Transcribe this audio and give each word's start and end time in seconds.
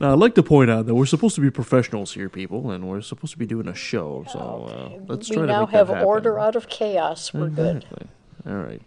Now, 0.00 0.12
I'd 0.12 0.18
like 0.18 0.36
to 0.36 0.44
point 0.44 0.70
out 0.70 0.86
that 0.86 0.94
we're 0.94 1.06
supposed 1.06 1.34
to 1.34 1.40
be 1.40 1.50
professionals 1.50 2.14
here, 2.14 2.28
people, 2.28 2.70
and 2.70 2.88
we're 2.88 3.00
supposed 3.00 3.32
to 3.32 3.38
be 3.38 3.46
doing 3.46 3.66
a 3.66 3.74
show. 3.74 4.24
So 4.30 4.38
uh, 4.38 5.02
let's 5.08 5.28
we 5.28 5.36
try 5.36 5.46
to 5.46 5.52
now 5.52 5.60
make 5.62 5.70
have 5.70 5.88
that 5.88 5.94
happen. 5.94 6.08
order 6.08 6.38
out 6.38 6.54
of 6.54 6.68
chaos. 6.68 7.34
We're 7.34 7.48
good. 7.48 7.84
All 8.46 8.54
right, 8.54 8.80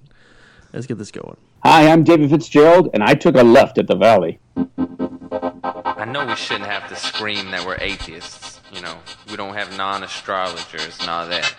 let's 0.72 0.88
get 0.88 0.98
this 0.98 1.12
going. 1.12 1.36
Hi, 1.64 1.90
I'm 1.92 2.04
David 2.04 2.30
Fitzgerald, 2.30 2.90
and 2.94 3.04
I 3.04 3.14
took 3.14 3.36
a 3.36 3.44
left 3.44 3.78
at 3.78 3.88
the 3.88 3.96
Valley. 3.96 4.40
I 4.56 6.06
know 6.06 6.26
we 6.26 6.36
shouldn't 6.36 6.66
have 6.66 6.88
to 6.90 6.96
scream 6.96 7.52
that 7.52 7.66
we're 7.66 7.78
atheists. 7.78 8.62
You 8.72 8.82
know, 8.82 8.98
we 9.30 9.36
don't 9.36 9.54
have 9.54 9.78
non-astrologers 9.78 10.98
and 11.02 11.10
all 11.10 11.28
that. 11.28 11.54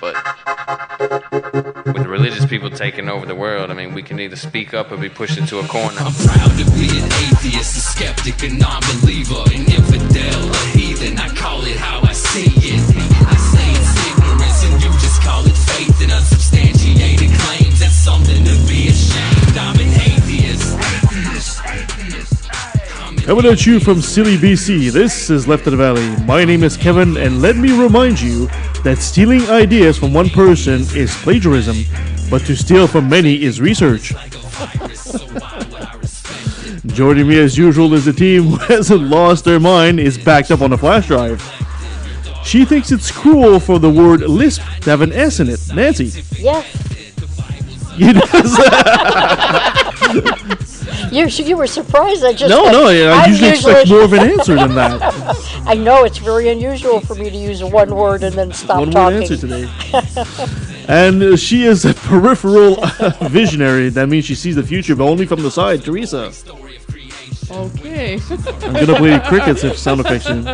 But 0.00 0.14
with 1.86 2.06
religious 2.06 2.46
people 2.46 2.70
taking 2.70 3.08
over 3.08 3.26
the 3.26 3.34
world, 3.34 3.70
I 3.70 3.74
mean, 3.74 3.94
we 3.94 4.02
can 4.02 4.20
either 4.20 4.36
speak 4.36 4.74
up 4.74 4.92
or 4.92 4.96
be 4.96 5.08
pushed 5.08 5.38
into 5.38 5.58
a 5.58 5.66
corner. 5.66 5.96
I'm 5.98 6.12
proud 6.12 6.50
to 6.58 6.64
be 6.72 6.88
an 6.88 7.06
atheist, 7.26 7.76
a 7.76 7.80
skeptic, 7.80 8.42
a 8.42 8.50
non-believer, 8.54 9.42
an 9.54 9.64
infidel, 9.66 10.50
a 10.50 10.56
heathen. 10.76 11.18
I 11.18 11.28
call 11.34 11.64
it 11.64 11.76
how 11.76 12.00
I 12.02 12.12
see 12.12 12.46
it. 12.46 12.80
I 13.26 13.36
say 13.36 13.70
it's 13.74 14.06
ignorance, 14.06 14.64
and 14.64 14.82
you 14.82 14.90
just 15.00 15.22
call 15.22 15.44
it 15.46 15.56
faith 15.56 16.00
and 16.02 16.12
unsubstantiated 16.12 17.30
claims. 17.40 17.80
That's 17.80 17.94
something 17.94 18.44
to 18.44 18.54
be 18.68 18.88
ashamed. 18.88 19.58
I'm 19.58 19.76
an 19.80 19.88
atheist. 20.00 20.78
Atheist, 20.78 21.60
atheist. 21.66 23.24
Coming 23.24 23.46
at 23.46 23.66
you 23.66 23.80
from 23.80 24.00
Silly 24.00 24.36
BC, 24.36 24.90
this 24.90 25.28
is 25.28 25.46
Left 25.46 25.66
of 25.66 25.72
the 25.72 25.76
Valley. 25.76 26.16
My 26.24 26.44
name 26.44 26.62
is 26.62 26.76
Kevin, 26.78 27.16
and 27.18 27.42
let 27.42 27.56
me 27.56 27.78
remind 27.78 28.20
you 28.20 28.48
that 28.84 28.98
stealing 28.98 29.42
ideas 29.50 29.98
from 29.98 30.12
one 30.12 30.28
person 30.30 30.82
is 30.94 31.14
plagiarism, 31.22 31.84
but 32.30 32.42
to 32.42 32.56
steal 32.56 32.86
from 32.86 33.08
many 33.08 33.42
is 33.42 33.60
research. 33.60 34.12
Joining 36.86 37.28
me 37.28 37.38
as 37.38 37.56
usual 37.58 37.94
is 37.94 38.04
the 38.04 38.12
team 38.12 38.44
who 38.44 38.56
hasn't 38.74 39.02
lost 39.02 39.44
their 39.44 39.60
mind, 39.60 40.00
is 40.00 40.16
backed 40.18 40.50
up 40.50 40.60
on 40.62 40.72
a 40.72 40.78
flash 40.78 41.06
drive. 41.06 41.42
She 42.44 42.64
thinks 42.64 42.92
it's 42.92 43.10
cruel 43.10 43.60
for 43.60 43.78
the 43.78 43.90
word 43.90 44.20
lisp 44.20 44.62
to 44.82 44.90
have 44.90 45.02
an 45.02 45.12
S 45.12 45.40
in 45.40 45.48
it. 45.48 45.60
Nancy. 45.74 46.22
Yeah, 46.38 46.64
You 47.98 48.12
you 51.10 51.26
you 51.26 51.56
were 51.56 51.66
surprised. 51.66 52.24
I 52.24 52.32
just 52.32 52.50
no, 52.50 52.64
got- 52.64 52.72
no, 52.72 52.86
I 52.88 53.22
I'm 53.24 53.30
usually 53.30 53.50
expect 53.50 53.88
more 53.90 54.02
of 54.02 54.12
an 54.12 54.20
answer 54.20 54.54
than 54.56 54.74
that. 54.74 55.62
I 55.66 55.74
know 55.74 56.04
it's 56.04 56.18
very 56.18 56.48
unusual 56.48 57.00
for 57.00 57.14
me 57.14 57.30
to 57.30 57.36
use 57.36 57.62
one 57.62 57.94
word 57.94 58.22
and 58.22 58.34
then 58.34 58.52
stop 58.52 58.78
one 58.80 58.90
talking. 58.90 59.20
word 59.20 59.30
answer 59.30 59.36
today. 59.36 59.68
and 60.88 61.22
uh, 61.22 61.36
she 61.36 61.64
is 61.64 61.84
a 61.84 61.94
peripheral 61.94 62.76
visionary. 63.28 63.88
That 63.90 64.08
means 64.08 64.24
she 64.24 64.34
sees 64.34 64.56
the 64.56 64.62
future, 64.62 64.96
but 64.96 65.04
only 65.04 65.26
from 65.26 65.42
the 65.42 65.50
side. 65.50 65.82
Teresa. 65.84 66.32
Okay. 67.50 68.18
I'm 68.30 68.72
gonna 68.74 68.96
play 68.96 69.18
crickets 69.20 69.64
if 69.64 69.78
sound 69.78 70.00
effects 70.00 70.26
soon. 70.26 70.46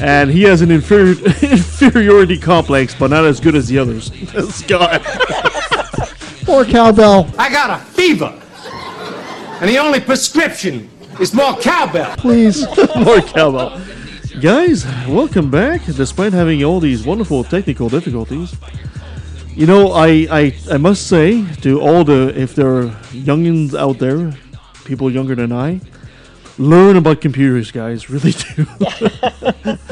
And 0.00 0.30
he 0.30 0.42
has 0.44 0.62
an 0.62 0.68
inferi- 0.68 1.18
inferiority 1.52 2.38
complex, 2.38 2.94
but 2.94 3.10
not 3.10 3.24
as 3.24 3.40
good 3.40 3.56
as 3.56 3.66
the 3.66 3.78
others. 3.78 4.12
Scott. 4.54 5.02
Poor 6.44 6.64
cowbell, 6.64 7.28
I 7.38 7.50
got 7.50 7.70
a 7.80 7.84
fever. 7.84 8.32
And 9.60 9.68
the 9.68 9.78
only 9.78 10.00
prescription 10.00 10.88
is 11.20 11.34
more 11.34 11.54
cowbell. 11.56 12.16
please. 12.16 12.66
More 12.96 13.20
cowbell. 13.20 13.78
Guys, 14.40 14.86
welcome 15.06 15.50
back. 15.50 15.84
Despite 15.84 16.32
having 16.32 16.64
all 16.64 16.80
these 16.80 17.04
wonderful 17.04 17.44
technical 17.44 17.90
difficulties, 17.90 18.56
you 19.54 19.66
know, 19.66 19.92
I, 19.92 20.26
I, 20.30 20.54
I 20.70 20.76
must 20.78 21.08
say 21.08 21.44
to 21.56 21.78
all 21.80 22.04
the 22.04 22.32
if 22.34 22.54
there 22.54 22.74
are 22.74 22.88
youngins 23.12 23.78
out 23.78 23.98
there, 23.98 24.32
people 24.86 25.10
younger 25.12 25.34
than 25.34 25.52
I, 25.52 25.80
learn 26.56 26.96
about 26.96 27.20
computers, 27.20 27.70
guys. 27.70 28.04
Really 28.10 28.32
do. 28.32 28.66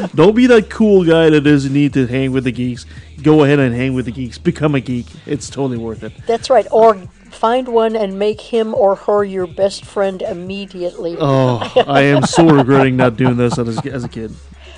Don't 0.15 0.35
be 0.35 0.47
that 0.47 0.69
cool 0.71 1.05
guy 1.05 1.29
that 1.31 1.43
doesn't 1.43 1.73
need 1.73 1.93
to 1.93 2.07
hang 2.07 2.33
with 2.33 2.45
the 2.45 2.53
geeks. 2.53 2.87
Go 3.23 3.45
ahead 3.45 3.59
and 3.59 3.75
hang 3.75 3.93
with 3.93 4.07
the 4.07 4.13
geeks. 4.13 4.39
Become 4.39 4.75
a 4.77 4.81
geek. 4.81 5.07
It's 5.27 5.51
totally 5.51 5.79
worth 5.79 6.03
it. 6.05 6.13
That's 6.27 6.49
right. 6.49 6.67
Or 6.71 6.97
find 7.39 7.69
one 7.69 7.95
and 7.95 8.19
make 8.19 8.41
him 8.41 8.75
or 8.75 8.97
her 8.97 9.23
your 9.25 9.47
best 9.47 9.85
friend 9.85 10.21
immediately. 10.23 11.17
Oh, 11.19 11.61
I 11.87 12.03
am 12.03 12.25
so 12.25 12.49
regretting 12.61 12.97
not 12.97 13.17
doing 13.17 13.37
this 13.37 13.59
as, 13.59 13.87
as 13.87 14.05
a 14.05 14.09
kid. 14.09 14.35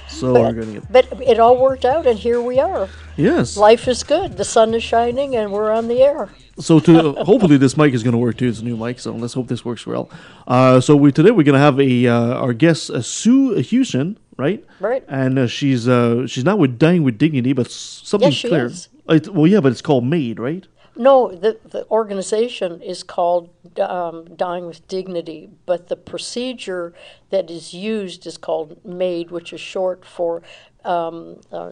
So 0.08 0.44
regretting 0.44 0.76
it. 0.76 0.84
But 0.90 1.06
it 1.22 1.40
all 1.40 1.56
worked 1.60 1.84
out, 1.84 2.06
and 2.06 2.18
here 2.18 2.40
we 2.40 2.58
are. 2.58 2.88
Yes. 3.16 3.56
Life 3.56 3.88
is 3.88 4.02
good. 4.02 4.36
The 4.36 4.44
sun 4.44 4.74
is 4.74 4.82
shining, 4.82 5.36
and 5.36 5.52
we're 5.52 5.70
on 5.72 5.88
the 5.88 6.02
air. 6.02 6.28
So 6.58 6.80
to 6.80 7.12
hopefully 7.24 7.56
this 7.56 7.76
mic 7.76 7.94
is 7.94 8.02
going 8.02 8.12
to 8.12 8.18
work 8.18 8.36
too. 8.36 8.48
It's 8.48 8.60
a 8.60 8.64
new 8.64 8.76
mic, 8.76 9.00
so 9.00 9.12
let's 9.12 9.34
hope 9.34 9.48
this 9.48 9.64
works 9.64 9.86
well. 9.86 10.10
Uh, 10.46 10.80
so 10.80 10.96
we 10.96 11.12
today 11.12 11.30
we're 11.30 11.44
going 11.44 11.54
to 11.54 11.60
have 11.60 11.80
a 11.80 12.06
uh, 12.06 12.34
our 12.34 12.52
guest 12.52 12.90
uh, 12.90 13.00
Sue 13.00 13.54
Hughson, 13.54 14.16
right? 14.36 14.64
Right. 14.80 15.04
And 15.08 15.38
uh, 15.38 15.46
she's 15.46 15.88
uh, 15.88 16.26
she's 16.26 16.44
not 16.44 16.58
with 16.58 16.78
Dying 16.78 17.02
with 17.02 17.16
Dignity, 17.16 17.52
but 17.54 17.70
something 17.70 18.28
Yes, 18.28 18.34
she 18.34 18.48
clear. 18.48 18.66
is. 18.66 18.88
It, 19.08 19.32
well, 19.32 19.46
yeah, 19.46 19.60
but 19.60 19.72
it's 19.72 19.82
called 19.82 20.04
MAID, 20.04 20.38
right? 20.38 20.66
No, 20.96 21.30
the, 21.32 21.58
the 21.64 21.86
organization 21.90 22.82
is 22.82 23.02
called 23.02 23.48
um, 23.78 24.24
Dying 24.36 24.66
with 24.66 24.86
Dignity, 24.88 25.48
but 25.64 25.88
the 25.88 25.96
procedure 25.96 26.92
that 27.30 27.50
is 27.50 27.72
used 27.72 28.26
is 28.26 28.36
called 28.36 28.76
MAID, 28.84 29.30
which 29.30 29.52
is 29.52 29.60
short 29.60 30.04
for 30.04 30.42
um, 30.84 31.40
uh, 31.52 31.70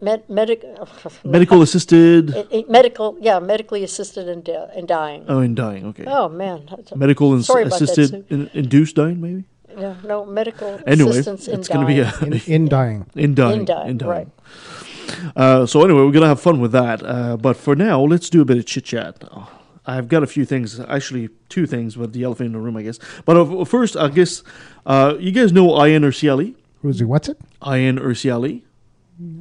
med- 0.00 0.28
medic- 0.28 0.64
Medical 1.24 1.62
assisted. 1.62 2.34
eh, 2.34 2.44
eh, 2.52 2.62
medical, 2.68 3.16
yeah, 3.20 3.38
medically 3.40 3.82
assisted 3.82 4.28
in, 4.28 4.42
di- 4.42 4.68
in 4.76 4.86
dying. 4.86 5.24
Oh, 5.28 5.40
in 5.40 5.54
dying. 5.54 5.86
Okay. 5.86 6.04
Oh 6.06 6.28
man, 6.28 6.68
a- 6.92 6.96
Medical 6.96 7.34
ins- 7.34 7.46
Sorry 7.46 7.62
about 7.64 7.78
that, 7.80 7.90
assisted 7.90 8.24
in, 8.30 8.50
induced 8.54 8.96
dying, 8.96 9.20
maybe. 9.20 9.44
yeah, 9.76 9.94
no 10.04 10.24
medical 10.24 10.80
Anyway, 10.86 11.10
assistance 11.10 11.48
in 11.48 11.60
it's 11.60 11.68
going 11.68 11.86
to 11.86 11.92
dying. 11.94 12.30
be 12.30 12.36
a 12.36 12.46
In, 12.46 12.52
in 12.62 12.68
dying. 12.68 13.06
in 13.16 13.34
dying. 13.34 13.60
In 13.60 13.64
dying, 13.64 13.98
right. 13.98 14.28
Uh, 15.36 15.66
so 15.66 15.84
anyway, 15.84 16.00
we're 16.02 16.12
gonna 16.12 16.28
have 16.28 16.40
fun 16.40 16.60
with 16.60 16.72
that. 16.72 17.04
Uh, 17.04 17.36
but 17.36 17.56
for 17.56 17.74
now, 17.76 18.00
let's 18.02 18.30
do 18.30 18.40
a 18.42 18.44
bit 18.44 18.58
of 18.58 18.66
chit 18.66 18.84
chat. 18.84 19.22
I've 19.86 20.08
got 20.08 20.22
a 20.22 20.26
few 20.26 20.44
things, 20.44 20.80
actually 20.80 21.28
two 21.48 21.66
things, 21.66 21.96
but 21.96 22.12
the 22.12 22.22
elephant 22.22 22.46
in 22.46 22.52
the 22.52 22.58
room, 22.58 22.76
I 22.76 22.82
guess. 22.82 22.98
But 23.24 23.36
uh, 23.36 23.64
first, 23.64 23.96
I 23.96 24.08
guess 24.08 24.42
uh, 24.86 25.14
you 25.18 25.30
guys 25.30 25.52
know 25.52 25.68
Ayaan 25.68 26.00
Hirsi 26.02 26.30
Ali. 26.30 26.56
Rosie, 26.82 27.04
what's 27.04 27.28
it? 27.28 27.38
Ayaan 27.60 27.98
Hirsi 27.98 28.32
Ali. 28.32 28.64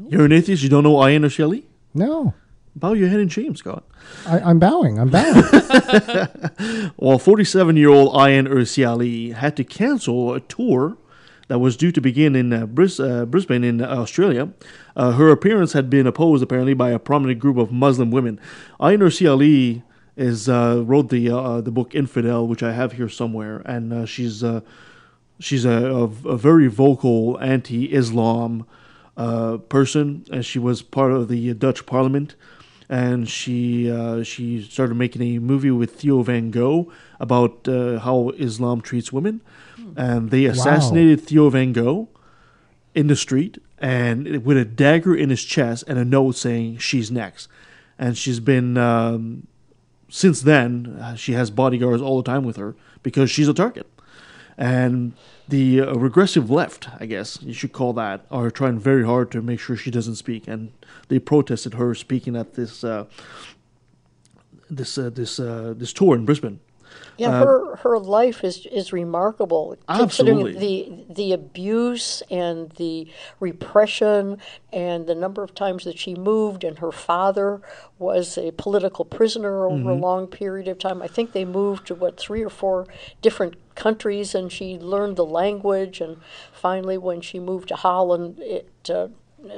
You're 0.10 0.26
an 0.26 0.32
atheist. 0.32 0.62
You 0.64 0.70
don't 0.70 0.84
know 0.84 0.96
Ayaan 0.96 1.22
Hirsi 1.22 1.44
Ali? 1.44 1.66
No. 1.94 2.34
Bow 2.76 2.94
your 2.94 3.08
head 3.08 3.20
in 3.20 3.30
shame, 3.30 3.56
Scott. 3.56 3.84
I, 4.26 4.40
I'm 4.40 4.60
bowing. 4.60 5.00
I'm 5.00 5.10
bowing. 5.10 5.44
Well, 6.98 7.20
47 7.20 7.78
year 7.78 7.90
old 7.90 8.14
Ayaan 8.14 8.48
Hirsi 8.48 8.88
Ali 8.88 9.32
had 9.32 9.56
to 9.58 9.64
cancel 9.64 10.34
a 10.34 10.40
tour 10.42 10.98
that 11.48 11.60
was 11.60 11.76
due 11.78 11.92
to 11.92 12.02
begin 12.02 12.36
in 12.36 12.54
uh, 12.54 12.66
Bris- 12.66 13.00
uh, 13.00 13.26
Brisbane, 13.26 13.64
in 13.64 13.82
Australia. 13.82 14.50
Uh, 14.96 15.12
her 15.14 15.30
appearance 15.30 15.74
had 15.74 15.90
been 15.90 16.08
opposed 16.08 16.44
apparently 16.44 16.74
by 16.74 16.92
a 16.92 17.00
prominent 17.00 17.40
group 17.40 17.58
of 17.58 17.72
Muslim 17.72 18.12
women. 18.12 18.40
Ayaan 18.80 19.00
Hirsi 19.00 19.30
Ali 19.30 19.84
is 20.16 20.48
uh, 20.48 20.84
wrote 20.86 21.10
the 21.10 21.30
uh, 21.30 21.62
the 21.62 21.72
book 21.72 21.96
Infidel, 21.96 22.48
which 22.48 22.64
I 22.64 22.72
have 22.74 22.94
here 22.94 23.10
somewhere, 23.10 23.62
and 23.66 24.08
she's 24.08 24.44
she's 25.40 25.66
a, 25.66 25.72
a, 25.72 26.04
a 26.04 26.38
very 26.38 26.68
vocal 26.68 27.40
anti-Islam 27.40 28.66
person, 29.16 30.26
and 30.32 30.46
she 30.46 30.60
was 30.60 30.82
part 30.82 31.12
of 31.12 31.28
the 31.28 31.54
Dutch 31.54 31.86
Parliament. 31.86 32.36
And 32.90 33.30
she 33.30 33.90
uh, 33.90 34.24
she 34.24 34.62
started 34.62 34.96
making 34.96 35.22
a 35.22 35.40
movie 35.40 35.72
with 35.72 35.96
Theo 35.96 36.22
Van 36.22 36.52
Gogh 36.52 36.92
about 37.20 37.68
uh, 37.68 38.00
how 38.00 38.32
Islam 38.38 38.82
treats 38.82 39.12
women, 39.12 39.42
and 39.96 40.32
they 40.32 40.46
assassinated 40.46 41.22
Theo 41.22 41.50
Van 41.50 41.72
Gogh 41.72 42.10
in 42.94 43.08
the 43.08 43.16
street 43.16 43.58
and 43.80 44.46
with 44.46 44.58
a 44.58 44.66
dagger 44.66 45.16
in 45.16 45.30
his 45.30 45.44
chest 45.44 45.84
and 45.88 46.00
a 46.00 46.06
note 46.06 46.36
saying 46.36 46.78
she's 46.78 47.12
next. 47.12 47.48
And 48.00 48.18
she's 48.18 48.40
been 48.40 48.78
um, 48.78 49.48
since 50.10 50.42
then 50.42 50.98
uh, 51.02 51.16
she 51.16 51.34
has 51.34 51.52
bodyguards 51.52 52.02
all 52.02 52.22
the 52.22 52.32
time 52.32 52.44
with 52.44 52.56
her 52.58 52.76
because 53.02 53.30
she's 53.30 53.48
a 53.48 53.54
target. 53.54 53.88
And 54.58 55.14
the 55.50 55.82
uh, 55.82 55.94
regressive 55.96 56.50
left, 56.50 56.88
I 57.00 57.08
guess 57.08 57.42
you 57.42 57.54
should 57.54 57.74
call 57.74 57.94
that, 57.94 58.26
are 58.30 58.52
trying 58.52 58.80
very 58.80 59.06
hard 59.06 59.32
to 59.32 59.42
make 59.42 59.60
sure 59.60 59.76
she 59.76 59.92
doesn't 59.92 60.16
speak. 60.16 60.48
And 60.48 60.72
they 61.08 61.20
protested 61.20 61.76
her 61.76 61.94
speaking 61.96 62.36
at 62.36 62.54
this 62.54 62.84
uh, 62.84 63.06
this 64.70 64.98
uh, 64.98 65.10
this 65.10 65.40
uh, 65.40 65.74
this 65.76 65.94
tour 65.94 66.16
in 66.16 66.26
Brisbane. 66.26 66.60
Yeah, 67.18 67.40
her 67.40 67.76
her 67.78 68.00
life 68.00 68.44
is 68.44 68.66
is 68.68 68.92
remarkable 68.92 69.78
considering 69.88 70.48
Absolutely. 70.48 71.06
the 71.08 71.14
the 71.14 71.34
abuse 71.34 72.24
and 72.32 72.72
the 72.72 73.08
repression 73.40 74.40
and 74.72 75.06
the 75.06 75.14
number 75.16 75.44
of 75.44 75.54
times 75.54 75.84
that 75.84 76.00
she 76.00 76.16
moved. 76.16 76.64
And 76.64 76.80
her 76.80 76.92
father 76.92 77.62
was 78.00 78.38
a 78.38 78.52
political 78.52 79.06
prisoner 79.06 79.66
over 79.66 79.92
a 79.92 79.96
long 79.96 80.28
period 80.28 80.68
of 80.68 80.80
time. 80.80 81.02
I 81.02 81.08
think 81.08 81.34
they 81.34 81.46
moved 81.46 81.88
to 81.88 81.96
what 81.96 82.20
three 82.20 82.44
or 82.44 82.50
four 82.50 82.88
different 83.22 83.56
countries, 83.76 84.34
and 84.34 84.52
she 84.52 84.78
learned 84.78 85.16
the 85.16 85.26
language. 85.26 86.02
And 86.02 86.18
finally, 86.52 86.98
when 86.98 87.22
she 87.22 87.40
moved 87.40 87.70
to 87.70 87.76
Holland, 87.76 88.40
it. 88.40 88.70
Uh, 88.90 89.10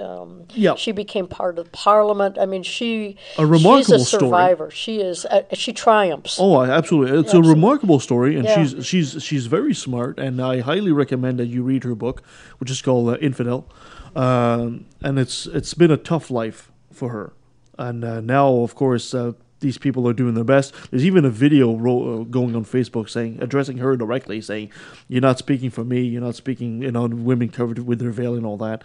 Um, 0.01 0.45
Yeah. 0.53 0.75
She 0.75 0.91
became 0.91 1.27
part 1.27 1.59
of 1.59 1.71
Parliament. 1.71 2.37
I 2.39 2.45
mean, 2.45 2.63
she 2.63 3.17
A 3.37 3.45
remarkable 3.45 3.77
she's 3.77 3.91
a 3.91 4.05
story. 4.05 4.19
survivor. 4.21 4.71
She 4.71 4.99
is. 4.99 5.25
Uh, 5.25 5.43
she 5.53 5.73
triumphs. 5.73 6.37
Oh, 6.39 6.61
absolutely! 6.63 7.19
It's 7.19 7.27
Absolutely. 7.29 7.51
a 7.51 7.53
remarkable 7.55 7.99
story, 7.99 8.35
and 8.35 8.45
Yeah. 8.45 8.63
she's 8.65 8.85
she's 8.85 9.23
she's 9.23 9.45
very 9.45 9.73
smart, 9.73 10.17
and 10.19 10.41
I 10.41 10.61
highly 10.61 10.91
recommend 10.91 11.39
that 11.39 11.47
you 11.47 11.61
read 11.63 11.83
her 11.83 11.95
book, 11.95 12.23
which 12.57 12.71
is 12.71 12.81
called 12.81 13.09
uh, 13.09 13.17
Infidel, 13.21 13.67
um, 14.15 14.85
and 15.03 15.19
it's 15.19 15.45
it's 15.47 15.73
been 15.73 15.91
a 15.91 15.97
tough 15.97 16.31
life 16.31 16.71
for 16.91 17.09
her, 17.09 17.33
and 17.77 18.03
uh, 18.03 18.21
now 18.21 18.47
of 18.61 18.73
course 18.75 19.13
uh, 19.13 19.33
these 19.59 19.77
people 19.77 20.07
are 20.07 20.13
doing 20.13 20.33
their 20.33 20.43
best. 20.43 20.73
There's 20.89 21.05
even 21.05 21.25
a 21.25 21.29
video 21.29 21.75
ro- 21.75 22.21
uh, 22.21 22.23
going 22.23 22.55
on 22.55 22.65
Facebook 22.65 23.09
saying 23.09 23.37
addressing 23.41 23.77
her 23.79 23.95
directly, 23.95 24.41
saying, 24.41 24.69
"You're 25.07 25.21
not 25.21 25.37
speaking 25.37 25.69
for 25.69 25.83
me. 25.83 26.01
You're 26.01 26.21
not 26.23 26.35
speaking." 26.35 26.81
You 26.81 26.91
know, 26.91 27.05
women 27.07 27.49
covered 27.49 27.79
with 27.79 27.99
their 27.99 28.11
veil 28.11 28.33
and 28.35 28.45
all 28.45 28.57
that. 28.57 28.83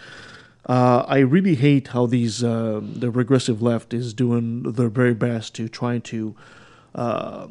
Uh, 0.66 1.04
I 1.08 1.18
really 1.18 1.54
hate 1.54 1.88
how 1.88 2.06
these 2.06 2.44
uh, 2.44 2.80
the 2.82 3.10
regressive 3.10 3.62
left 3.62 3.94
is 3.94 4.12
doing 4.14 4.62
their 4.62 4.88
very 4.88 5.14
best 5.14 5.54
to 5.56 5.68
try 5.68 5.98
to 5.98 6.34
uh, 6.94 7.48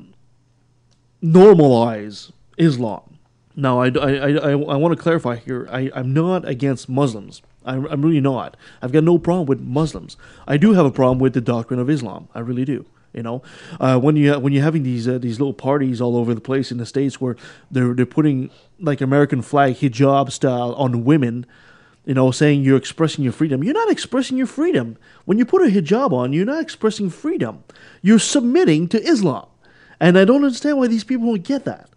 normalize 1.24 2.32
Islam. 2.58 3.18
Now, 3.56 3.82
I, 3.82 3.88
I, 3.88 4.12
I, 4.12 4.52
I 4.52 4.76
want 4.76 4.96
to 4.96 5.02
clarify 5.02 5.36
here. 5.36 5.68
I, 5.72 5.92
I'm 5.94 6.14
not 6.14 6.48
against 6.48 6.88
Muslims. 6.88 7.42
I'm, 7.66 7.86
I'm 7.88 8.02
really 8.02 8.22
not. 8.22 8.56
I've 8.82 8.92
got 8.92 9.04
no 9.04 9.18
problem 9.18 9.48
with 9.48 9.60
Muslims. 9.60 10.16
I 10.48 10.56
do 10.58 10.74
have 10.74 10.86
a 10.86 10.92
problem 10.92 11.20
with 11.20 11.34
the 11.34 11.42
doctrine 11.42 11.80
of 11.80 11.90
Islam. 11.90 12.30
I 12.34 12.40
really 12.40 12.64
do. 12.64 12.86
You 13.12 13.24
know, 13.24 13.42
uh, 13.80 14.00
when 14.00 14.16
you 14.16 14.38
when 14.40 14.54
you're 14.54 14.64
having 14.64 14.84
these 14.84 15.08
uh, 15.08 15.18
these 15.18 15.40
little 15.40 15.54
parties 15.54 16.00
all 16.00 16.16
over 16.16 16.36
the 16.36 16.42
place 16.42 16.72
in 16.72 16.78
the 16.78 16.86
states 16.86 17.20
where 17.20 17.36
they're 17.72 17.96
they're 17.96 18.06
putting 18.06 18.52
like 18.80 19.02
American 19.02 19.42
flag 19.42 19.78
hijab 19.78 20.32
style 20.32 20.74
on 20.76 21.04
women, 21.04 21.48
you 22.10 22.16
know, 22.16 22.32
saying 22.32 22.64
you're 22.64 22.76
expressing 22.76 23.24
your 23.24 23.32
freedom. 23.32 23.64
You're 23.64 23.76
not 23.76 23.92
expressing 23.92 24.36
your 24.36 24.48
freedom. 24.48 24.98
When 25.26 25.38
you 25.38 25.46
put 25.46 25.62
a 25.62 25.70
hijab 25.70 26.12
on, 26.12 26.34
you're 26.34 26.44
not 26.44 26.60
expressing 26.60 27.12
freedom. 27.12 27.64
You're 28.02 28.18
submitting 28.18 28.88
to 28.88 29.00
Islam. 29.04 29.46
And 30.00 30.18
I 30.18 30.26
don't 30.26 30.44
understand 30.44 30.80
why 30.80 30.88
these 30.88 31.04
people 31.04 31.28
don't 31.28 31.44
get 31.44 31.66
that. 31.66 31.88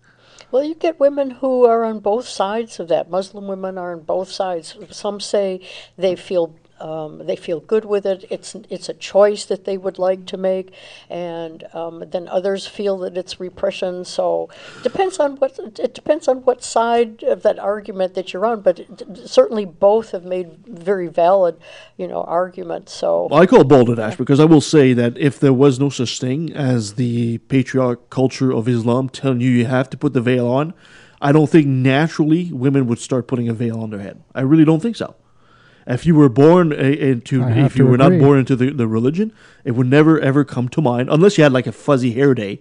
Well, 0.50 0.64
you 0.64 0.74
get 0.74 1.00
women 1.00 1.30
who 1.30 1.64
are 1.64 1.82
on 1.82 2.00
both 2.00 2.28
sides 2.28 2.78
of 2.78 2.88
that. 2.88 3.08
Muslim 3.08 3.46
women 3.46 3.78
are 3.78 3.92
on 3.92 4.00
both 4.02 4.30
sides. 4.30 4.76
Some 4.90 5.18
say 5.18 5.66
they 5.96 6.14
feel 6.14 6.54
um, 6.82 7.26
they 7.26 7.36
feel 7.36 7.60
good 7.60 7.84
with 7.84 8.04
it. 8.04 8.24
It's 8.28 8.56
it's 8.68 8.88
a 8.88 8.94
choice 8.94 9.44
that 9.44 9.64
they 9.64 9.78
would 9.78 9.98
like 9.98 10.26
to 10.26 10.36
make, 10.36 10.74
and 11.08 11.64
um, 11.72 12.02
then 12.10 12.26
others 12.28 12.66
feel 12.66 12.98
that 12.98 13.16
it's 13.16 13.38
repression. 13.38 14.04
So 14.04 14.48
depends 14.82 15.20
on 15.20 15.36
what 15.36 15.58
it 15.58 15.94
depends 15.94 16.26
on 16.26 16.38
what 16.38 16.64
side 16.64 17.22
of 17.22 17.42
that 17.44 17.58
argument 17.60 18.14
that 18.14 18.32
you're 18.32 18.44
on. 18.44 18.62
But 18.62 18.80
it, 18.80 19.28
certainly 19.28 19.64
both 19.64 20.10
have 20.10 20.24
made 20.24 20.66
very 20.66 21.06
valid, 21.06 21.56
you 21.96 22.08
know, 22.08 22.24
arguments. 22.24 22.92
So 22.92 23.28
Well, 23.30 23.40
I 23.40 23.46
call 23.46 23.60
it 23.60 23.68
balderdash 23.68 24.16
because 24.16 24.40
I 24.40 24.44
will 24.44 24.60
say 24.60 24.92
that 24.92 25.16
if 25.16 25.38
there 25.38 25.52
was 25.52 25.78
no 25.78 25.88
such 25.88 26.18
thing 26.18 26.52
as 26.52 26.94
the 26.94 27.38
patriarch 27.38 28.10
culture 28.10 28.52
of 28.52 28.66
Islam 28.68 29.08
telling 29.08 29.40
you 29.40 29.50
you 29.50 29.66
have 29.66 29.88
to 29.90 29.96
put 29.96 30.14
the 30.14 30.20
veil 30.20 30.48
on, 30.48 30.74
I 31.20 31.30
don't 31.30 31.48
think 31.48 31.68
naturally 31.68 32.52
women 32.52 32.88
would 32.88 32.98
start 32.98 33.28
putting 33.28 33.48
a 33.48 33.54
veil 33.54 33.80
on 33.80 33.90
their 33.90 34.00
head. 34.00 34.20
I 34.34 34.40
really 34.40 34.64
don't 34.64 34.80
think 34.80 34.96
so. 34.96 35.14
If 35.86 36.06
you 36.06 36.14
were 36.14 36.28
born 36.28 36.72
uh, 36.72 36.76
into, 36.76 37.42
I 37.42 37.64
if 37.64 37.76
you 37.76 37.86
were 37.86 37.96
not 37.96 38.18
born 38.18 38.38
into 38.38 38.54
the, 38.56 38.70
the 38.70 38.86
religion, 38.86 39.32
it 39.64 39.72
would 39.72 39.88
never 39.88 40.20
ever 40.20 40.44
come 40.44 40.68
to 40.70 40.80
mind 40.80 41.08
unless 41.10 41.36
you 41.36 41.44
had 41.44 41.52
like 41.52 41.66
a 41.66 41.72
fuzzy 41.72 42.12
hair 42.12 42.34
day, 42.34 42.60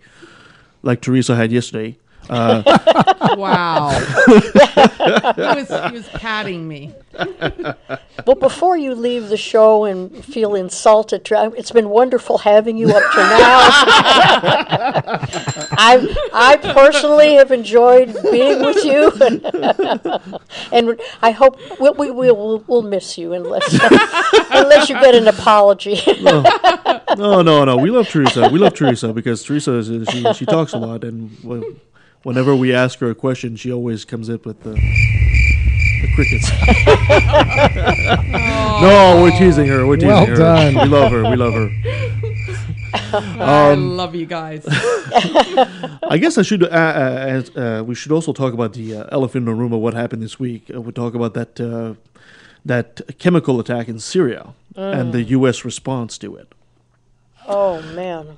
like 0.81 1.01
Teresa 1.01 1.35
had 1.35 1.51
yesterday. 1.51 1.97
Uh, 2.29 2.63
Wow. 3.37 3.89
he, 4.27 4.33
was, 5.41 5.67
he 5.69 5.91
was 5.93 6.07
patting 6.13 6.67
me. 6.67 6.93
Well, 8.25 8.35
before 8.35 8.77
you 8.77 8.93
leave 8.93 9.29
the 9.29 9.37
show 9.37 9.85
and 9.85 10.23
feel 10.23 10.53
insulted, 10.53 11.27
it's 11.31 11.71
been 11.71 11.89
wonderful 11.89 12.37
having 12.37 12.77
you 12.77 12.89
up 12.89 13.01
to 13.13 13.17
now. 13.17 13.31
I, 15.71 16.15
I 16.31 16.57
personally 16.57 17.33
have 17.35 17.51
enjoyed 17.51 18.15
being 18.31 18.63
with 18.63 18.85
you, 18.85 19.11
and 20.71 21.01
I 21.23 21.31
hope 21.31 21.57
we, 21.79 21.89
we 21.89 22.11
will 22.11 22.63
we'll 22.67 22.83
miss 22.83 23.17
you 23.17 23.33
unless 23.33 23.73
unless 24.51 24.87
you 24.89 24.95
get 24.99 25.15
an 25.15 25.27
apology. 25.27 25.99
no, 26.21 27.41
no, 27.41 27.65
no. 27.65 27.77
We 27.77 27.89
love 27.89 28.07
Teresa. 28.07 28.49
We 28.49 28.59
love 28.59 28.75
Teresa 28.75 29.11
because 29.13 29.41
Teresa 29.43 29.73
is 29.73 29.87
she, 30.09 30.31
she 30.33 30.45
talks 30.45 30.73
a 30.73 30.77
lot, 30.77 31.03
and 31.03 31.31
wh- 31.43 31.63
whenever 32.23 32.55
we 32.55 32.73
ask 32.73 32.99
her 32.99 33.09
a 33.09 33.15
question, 33.15 33.55
she 33.55 33.71
always 33.71 34.05
comes 34.05 34.29
up 34.29 34.45
with 34.45 34.61
the 34.63 34.71
the 34.73 36.07
crickets. 36.15 36.49
no, 38.81 39.21
we're 39.23 39.37
teasing 39.37 39.67
her. 39.67 39.85
We're 39.85 39.95
teasing 39.97 40.09
Well 40.09 40.25
her. 40.25 40.35
done. 40.35 40.73
We 40.75 40.85
love 40.85 41.11
her. 41.11 41.23
We 41.29 41.35
love 41.35 41.53
her. 41.53 41.69
I 43.43 43.73
love 43.73 44.15
you 44.15 44.25
guys. 44.25 44.65
I 44.69 46.17
guess 46.19 46.37
I 46.37 46.41
should. 46.43 46.63
Uh, 46.63 46.67
uh, 46.67 47.59
uh, 47.59 47.83
we 47.83 47.93
should 47.95 48.11
also 48.11 48.33
talk 48.33 48.53
about 48.53 48.73
the 48.73 48.95
uh, 48.97 49.07
elephant 49.11 49.41
in 49.43 49.45
the 49.45 49.53
room 49.53 49.73
of 49.73 49.79
what 49.81 49.93
happened 49.93 50.21
this 50.21 50.39
week. 50.39 50.71
Uh, 50.73 50.81
we'll 50.81 50.91
talk 50.93 51.13
about 51.13 51.33
that 51.33 51.59
uh, 51.59 51.93
that 52.65 53.01
chemical 53.19 53.59
attack 53.59 53.87
in 53.89 53.99
Syria 53.99 54.53
and 54.75 55.11
the 55.13 55.23
U.S. 55.23 55.65
response 55.65 56.17
to 56.19 56.35
it. 56.35 56.53
oh 57.47 57.81
man. 57.93 58.37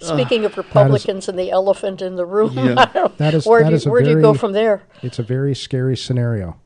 Speaking 0.00 0.44
of 0.44 0.56
Republicans 0.56 1.28
and 1.28 1.38
the 1.38 1.50
elephant 1.50 2.02
in 2.02 2.16
the 2.16 2.26
room, 2.26 2.52
Yeah. 2.56 3.08
That 3.16 3.34
is- 3.34 3.46
where, 3.46 3.62
that 3.62 3.70
do, 3.70 3.76
is 3.76 3.84
you, 3.84 3.90
a 3.90 3.92
where 3.92 4.02
do 4.02 4.10
you 4.10 4.20
go 4.20 4.34
from 4.34 4.52
there? 4.52 4.82
It's 5.02 5.18
a 5.18 5.22
very 5.22 5.54
scary 5.54 5.96
scenario. 5.96 6.56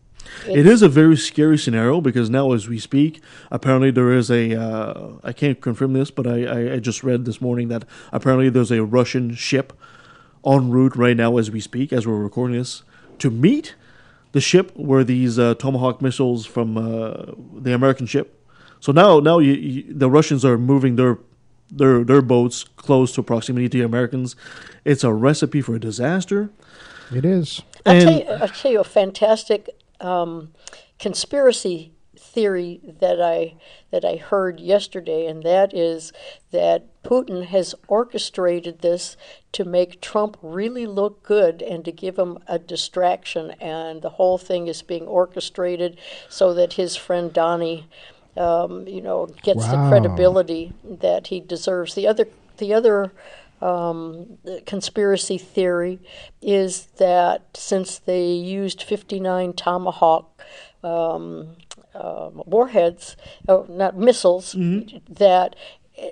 It 0.47 0.67
is 0.67 0.83
a 0.83 0.89
very 0.89 1.17
scary 1.17 1.57
scenario 1.57 2.01
because 2.03 2.29
now, 2.29 2.53
as 2.53 2.69
we 2.69 2.79
speak, 2.79 3.23
apparently 3.51 3.91
there 3.91 4.13
is 4.13 4.31
a. 4.31 4.55
Uh, 4.61 5.13
I 5.25 5.33
can't 5.33 5.59
confirm 5.61 5.95
this, 5.95 6.11
but 6.11 6.27
I, 6.27 6.45
I, 6.45 6.73
I 6.75 6.79
just 6.81 7.03
read 7.03 7.25
this 7.25 7.41
morning 7.41 7.69
that 7.69 7.85
apparently 8.13 8.51
there's 8.51 8.71
a 8.71 8.85
Russian 8.85 9.35
ship 9.35 9.73
en 10.45 10.71
route 10.71 10.97
right 10.97 11.17
now, 11.17 11.39
as 11.39 11.51
we 11.51 11.61
speak, 11.61 11.93
as 11.95 12.07
we're 12.07 12.17
recording 12.19 12.59
this, 12.59 12.83
to 13.21 13.31
meet 13.31 13.75
the 14.33 14.41
ship 14.41 14.71
where 14.77 15.03
these 15.03 15.39
uh, 15.39 15.55
Tomahawk 15.55 16.03
missiles 16.03 16.45
from 16.45 16.77
uh, 16.77 17.33
the 17.55 17.73
American 17.73 18.07
ship. 18.07 18.35
So 18.81 18.93
now, 18.93 19.21
now 19.21 19.39
you, 19.39 19.53
you, 19.55 19.95
the 19.95 20.11
Russians 20.11 20.45
are 20.45 20.59
moving 20.59 20.97
their 20.97 21.19
their 21.71 22.05
their 22.05 22.23
boats 22.23 22.65
close 22.65 23.13
to 23.15 23.23
proximity 23.23 23.69
to 23.69 23.79
the 23.79 23.85
Americans. 23.85 24.37
It's 24.85 25.05
a 25.05 25.13
recipe 25.13 25.61
for 25.61 25.75
a 25.75 25.81
disaster. 25.81 26.51
It 27.15 27.25
is. 27.25 27.63
I'll 27.87 28.01
tell, 28.01 28.19
you, 28.19 28.25
I'll 28.25 28.49
tell 28.49 28.73
you 28.73 28.81
a 28.81 28.85
fantastic 28.85 29.71
um, 30.01 30.53
conspiracy 30.99 31.93
theory 32.19 32.81
that 33.01 33.21
I 33.21 33.55
that 33.91 34.05
I 34.05 34.17
heard 34.17 34.61
yesterday, 34.61 35.27
and 35.27 35.43
that 35.45 35.75
is 35.75 36.13
that 36.51 37.03
Putin 37.03 37.47
has 37.47 37.75
orchestrated 37.87 38.81
this 38.81 39.17
to 39.53 39.65
make 39.65 40.01
Trump 40.01 40.37
really 40.43 40.87
look 40.87 41.23
good 41.23 41.63
and 41.63 41.85
to 41.85 41.93
give 41.93 42.19
him 42.19 42.39
a 42.47 42.59
distraction, 42.59 43.53
and 43.61 44.03
the 44.03 44.11
whole 44.11 44.39
thing 44.39 44.69
is 44.69 44.83
being 44.83 45.07
orchestrated 45.07 45.99
so 46.29 46.53
that 46.55 46.75
his 46.75 46.97
friend 46.97 47.33
Donnie, 47.33 47.89
um, 48.37 48.87
you 48.87 49.01
know, 49.01 49.27
gets 49.43 49.67
the 49.67 49.89
credibility 49.89 50.73
that 50.85 51.29
he 51.29 51.41
deserves. 51.41 51.95
The 51.95 52.07
other 52.07 52.29
the 52.59 52.75
other 52.75 53.13
um, 53.61 54.39
the 54.45 54.63
conspiracy 54.67 55.39
theory 55.39 55.99
is 56.41 56.87
that 56.99 57.57
since 57.57 57.99
they 57.99 58.31
used 58.31 58.83
59 58.83 59.53
Tomahawk 59.55 60.43
um, 60.85 61.57
um 61.95 62.43
warheads, 62.47 63.17
uh, 63.49 63.65
not 63.69 63.97
missiles, 63.97 64.55
that 65.09 65.57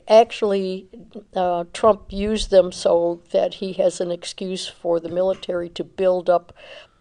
actually 0.08 0.88
uh, 1.34 1.64
Trump 1.72 2.12
used 2.12 2.50
them 2.50 2.72
so 2.72 3.20
that 3.32 3.54
he 3.54 3.74
has 3.74 4.00
an 4.00 4.10
excuse 4.10 4.66
for 4.66 4.98
the 5.00 5.08
military 5.08 5.68
to 5.70 5.84
build 5.84 6.28
up 6.28 6.52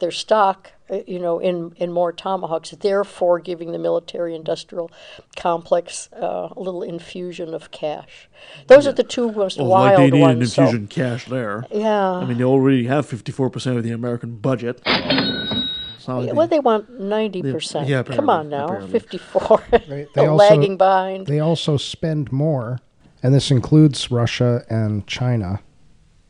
their 0.05 0.11
stock, 0.11 0.71
uh, 0.91 0.99
you 1.07 1.17
know, 1.17 1.39
in, 1.39 1.73
in 1.77 1.91
more 1.91 2.11
tomahawks, 2.13 2.69
therefore 2.69 3.39
giving 3.39 3.71
the 3.71 3.79
military 3.79 4.35
industrial 4.35 4.91
complex 5.35 6.09
uh, 6.13 6.49
a 6.55 6.59
little 6.59 6.83
infusion 6.83 7.55
of 7.55 7.71
cash. 7.71 8.29
Those 8.67 8.85
are 8.85 8.91
the 8.91 9.03
two 9.03 9.31
most 9.31 9.57
Well, 9.57 9.69
like 9.69 9.97
wild 9.97 9.99
they 9.99 10.05
need 10.11 10.13
an 10.13 10.19
ones. 10.37 10.53
so- 10.53 10.61
infusion 10.61 10.85
cash 10.87 11.25
there. 11.25 11.65
yeah. 11.71 12.11
I 12.11 12.25
mean, 12.25 12.37
they 12.37 12.43
already 12.43 12.85
have 12.85 13.07
54% 13.07 13.77
of 13.77 13.83
the 13.83 13.91
American 13.93 14.35
budget. 14.35 14.79
It's 14.85 16.07
not 16.07 16.17
like 16.19 16.35
well, 16.35 16.45
they- 16.47 16.57
they 16.57 16.59
want 16.59 16.99
90%. 17.01 17.87
yeah, 17.87 18.03
Come 18.03 18.29
on 18.29 18.49
now, 18.49 18.65
apparently. 18.65 18.99
54. 18.99 19.63
They, 19.71 20.05
they 20.13 20.27
also, 20.27 20.35
lagging 20.35 20.77
behind. 20.77 21.25
They 21.25 21.39
also 21.39 21.77
spend 21.77 22.31
more, 22.31 22.77
and 23.23 23.33
this 23.33 23.49
includes 23.49 24.11
Russia 24.11 24.63
and 24.69 25.07
China. 25.07 25.61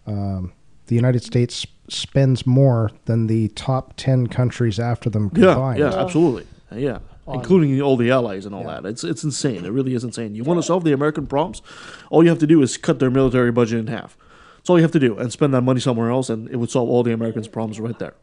Um, 0.08 0.54
the 0.88 0.96
United 0.96 1.24
States 1.24 1.66
spends 1.88 2.46
more 2.46 2.92
than 3.06 3.28
the 3.28 3.50
top 3.50 3.94
10 3.98 4.28
countries 4.28 4.80
after 4.80 5.10
them 5.10 5.30
combined. 5.30 5.80
yeah, 5.80 5.92
yeah 5.92 6.02
absolutely. 6.02 6.46
Yeah. 6.72 7.00
Including 7.28 7.82
all 7.82 7.98
the 7.98 8.12
allies 8.12 8.46
and 8.46 8.54
all 8.54 8.66
that. 8.66 8.86
It's 8.86 9.04
it's 9.04 9.24
insane. 9.24 9.66
It 9.66 9.70
really 9.70 9.96
is 9.96 10.04
insane. 10.04 10.36
You 10.36 10.44
want 10.44 10.60
to 10.60 10.64
solve 10.64 10.84
the 10.84 10.92
American 10.92 11.26
problems? 11.26 11.64
All 12.12 12.24
you 12.24 12.30
have 12.30 12.38
to 12.40 12.48
do 12.48 12.62
is 12.62 12.78
cut 12.78 13.00
their 13.00 13.10
military 13.10 13.52
budget 13.52 13.80
in 13.80 13.88
half. 13.88 14.16
That's 14.58 14.70
all 14.70 14.78
you 14.78 14.84
have 14.84 14.92
to 14.92 15.00
do, 15.00 15.18
and 15.18 15.32
spend 15.32 15.52
that 15.56 15.62
money 15.62 15.80
somewhere 15.80 16.12
else, 16.12 16.30
and 16.30 16.48
it 16.50 16.58
would 16.58 16.70
solve 16.70 16.88
all 16.88 17.02
the 17.02 17.14
Americans' 17.14 17.48
problems 17.48 17.80
right 17.80 17.98
there. 17.98 18.14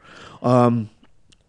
Um, 0.41 0.91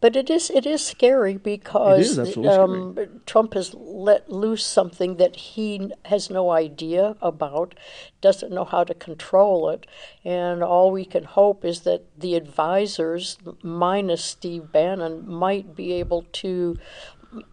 But 0.04 0.18
it 0.18 0.30
is 0.30 0.50
it 0.50 0.66
is 0.66 0.86
scary 0.86 1.38
because 1.38 2.18
is 2.18 2.36
um, 2.46 3.22
Trump 3.26 3.54
has 3.54 3.74
let 3.74 4.30
loose 4.30 4.66
something 4.66 5.16
that 5.16 5.38
he 5.38 5.94
has 6.04 6.30
no 6.30 6.52
idea 6.52 7.16
about, 7.22 7.74
doesn't 8.20 8.52
know 8.52 8.66
how 8.66 8.84
to 8.84 8.94
control 8.94 9.70
it, 9.70 9.88
and 10.26 10.62
all 10.62 10.92
we 10.92 11.06
can 11.06 11.24
hope 11.24 11.64
is 11.64 11.84
that 11.84 12.04
the 12.20 12.36
advisors, 12.36 13.38
minus 13.62 14.26
Steve 14.26 14.74
Bannon, 14.74 15.26
might 15.26 15.74
be 15.74 15.94
able 15.94 16.26
to 16.34 16.78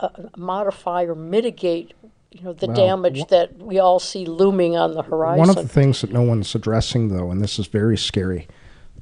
uh, 0.01 0.09
modify 0.37 1.05
or 1.05 1.15
mitigate. 1.15 1.95
You 2.33 2.43
know 2.43 2.53
the 2.53 2.67
Well, 2.67 2.75
damage 2.75 3.27
that 3.29 3.59
we 3.59 3.79
all 3.79 4.01
see 4.01 4.27
looming 4.27 4.77
on 4.77 4.95
the 4.95 5.03
horizon. 5.03 5.39
One 5.39 5.51
of 5.51 5.55
the 5.55 5.69
things 5.69 6.01
that 6.01 6.11
no 6.11 6.23
one's 6.23 6.53
addressing, 6.57 7.17
though, 7.17 7.31
and 7.31 7.41
this 7.41 7.61
is 7.61 7.69
very 7.69 7.97
scary, 7.97 8.49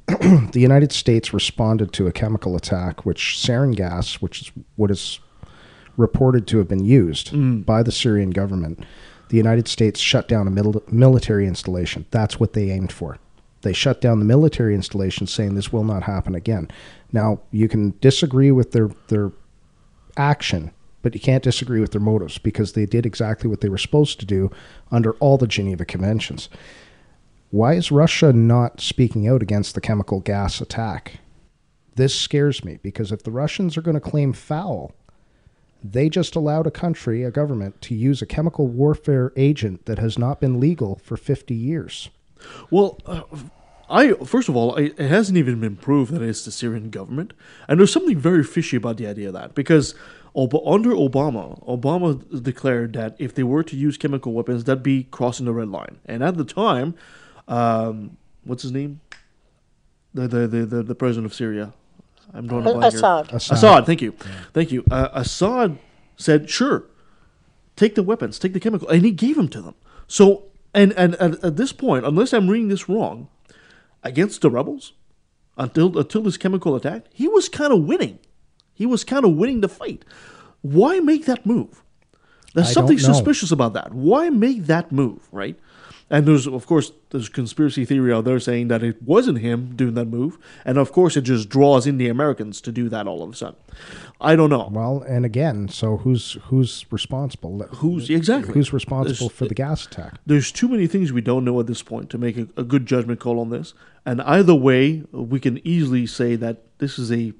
the 0.51 0.59
United 0.59 0.91
States 0.91 1.33
responded 1.33 1.93
to 1.93 2.07
a 2.07 2.11
chemical 2.11 2.55
attack, 2.55 3.05
which 3.05 3.35
sarin 3.37 3.75
gas, 3.75 4.15
which 4.15 4.41
is 4.41 4.51
what 4.75 4.91
is 4.91 5.19
reported 5.97 6.47
to 6.47 6.57
have 6.57 6.67
been 6.67 6.85
used 6.85 7.31
mm. 7.31 7.65
by 7.65 7.83
the 7.83 7.91
Syrian 7.91 8.31
government. 8.31 8.83
The 9.29 9.37
United 9.37 9.67
States 9.67 9.99
shut 9.99 10.27
down 10.27 10.47
a 10.47 10.51
mil- 10.51 10.83
military 10.89 11.45
installation. 11.45 12.05
That's 12.09 12.39
what 12.39 12.53
they 12.53 12.71
aimed 12.71 12.91
for. 12.91 13.17
They 13.61 13.73
shut 13.73 14.01
down 14.01 14.19
the 14.19 14.25
military 14.25 14.73
installation, 14.73 15.27
saying 15.27 15.53
this 15.53 15.73
will 15.73 15.83
not 15.83 16.03
happen 16.03 16.33
again. 16.33 16.69
Now, 17.11 17.41
you 17.51 17.67
can 17.67 17.93
disagree 17.99 18.51
with 18.51 18.71
their 18.71 18.89
their 19.07 19.31
action, 20.17 20.71
but 21.01 21.13
you 21.13 21.19
can't 21.19 21.43
disagree 21.43 21.81
with 21.81 21.91
their 21.91 22.01
motives 22.01 22.37
because 22.37 22.73
they 22.73 22.85
did 22.85 23.05
exactly 23.05 23.49
what 23.49 23.61
they 23.61 23.69
were 23.69 23.77
supposed 23.77 24.19
to 24.21 24.25
do 24.25 24.49
under 24.91 25.13
all 25.13 25.37
the 25.37 25.47
Geneva 25.47 25.85
Conventions. 25.85 26.49
Why 27.51 27.73
is 27.73 27.91
Russia 27.91 28.31
not 28.31 28.79
speaking 28.79 29.27
out 29.27 29.41
against 29.41 29.73
the 29.73 29.81
chemical 29.81 30.19
gas 30.19 30.61
attack? 30.61 31.19
This 31.95 32.13
scares 32.13 32.63
me 32.63 32.79
because 32.83 33.11
if 33.11 33.23
the 33.23 33.31
Russians 33.31 33.75
are 33.75 33.81
going 33.81 33.95
to 33.95 34.01
claim 34.01 34.33
foul, 34.33 34.93
they 35.83 36.09
just 36.09 36.35
allowed 36.35 36.67
a 36.67 36.71
country, 36.71 37.23
a 37.23 37.31
government, 37.31 37.81
to 37.81 37.95
use 37.95 38.21
a 38.21 38.27
chemical 38.27 38.67
warfare 38.67 39.33
agent 39.35 39.85
that 39.85 39.97
has 39.97 40.17
not 40.17 40.39
been 40.39 40.59
legal 40.59 41.01
for 41.03 41.17
50 41.17 41.55
years. 41.55 42.09
Well, 42.69 42.99
uh, 43.05 43.23
I 43.89 44.13
first 44.13 44.47
of 44.47 44.55
all, 44.55 44.77
I, 44.77 44.91
it 44.95 44.99
hasn't 44.99 45.37
even 45.37 45.59
been 45.59 45.75
proved 45.75 46.13
that 46.13 46.21
it's 46.21 46.45
the 46.45 46.51
Syrian 46.51 46.91
government, 46.91 47.33
and 47.67 47.79
there's 47.79 47.91
something 47.91 48.17
very 48.19 48.43
fishy 48.43 48.77
about 48.77 48.97
the 48.97 49.07
idea 49.07 49.29
of 49.29 49.33
that 49.33 49.55
because 49.55 49.95
Ob- 50.35 50.61
under 50.65 50.91
Obama, 50.91 51.61
Obama 51.67 52.43
declared 52.43 52.93
that 52.93 53.15
if 53.17 53.33
they 53.33 53.43
were 53.43 53.63
to 53.63 53.75
use 53.75 53.97
chemical 53.97 54.33
weapons, 54.33 54.63
that'd 54.65 54.83
be 54.83 55.05
crossing 55.05 55.47
the 55.47 55.53
red 55.53 55.69
line, 55.69 55.97
and 56.05 56.23
at 56.23 56.37
the 56.37 56.45
time, 56.45 56.93
um, 57.49 58.17
what's 58.45 58.63
his 58.63 58.71
name? 58.71 59.01
The 60.13 60.27
the 60.27 60.47
the 60.47 60.65
the, 60.65 60.83
the 60.83 60.95
president 60.95 61.25
of 61.25 61.33
Syria. 61.33 61.73
I'm 62.33 62.47
drawing 62.47 62.67
a 62.67 62.73
blank 62.73 62.93
here. 62.93 62.99
Assad. 62.99 63.33
Assad. 63.33 63.57
Assad, 63.57 63.85
thank 63.85 64.01
you, 64.01 64.11
thank 64.53 64.71
you. 64.71 64.83
Uh, 64.89 65.09
Assad 65.13 65.77
said, 66.15 66.49
"Sure, 66.49 66.85
take 67.75 67.95
the 67.95 68.03
weapons, 68.03 68.39
take 68.39 68.53
the 68.53 68.59
chemical," 68.59 68.87
and 68.87 69.03
he 69.03 69.11
gave 69.11 69.35
them 69.35 69.49
to 69.49 69.61
them. 69.61 69.75
So, 70.07 70.43
and 70.73 70.93
and 70.93 71.15
at, 71.15 71.43
at 71.43 71.57
this 71.57 71.73
point, 71.73 72.05
unless 72.05 72.33
I'm 72.33 72.47
reading 72.47 72.69
this 72.69 72.87
wrong, 72.87 73.27
against 74.03 74.41
the 74.41 74.49
rebels, 74.49 74.93
until 75.57 75.97
until 75.97 76.21
this 76.21 76.37
chemical 76.37 76.75
attack, 76.75 77.05
he 77.11 77.27
was 77.27 77.49
kind 77.49 77.73
of 77.73 77.83
winning. 77.83 78.19
He 78.73 78.85
was 78.85 79.03
kind 79.03 79.25
of 79.25 79.35
winning 79.35 79.61
the 79.61 79.69
fight. 79.69 80.05
Why 80.61 80.99
make 80.99 81.25
that 81.25 81.45
move? 81.45 81.83
There's 82.53 82.69
I 82.69 82.71
something 82.71 82.97
suspicious 82.97 83.51
about 83.51 83.73
that. 83.73 83.93
Why 83.93 84.29
make 84.29 84.65
that 84.65 84.91
move, 84.91 85.27
right? 85.31 85.57
And 86.11 86.25
there's, 86.25 86.47
of 86.47 86.65
course, 86.65 86.91
there's 87.11 87.29
conspiracy 87.29 87.85
theory 87.85 88.11
out 88.11 88.25
there 88.25 88.39
saying 88.39 88.67
that 88.69 88.81
it 88.81 89.01
wasn't 89.03 89.37
him 89.39 89.75
doing 89.75 89.93
that 89.93 90.05
move, 90.05 90.39
and 90.65 90.79
of 90.79 90.91
course, 90.91 91.15
it 91.15 91.21
just 91.21 91.49
draws 91.49 91.85
in 91.85 91.97
the 91.99 92.09
Americans 92.09 92.61
to 92.61 92.71
do 92.71 92.89
that 92.89 93.05
all 93.07 93.21
of 93.21 93.29
a 93.31 93.35
sudden. 93.35 93.59
I 94.19 94.35
don't 94.35 94.49
know. 94.49 94.69
Well, 94.71 95.03
and 95.07 95.23
again, 95.23 95.67
so 95.69 95.97
who's 95.97 96.33
who's 96.45 96.85
responsible? 96.91 97.59
Who's 97.75 98.09
exactly 98.09 98.55
Who's 98.55 98.73
responsible 98.73 99.27
There's- 99.27 99.37
for 99.37 99.45
the 99.45 99.53
gas 99.53 99.85
attack? 99.85 100.15
There's 100.25 100.51
too 100.51 100.67
many 100.67 100.87
things 100.87 101.13
we 101.13 101.21
don't 101.21 101.45
know 101.45 101.59
at 101.59 101.67
this 101.67 101.83
point 101.83 102.09
to 102.09 102.17
make 102.17 102.37
a, 102.37 102.47
a 102.57 102.63
good 102.63 102.87
judgment 102.87 103.19
call 103.19 103.39
on 103.39 103.49
this. 103.51 103.75
And 104.05 104.19
either 104.23 104.55
way, 104.55 105.03
we 105.11 105.39
can 105.39 105.65
easily 105.67 106.07
say 106.07 106.35
that 106.37 106.63
this 106.79 106.97
is 106.97 107.11
a 107.11 107.33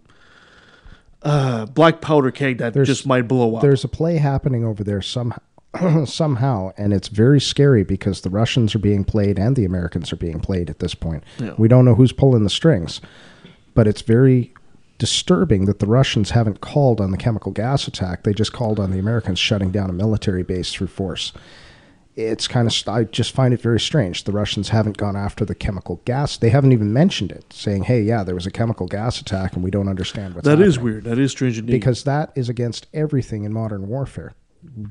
uh, 1.21 1.65
black 1.65 2.01
powder 2.01 2.31
keg 2.31 2.59
that 2.59 2.73
There's- 2.73 2.88
just 2.88 3.05
might 3.05 3.27
blow 3.27 3.55
up. 3.55 3.61
There's 3.61 3.83
a 3.83 3.88
play 3.89 4.17
happening 4.17 4.63
over 4.63 4.83
there 4.83 5.01
somehow, 5.01 5.39
somehow, 6.05 6.71
and 6.77 6.93
it's 6.93 7.07
very 7.07 7.39
scary 7.39 7.83
because 7.83 8.21
the 8.21 8.29
Russians 8.29 8.73
are 8.75 8.79
being 8.79 9.03
played 9.03 9.38
and 9.38 9.55
the 9.55 9.65
Americans 9.65 10.11
are 10.11 10.17
being 10.17 10.39
played 10.39 10.69
at 10.69 10.79
this 10.79 10.95
point. 10.95 11.23
Yeah. 11.38 11.53
We 11.57 11.67
don't 11.67 11.85
know 11.85 11.95
who's 11.95 12.11
pulling 12.11 12.43
the 12.43 12.49
strings, 12.49 13.01
but 13.75 13.88
it's 13.88 14.01
very 14.01 14.53
disturbing 14.97 15.65
that 15.65 15.79
the 15.79 15.85
Russians 15.85 16.31
haven't 16.31 16.59
called 16.61 16.99
on 16.99 17.11
the 17.11 17.17
chemical 17.17 17.51
gas 17.51 17.88
attack. 17.88 18.23
They 18.23 18.33
just 18.33 18.51
called 18.51 18.79
on 18.79 18.91
the 18.91 18.99
Americans 18.99 19.39
shutting 19.39 19.71
down 19.71 19.89
a 19.89 19.93
military 19.93 20.43
base 20.43 20.73
through 20.73 20.88
force. 20.88 21.31
It's 22.15 22.49
kind 22.49 22.67
of, 22.67 22.73
I 22.89 23.05
just 23.05 23.31
find 23.31 23.53
it 23.53 23.61
very 23.61 23.79
strange. 23.79 24.25
The 24.25 24.33
Russians 24.33 24.69
haven't 24.69 24.97
gone 24.97 25.15
after 25.15 25.45
the 25.45 25.55
chemical 25.55 26.01
gas. 26.03 26.35
They 26.35 26.49
haven't 26.49 26.73
even 26.73 26.91
mentioned 26.91 27.31
it, 27.31 27.45
saying, 27.53 27.83
hey, 27.83 28.01
yeah, 28.01 28.23
there 28.25 28.35
was 28.35 28.45
a 28.45 28.51
chemical 28.51 28.88
gas 28.88 29.21
attack 29.21 29.53
and 29.53 29.63
we 29.63 29.71
don't 29.71 29.88
understand 29.88 30.35
what's 30.35 30.45
That 30.45 30.59
is 30.59 30.75
happening 30.75 30.83
weird. 30.93 31.03
That 31.05 31.17
is 31.17 31.31
strange 31.31 31.57
indeed. 31.59 31.71
because 31.71 32.03
that 32.03 32.33
is 32.35 32.49
against 32.49 32.88
everything 32.93 33.45
in 33.45 33.53
modern 33.53 33.88
warfare. 33.88 34.33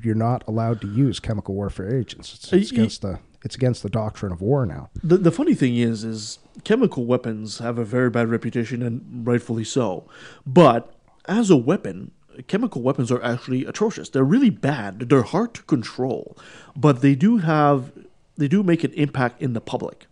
You're 0.03 0.15
not 0.15 0.43
allowed 0.47 0.81
to 0.81 0.87
use 0.87 1.19
chemical 1.19 1.55
warfare 1.55 1.93
agents. 1.95 2.33
It's, 2.33 2.53
it's 2.53 2.71
Uh, 2.71 2.75
against 2.75 3.01
the 3.01 3.19
it's 3.43 3.55
against 3.55 3.83
the 3.83 3.89
doctrine 3.89 4.31
of 4.33 4.41
war 4.41 4.65
now. 4.65 4.89
the 5.03 5.17
the 5.17 5.31
funny 5.31 5.53
thing 5.53 5.77
is, 5.77 6.03
is 6.03 6.39
chemical 6.63 7.05
weapons 7.05 7.59
have 7.59 7.77
a 7.77 7.85
very 7.85 8.09
bad 8.09 8.29
reputation, 8.29 8.81
and 8.81 9.25
rightfully 9.25 9.63
so. 9.63 10.05
But 10.45 10.93
as 11.25 11.49
a 11.49 11.55
weapon, 11.55 12.11
chemical 12.47 12.81
weapons 12.81 13.11
are 13.11 13.23
actually 13.23 13.65
atrocious. 13.65 14.09
They're 14.09 14.23
really 14.23 14.49
bad. 14.49 15.07
They're 15.09 15.21
hard 15.23 15.53
to 15.53 15.61
control, 15.63 16.37
but 16.75 17.01
they 17.01 17.15
do 17.15 17.37
have 17.37 17.91
they 18.37 18.47
do 18.47 18.63
make 18.63 18.83
an 18.83 18.93
impact 18.93 19.41
in 19.41 19.53
the 19.53 19.61
public. 19.61 20.07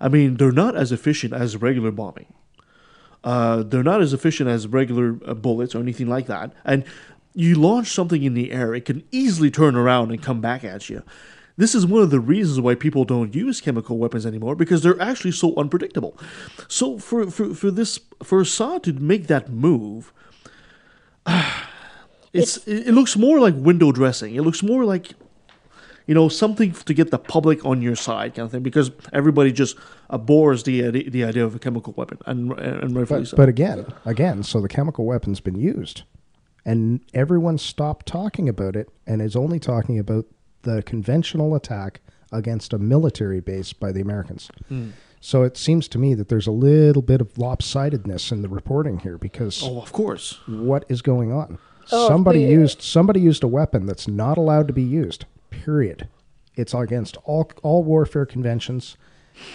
I 0.00 0.08
mean, 0.08 0.36
they're 0.36 0.52
not 0.52 0.74
as 0.76 0.92
efficient 0.92 1.32
as 1.32 1.56
regular 1.56 1.90
bombing. 1.90 2.32
Uh, 3.24 3.62
they're 3.62 3.84
not 3.84 4.02
as 4.02 4.12
efficient 4.12 4.48
as 4.48 4.66
regular 4.66 5.16
uh, 5.24 5.32
bullets 5.34 5.74
or 5.76 5.78
anything 5.78 6.08
like 6.08 6.26
that. 6.26 6.52
And 6.64 6.84
you 7.34 7.54
launch 7.54 7.88
something 7.92 8.22
in 8.22 8.34
the 8.34 8.52
air, 8.52 8.74
it 8.74 8.84
can 8.84 9.02
easily 9.10 9.50
turn 9.50 9.74
around 9.76 10.10
and 10.10 10.22
come 10.22 10.40
back 10.40 10.64
at 10.64 10.88
you. 10.90 11.02
This 11.56 11.74
is 11.74 11.86
one 11.86 12.02
of 12.02 12.10
the 12.10 12.20
reasons 12.20 12.60
why 12.60 12.74
people 12.74 13.04
don't 13.04 13.34
use 13.34 13.60
chemical 13.60 13.98
weapons 13.98 14.24
anymore 14.24 14.56
because 14.56 14.82
they're 14.82 15.00
actually 15.00 15.32
so 15.32 15.54
unpredictable. 15.56 16.18
So 16.68 16.98
for 16.98 17.30
for, 17.30 17.54
for 17.54 17.70
this 17.70 18.00
for 18.22 18.40
Assad 18.40 18.82
to 18.84 18.92
make 18.94 19.26
that 19.26 19.50
move, 19.50 20.12
it's, 22.32 22.56
it, 22.66 22.88
it 22.88 22.92
looks 22.92 23.16
more 23.16 23.38
like 23.38 23.54
window 23.56 23.92
dressing. 23.92 24.34
It 24.34 24.42
looks 24.42 24.62
more 24.62 24.84
like 24.84 25.12
you 26.06 26.14
know 26.14 26.28
something 26.28 26.72
to 26.72 26.94
get 26.94 27.10
the 27.10 27.18
public 27.18 27.64
on 27.64 27.80
your 27.82 27.96
side 27.96 28.34
kind 28.34 28.46
of 28.46 28.50
thing 28.52 28.62
because 28.62 28.90
everybody 29.12 29.52
just 29.52 29.76
abhors 30.10 30.62
the 30.64 30.90
the, 30.90 31.08
the 31.10 31.24
idea 31.24 31.44
of 31.44 31.54
a 31.54 31.58
chemical 31.58 31.92
weapon 31.96 32.18
and 32.26 32.52
and 32.58 32.96
rightfully 32.96 33.20
But 33.20 33.28
so. 33.28 33.36
but 33.36 33.48
again, 33.48 33.86
again, 34.04 34.42
so 34.42 34.60
the 34.60 34.68
chemical 34.68 35.04
weapon's 35.04 35.40
been 35.40 35.54
used, 35.58 36.02
and 36.64 37.00
everyone 37.12 37.58
stopped 37.58 38.06
talking 38.06 38.48
about 38.48 38.76
it 38.76 38.88
and 39.06 39.20
is 39.20 39.36
only 39.36 39.58
talking 39.58 39.98
about 39.98 40.26
the 40.62 40.82
conventional 40.82 41.54
attack 41.54 42.00
against 42.30 42.72
a 42.72 42.78
military 42.78 43.40
base 43.40 43.72
by 43.72 43.92
the 43.92 44.00
Americans. 44.00 44.50
Hmm. 44.68 44.90
So 45.20 45.42
it 45.44 45.56
seems 45.56 45.86
to 45.88 45.98
me 45.98 46.14
that 46.14 46.28
there's 46.28 46.48
a 46.48 46.52
little 46.52 47.02
bit 47.02 47.20
of 47.20 47.34
lopsidedness 47.34 48.32
in 48.32 48.42
the 48.42 48.48
reporting 48.48 48.98
here 48.98 49.18
because 49.18 49.62
oh, 49.62 49.80
of 49.80 49.92
course. 49.92 50.40
what 50.46 50.84
is 50.88 51.00
going 51.00 51.32
on? 51.32 51.58
Oh, 51.92 52.08
somebody 52.08 52.40
we- 52.40 52.52
used 52.52 52.82
somebody 52.82 53.20
used 53.20 53.44
a 53.44 53.48
weapon 53.48 53.86
that's 53.86 54.08
not 54.08 54.36
allowed 54.36 54.66
to 54.68 54.74
be 54.74 54.82
used. 54.82 55.24
Period. 55.50 56.08
It's 56.56 56.74
against 56.74 57.16
all 57.24 57.50
all 57.62 57.82
warfare 57.84 58.26
conventions, 58.26 58.96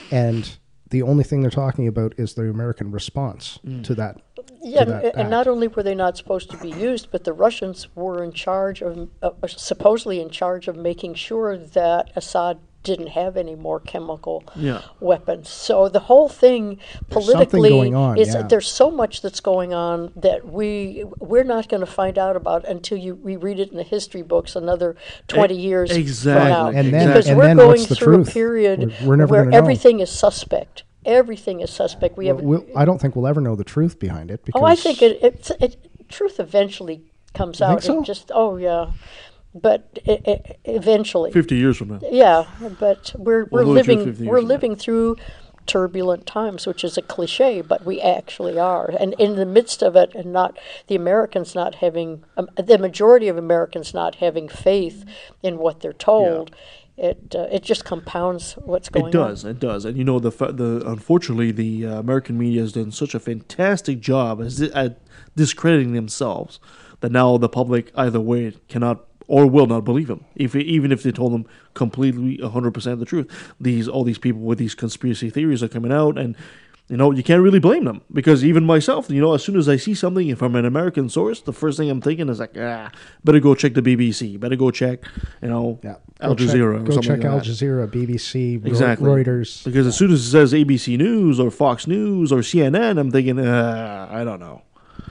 and 0.10 0.58
the 0.90 1.02
only 1.02 1.24
thing 1.24 1.42
they're 1.42 1.52
talking 1.52 1.88
about 1.88 2.14
is 2.18 2.34
the 2.34 2.50
American 2.50 2.92
response 2.92 3.60
to 3.84 3.96
that. 3.96 4.22
Yeah, 4.62 4.86
to 4.86 4.92
that 4.92 5.06
and, 5.06 5.16
and 5.16 5.30
not 5.30 5.48
only 5.48 5.68
were 5.68 5.84
they 5.84 5.96
not 5.96 6.18
supposed 6.18 6.50
to 6.52 6.58
be 6.58 6.70
used, 6.70 7.10
but 7.12 7.24
the 7.24 7.34
Russians 7.34 7.88
were 7.96 8.24
in 8.24 8.32
charge 8.32 8.82
of, 8.82 9.10
uh, 9.22 9.32
supposedly 9.48 10.22
in 10.22 10.30
charge 10.30 10.68
of 10.68 10.76
making 10.76 11.16
sure 11.16 11.58
that 11.58 12.12
Assad 12.16 12.60
didn't 12.88 13.08
have 13.22 13.38
any 13.38 13.56
more 13.56 13.80
chemical 13.80 14.44
Yeah. 14.56 14.82
weapons. 15.00 15.50
So 15.50 15.90
the 15.90 16.00
whole 16.10 16.30
thing 16.30 16.80
politically 17.10 17.70
going 17.70 17.96
on, 17.96 18.18
is 18.18 18.34
yeah. 18.34 18.44
there's 18.44 18.70
so 18.72 18.90
much 18.90 19.22
that's 19.22 19.40
going 19.42 19.74
on 19.74 20.12
that 20.16 20.40
we 20.48 21.04
we're 21.20 21.44
not 21.56 21.70
going 21.70 21.82
to 21.82 21.92
find 22.02 22.18
out 22.18 22.36
about 22.36 22.66
until 22.66 22.98
you 22.98 23.16
we 23.16 23.36
read 23.36 23.60
it 23.60 23.70
in 23.72 23.78
the 23.78 23.84
history 23.84 24.22
books 24.24 24.56
another 24.56 24.96
20 25.28 25.56
years 25.56 25.92
exactly. 25.92 26.42
from 26.42 26.50
now. 26.50 26.80
And 26.80 26.94
then- 26.94 27.08
because 27.08 27.28
and 27.28 27.38
we're 27.38 27.46
then 27.48 27.58
going 27.58 27.70
what's 27.70 27.88
the 27.88 27.96
through 27.96 28.16
truth? 28.24 28.30
a 28.30 28.32
period 28.32 28.80
We're- 28.80 28.96
we're 29.06 29.26
where 29.28 29.42
gonna 29.44 29.52
know. 29.52 29.58
everything 29.58 30.00
is 30.00 30.10
suspect. 30.10 30.84
Everything 31.06 31.62
is 31.62 31.70
suspect. 31.70 32.18
We 32.18 32.28
have 32.28 32.42
We'll, 32.42 32.66
I 32.76 32.84
don't 32.86 33.00
think 33.00 33.16
we'll 33.16 33.28
ever 33.28 33.40
know 33.42 33.56
the 33.56 33.64
truth 33.64 33.98
behind 34.00 34.30
it. 34.32 34.44
Because 34.46 34.62
Oh, 34.62 34.66
I 34.66 34.76
think 34.76 35.02
it, 35.02 35.22
it, 35.24 35.52
it 35.60 35.72
truth 36.10 36.40
eventually 36.40 37.04
comes 37.34 37.60
think 37.60 37.70
out. 37.72 37.84
so? 37.84 38.00
It 38.02 38.06
just 38.06 38.32
oh 38.34 38.58
yeah, 38.58 38.92
but 39.62 40.00
eventually, 40.06 41.32
Fifty 41.32 41.56
years 41.56 41.78
from 41.78 41.90
now. 41.90 42.00
yeah. 42.10 42.46
But 42.80 43.14
we're 43.18 43.46
we're 43.46 43.64
We'll 43.64 43.74
know 43.74 43.82
the 43.82 43.84
truth 43.84 44.06
living 44.06 44.26
we're 44.28 44.42
living 44.42 44.76
through 44.76 45.18
turbulent 45.68 46.26
times, 46.26 46.66
which 46.66 46.84
is 46.84 46.98
a 46.98 47.02
cliche, 47.02 47.62
but 47.62 47.86
we 47.86 48.02
actually 48.02 48.58
are. 48.58 48.90
And 49.00 49.14
in 49.20 49.36
the 49.36 49.46
midst 49.46 49.84
of 49.84 49.96
it, 49.96 50.16
and 50.16 50.32
not 50.32 50.58
the 50.88 50.96
Americans 50.96 51.54
not 51.54 51.76
having, 51.76 52.24
um, 52.38 52.50
the 52.56 52.78
majority 52.78 53.28
of 53.28 53.38
Americans 53.38 53.94
not 53.94 54.16
having 54.16 54.48
faith 54.48 55.04
in 55.44 55.58
what 55.58 55.82
they're 55.82 55.94
told, 55.94 56.56
it 56.98 57.36
uh, 57.36 57.48
it 57.52 57.62
just 57.62 57.86
compounds 57.86 58.54
what's 58.54 58.90
going 58.90 59.06
on. 59.06 59.10
It 59.10 59.14
does. 59.14 59.46
on. 59.46 59.52
It 59.52 59.60
does. 59.60 59.86
And 59.86 59.98
you 59.98 60.04
know 60.04 60.20
the 60.20 60.32
the 60.32 60.82
unfortunately 60.88 61.52
the 61.52 61.86
uh, 61.86 62.00
American 62.00 62.40
media 62.40 62.62
has 62.62 62.74
done 62.74 62.92
such 62.92 63.14
a 63.14 63.20
fantastic 63.20 64.00
job 64.00 64.42
as 64.42 64.62
at 64.62 65.00
discrediting 65.36 65.94
themselves 65.94 66.60
that 67.02 67.12
now 67.12 67.38
the 67.38 67.50
public 67.50 67.92
either 67.96 68.20
way 68.20 68.54
cannot 68.68 69.06
or 69.28 69.46
will 69.46 69.68
not 69.68 69.84
believe 69.84 70.08
them 70.08 70.24
if 70.36 70.56
even 70.56 70.92
if 70.92 71.04
they 71.04 71.12
told 71.12 71.34
them 71.34 71.46
completely 71.74 72.38
100% 72.38 73.00
the 73.00 73.06
truth 73.06 73.28
these 73.60 73.88
all 73.88 74.04
these 74.04 74.18
people 74.18 74.42
with 74.42 74.58
these 74.58 74.76
conspiracy 74.76 75.30
theories 75.30 75.62
are 75.62 75.68
coming 75.68 75.92
out 75.92 76.18
and 76.18 76.36
you 76.90 76.96
know 76.96 77.12
you 77.12 77.22
can't 77.22 77.42
really 77.42 77.60
blame 77.60 77.84
them 77.84 78.00
because 78.14 78.46
even 78.46 78.64
myself 78.66 79.10
you 79.10 79.20
know 79.20 79.34
as 79.34 79.44
soon 79.44 79.58
as 79.58 79.68
i 79.68 79.76
see 79.76 79.94
something 79.94 80.34
from 80.38 80.56
an 80.56 80.64
american 80.66 81.10
source 81.10 81.42
the 81.42 81.52
first 81.52 81.78
thing 81.78 81.90
i'm 81.90 82.00
thinking 82.00 82.30
is 82.30 82.40
like 82.40 82.56
ah 82.58 82.90
better 83.26 83.42
go 83.42 83.54
check 83.54 83.74
the 83.74 83.82
bbc 83.82 84.40
better 84.40 84.56
go 84.56 84.72
check 84.72 85.04
you 85.42 85.50
know 85.50 85.78
Yeah. 85.84 85.96
al 86.22 86.34
Go 86.34 86.46
check- 86.46 86.56
jazeera 86.56 86.80
or 86.80 86.84
Go 86.84 87.02
check 87.02 87.18
like 87.18 87.26
Al. 87.26 87.42
Jazeera, 87.42 87.88
BBC, 87.92 88.66
Exactly. 88.66 89.08
Reuters. 89.10 89.64
Because 89.66 89.86
as 89.86 89.96
soon 89.98 90.12
as 90.12 90.22
it 90.26 90.32
says 90.32 90.54
ABC 90.54 90.98
News 90.98 91.40
or 91.40 91.52
Fox 91.52 91.86
News 91.86 92.32
or 92.32 92.40
CNN, 92.40 92.98
I'm 93.00 93.12
thinking, 93.12 93.38
uh, 93.40 94.08
I 94.10 94.24
don't 94.24 94.40
know. 94.40 94.62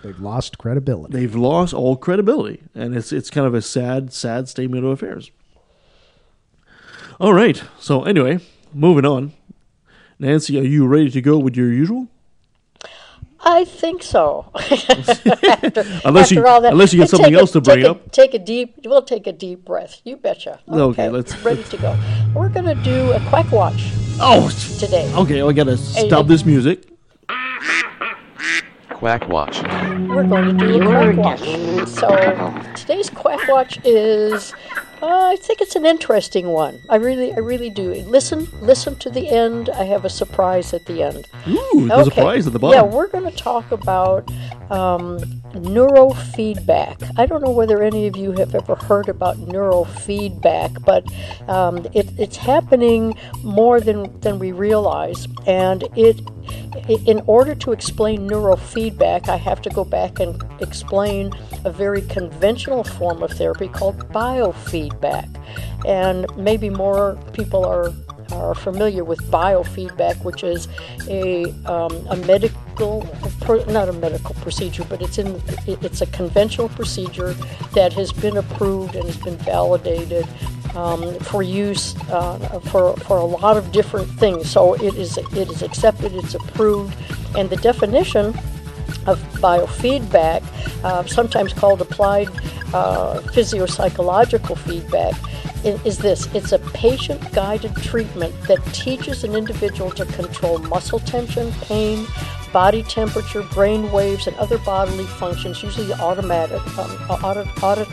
They've 0.02 0.19
lost 0.21 0.59
credibility. 0.59 1.12
They've 1.12 1.35
lost 1.35 1.75
all 1.75 1.97
credibility, 1.97 2.62
and 2.75 2.95
it's 2.97 3.12
it's 3.12 3.31
kind 3.31 3.47
of 3.47 3.55
a 3.55 3.62
sad, 3.62 4.12
sad 4.12 4.49
statement 4.49 4.85
of 4.85 4.90
affairs. 4.90 5.31
All 7.19 7.33
right. 7.33 7.62
So 7.78 8.05
anyway, 8.05 8.40
moving 8.73 9.05
on. 9.07 9.33
Nancy, 10.19 10.59
are 10.59 10.62
you 10.62 10.87
ready 10.87 11.11
to 11.11 11.21
go 11.21 11.38
with 11.38 11.57
your 11.57 11.73
usual? 11.73 12.09
I 13.40 13.64
think 13.64 14.02
so. 14.02 14.50
after, 14.55 15.85
Unless 16.05 16.33
you- 16.33 16.45
all 16.47 16.61
that, 16.62 16.73
unless 16.73 16.93
you 16.93 17.00
get 17.00 17.11
something 17.11 17.35
a- 17.35 17.38
else 17.38 17.52
to 17.52 17.61
bring 17.61 17.85
a- 17.85 17.90
up. 17.93 18.11
Take 18.11 18.35
a 18.35 18.38
deep. 18.38 18.75
We'll 18.85 19.02
take 19.02 19.26
a 19.26 19.33
deep 19.33 19.64
breath. 19.64 20.00
You 20.05 20.16
betcha. 20.16 20.59
Okay, 20.69 21.09
let's- 21.09 21.37
ready 21.45 21.62
to 21.64 21.76
go. 21.76 21.97
We're 22.35 22.49
gonna 22.49 22.75
do 22.83 23.12
a 23.12 23.21
quack 23.28 23.50
watch 23.52 23.90
Oh, 24.21 24.49
today. 24.78 25.12
okay. 25.14 25.43
I 25.43 25.52
gotta 25.52 25.76
stop 25.76 26.26
hey. 26.26 26.28
this 26.28 26.45
music. 26.45 26.88
Quack 28.97 29.29
Watch. 29.29 29.62
We're 29.62 30.25
going 30.25 30.57
to 30.57 30.67
do 30.67 30.83
a 30.83 31.12
quack 31.12 31.17
watch. 31.17 31.87
So 31.87 32.73
today's 32.75 33.11
quack 33.11 33.47
watch 33.47 33.79
is. 33.85 34.55
Uh, 35.03 35.31
I 35.33 35.37
think 35.37 35.61
it's 35.61 35.76
an 35.76 35.85
interesting 35.85 36.49
one. 36.49 36.81
I 36.88 36.97
really, 36.97 37.33
I 37.35 37.38
really 37.38 37.69
do. 37.69 37.93
Listen, 37.93 38.49
listen 38.61 38.97
to 38.97 39.11
the 39.11 39.29
end. 39.29 39.69
I 39.69 39.85
have 39.85 40.07
a 40.07 40.09
surprise 40.11 40.73
at 40.73 40.87
the 40.87 41.03
end. 41.03 41.29
Ooh, 41.47 41.87
there's 41.87 42.09
a 42.09 42.11
prize 42.11 42.47
at 42.47 42.55
the 42.55 42.59
bottom. 42.59 42.76
Yeah, 42.76 42.95
we're 42.95 43.09
going 43.09 43.31
to 43.31 43.37
talk 43.37 43.71
about 43.71 44.31
um, 44.71 45.19
neurofeedback. 45.53 47.11
I 47.19 47.26
don't 47.26 47.43
know 47.43 47.50
whether 47.50 47.83
any 47.83 48.07
of 48.07 48.17
you 48.17 48.33
have 48.33 48.55
ever 48.55 48.75
heard 48.75 49.09
about 49.11 49.37
neurofeedback, 49.37 50.83
but 50.85 51.05
um, 51.49 51.87
it, 51.93 52.09
it's 52.19 52.38
happening 52.38 53.19
more 53.43 53.81
than, 53.81 54.19
than 54.21 54.38
we 54.38 54.53
realize. 54.53 55.29
And 55.47 55.85
it, 55.95 56.21
in 56.88 57.23
order 57.26 57.55
to 57.55 57.73
explain 57.73 58.29
neurofeedback, 58.29 59.29
I 59.29 59.37
have 59.37 59.61
to 59.62 59.71
go 59.71 59.85
back 59.85 60.21
and 60.21 60.43
explain 60.61 61.33
a 61.65 61.71
very 61.71 62.03
conventional 62.03 62.85
form 62.85 63.23
of 63.23 63.33
therapy 63.33 63.69
called 63.69 63.99
biofeedback. 64.12 64.86
And 65.87 66.26
maybe 66.37 66.71
more 66.71 67.19
people 67.33 67.64
are 67.64 67.93
are 68.33 68.55
familiar 68.55 69.05
with 69.05 69.23
biofeedback, 69.31 70.23
which 70.25 70.43
is 70.43 70.69
a, 71.09 71.52
um, 71.64 71.93
a 72.11 72.16
medical, 72.26 73.09
not 73.69 73.88
a 73.88 73.93
medical 73.93 74.35
procedure, 74.37 74.85
but 74.88 75.00
it's 75.00 75.19
in 75.19 75.40
it's 75.66 76.00
a 76.00 76.07
conventional 76.07 76.69
procedure 76.71 77.35
that 77.75 77.93
has 77.93 78.12
been 78.12 78.37
approved 78.37 78.95
and 78.95 79.05
has 79.05 79.16
been 79.16 79.37
validated 79.38 80.26
um, 80.75 81.19
for 81.21 81.43
use 81.43 81.97
uh, 82.11 82.61
for 82.71 82.97
for 82.97 83.19
a 83.19 83.25
lot 83.25 83.57
of 83.57 83.73
different 83.73 84.09
things. 84.19 84.50
So 84.50 84.75
it 84.75 84.95
is 84.95 85.19
it 85.19 85.49
is 85.49 85.62
accepted, 85.62 86.14
it's 86.14 86.35
approved, 86.35 86.97
and 87.37 87.49
the 87.49 87.57
definition 87.57 88.35
of 89.07 89.21
biofeedback, 89.35 90.43
uh, 90.85 91.05
sometimes 91.05 91.53
called 91.53 91.81
applied 91.81 92.29
uh, 92.75 93.21
physiopsychological 93.33 94.57
feedback, 94.59 95.15
is 95.65 95.99
this 95.99 96.33
it's 96.35 96.52
a 96.52 96.59
patient 96.59 97.21
guided 97.33 97.75
treatment 97.76 98.35
that 98.43 98.65
teaches 98.73 99.25
an 99.25 99.35
individual 99.35 99.91
to 99.91 100.04
control 100.07 100.59
muscle 100.59 101.00
tension, 101.00 101.50
pain, 101.63 102.07
body 102.52 102.83
temperature, 102.85 103.43
brain 103.43 103.91
waves, 103.91 104.26
and 104.26 104.37
other 104.37 104.59
bodily 104.59 105.04
functions, 105.04 105.63
usually 105.63 105.93
automatic. 105.95 106.61
Um, 106.78 106.91
auto, 107.11 107.45
auto, 107.63 107.87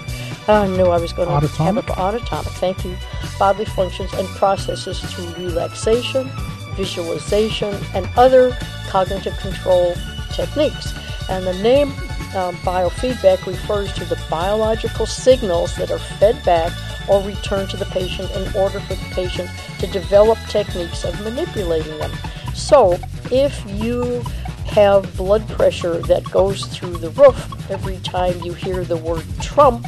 I 0.47 0.67
knew 0.67 0.85
I 0.85 0.99
was 0.99 1.13
going 1.13 1.27
to 1.27 1.33
have 1.33 1.43
Autonomic? 1.43 1.89
a 1.89 1.99
autonomic, 1.99 2.53
thank 2.53 2.85
you, 2.85 2.95
bodily 3.39 3.65
functions 3.65 4.13
and 4.13 4.27
processes 4.29 4.99
through 5.01 5.33
relaxation, 5.43 6.29
visualization, 6.75 7.73
and 7.93 8.07
other 8.17 8.57
cognitive 8.89 9.37
control 9.39 9.95
techniques. 10.31 10.93
And 11.29 11.45
the 11.45 11.53
name 11.61 11.89
um, 12.35 12.55
biofeedback 12.57 13.45
refers 13.45 13.93
to 13.93 14.05
the 14.05 14.19
biological 14.29 15.05
signals 15.05 15.75
that 15.75 15.91
are 15.91 15.99
fed 15.99 16.43
back 16.43 16.71
or 17.09 17.21
returned 17.21 17.69
to 17.69 17.77
the 17.77 17.85
patient 17.85 18.31
in 18.31 18.55
order 18.55 18.79
for 18.79 18.95
the 18.95 19.09
patient 19.11 19.49
to 19.79 19.87
develop 19.87 20.37
techniques 20.47 21.03
of 21.03 21.19
manipulating 21.21 21.97
them. 21.97 22.11
So, 22.53 22.99
if 23.31 23.63
you 23.69 24.23
have 24.65 25.15
blood 25.15 25.47
pressure 25.49 25.99
that 25.99 26.23
goes 26.31 26.65
through 26.65 26.97
the 26.97 27.09
roof 27.11 27.69
every 27.69 27.97
time 27.97 28.39
you 28.41 28.53
hear 28.53 28.83
the 28.83 28.97
word 28.97 29.25
Trump, 29.41 29.85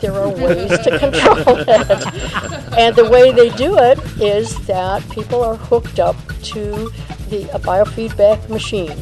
there 0.00 0.12
are 0.14 0.28
ways 0.44 0.70
to 0.80 0.98
control 0.98 1.58
it. 1.58 2.74
And 2.78 2.96
the 2.96 3.08
way 3.10 3.32
they 3.32 3.50
do 3.50 3.76
it 3.78 3.98
is 4.20 4.54
that 4.66 5.08
people 5.10 5.42
are 5.42 5.56
hooked 5.56 5.98
up 5.98 6.16
to 6.42 6.90
the 7.28 7.48
a 7.54 7.58
biofeedback 7.58 8.48
machine 8.48 8.96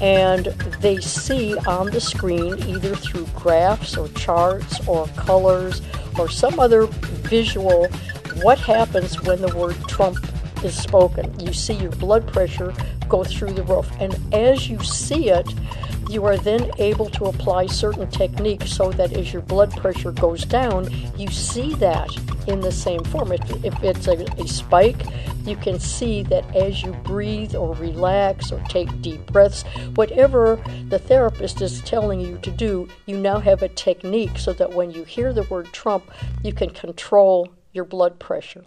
and 0.00 0.46
they 0.80 0.98
see 0.98 1.56
on 1.66 1.90
the 1.90 2.00
screen 2.00 2.58
either 2.64 2.94
through 2.94 3.26
graphs 3.34 3.96
or 3.96 4.08
charts 4.08 4.86
or 4.86 5.06
colors 5.08 5.82
or 6.18 6.28
some 6.28 6.58
other 6.58 6.86
visual 7.28 7.88
what 8.42 8.58
happens 8.58 9.22
when 9.22 9.40
the 9.40 9.56
word 9.56 9.76
Trump 9.88 10.18
is 10.62 10.76
spoken. 10.76 11.38
You 11.40 11.52
see 11.52 11.74
your 11.74 11.92
blood 11.92 12.30
pressure 12.32 12.74
go 13.08 13.24
through 13.24 13.52
the 13.52 13.62
roof. 13.62 13.90
And 13.98 14.14
as 14.34 14.68
you 14.68 14.82
see 14.82 15.30
it, 15.30 15.48
you 16.08 16.24
are 16.24 16.36
then 16.36 16.70
able 16.78 17.10
to 17.10 17.26
apply 17.26 17.66
certain 17.66 18.08
techniques 18.10 18.70
so 18.70 18.92
that 18.92 19.12
as 19.12 19.32
your 19.32 19.42
blood 19.42 19.70
pressure 19.76 20.12
goes 20.12 20.44
down, 20.44 20.88
you 21.16 21.28
see 21.28 21.74
that 21.74 22.08
in 22.46 22.60
the 22.60 22.72
same 22.72 23.02
form. 23.04 23.32
If, 23.32 23.64
if 23.64 23.82
it's 23.82 24.06
a, 24.06 24.24
a 24.40 24.46
spike, 24.46 25.02
you 25.44 25.56
can 25.56 25.78
see 25.78 26.22
that 26.24 26.44
as 26.54 26.82
you 26.82 26.92
breathe 27.04 27.54
or 27.54 27.74
relax 27.74 28.52
or 28.52 28.60
take 28.68 29.00
deep 29.00 29.24
breaths, 29.26 29.62
whatever 29.94 30.60
the 30.88 30.98
therapist 30.98 31.60
is 31.62 31.82
telling 31.82 32.20
you 32.20 32.38
to 32.38 32.50
do, 32.50 32.88
you 33.06 33.16
now 33.16 33.38
have 33.38 33.62
a 33.62 33.68
technique 33.68 34.38
so 34.38 34.52
that 34.52 34.72
when 34.72 34.90
you 34.90 35.04
hear 35.04 35.32
the 35.32 35.44
word 35.44 35.66
Trump, 35.72 36.10
you 36.42 36.52
can 36.52 36.70
control 36.70 37.48
your 37.72 37.84
blood 37.84 38.18
pressure. 38.18 38.64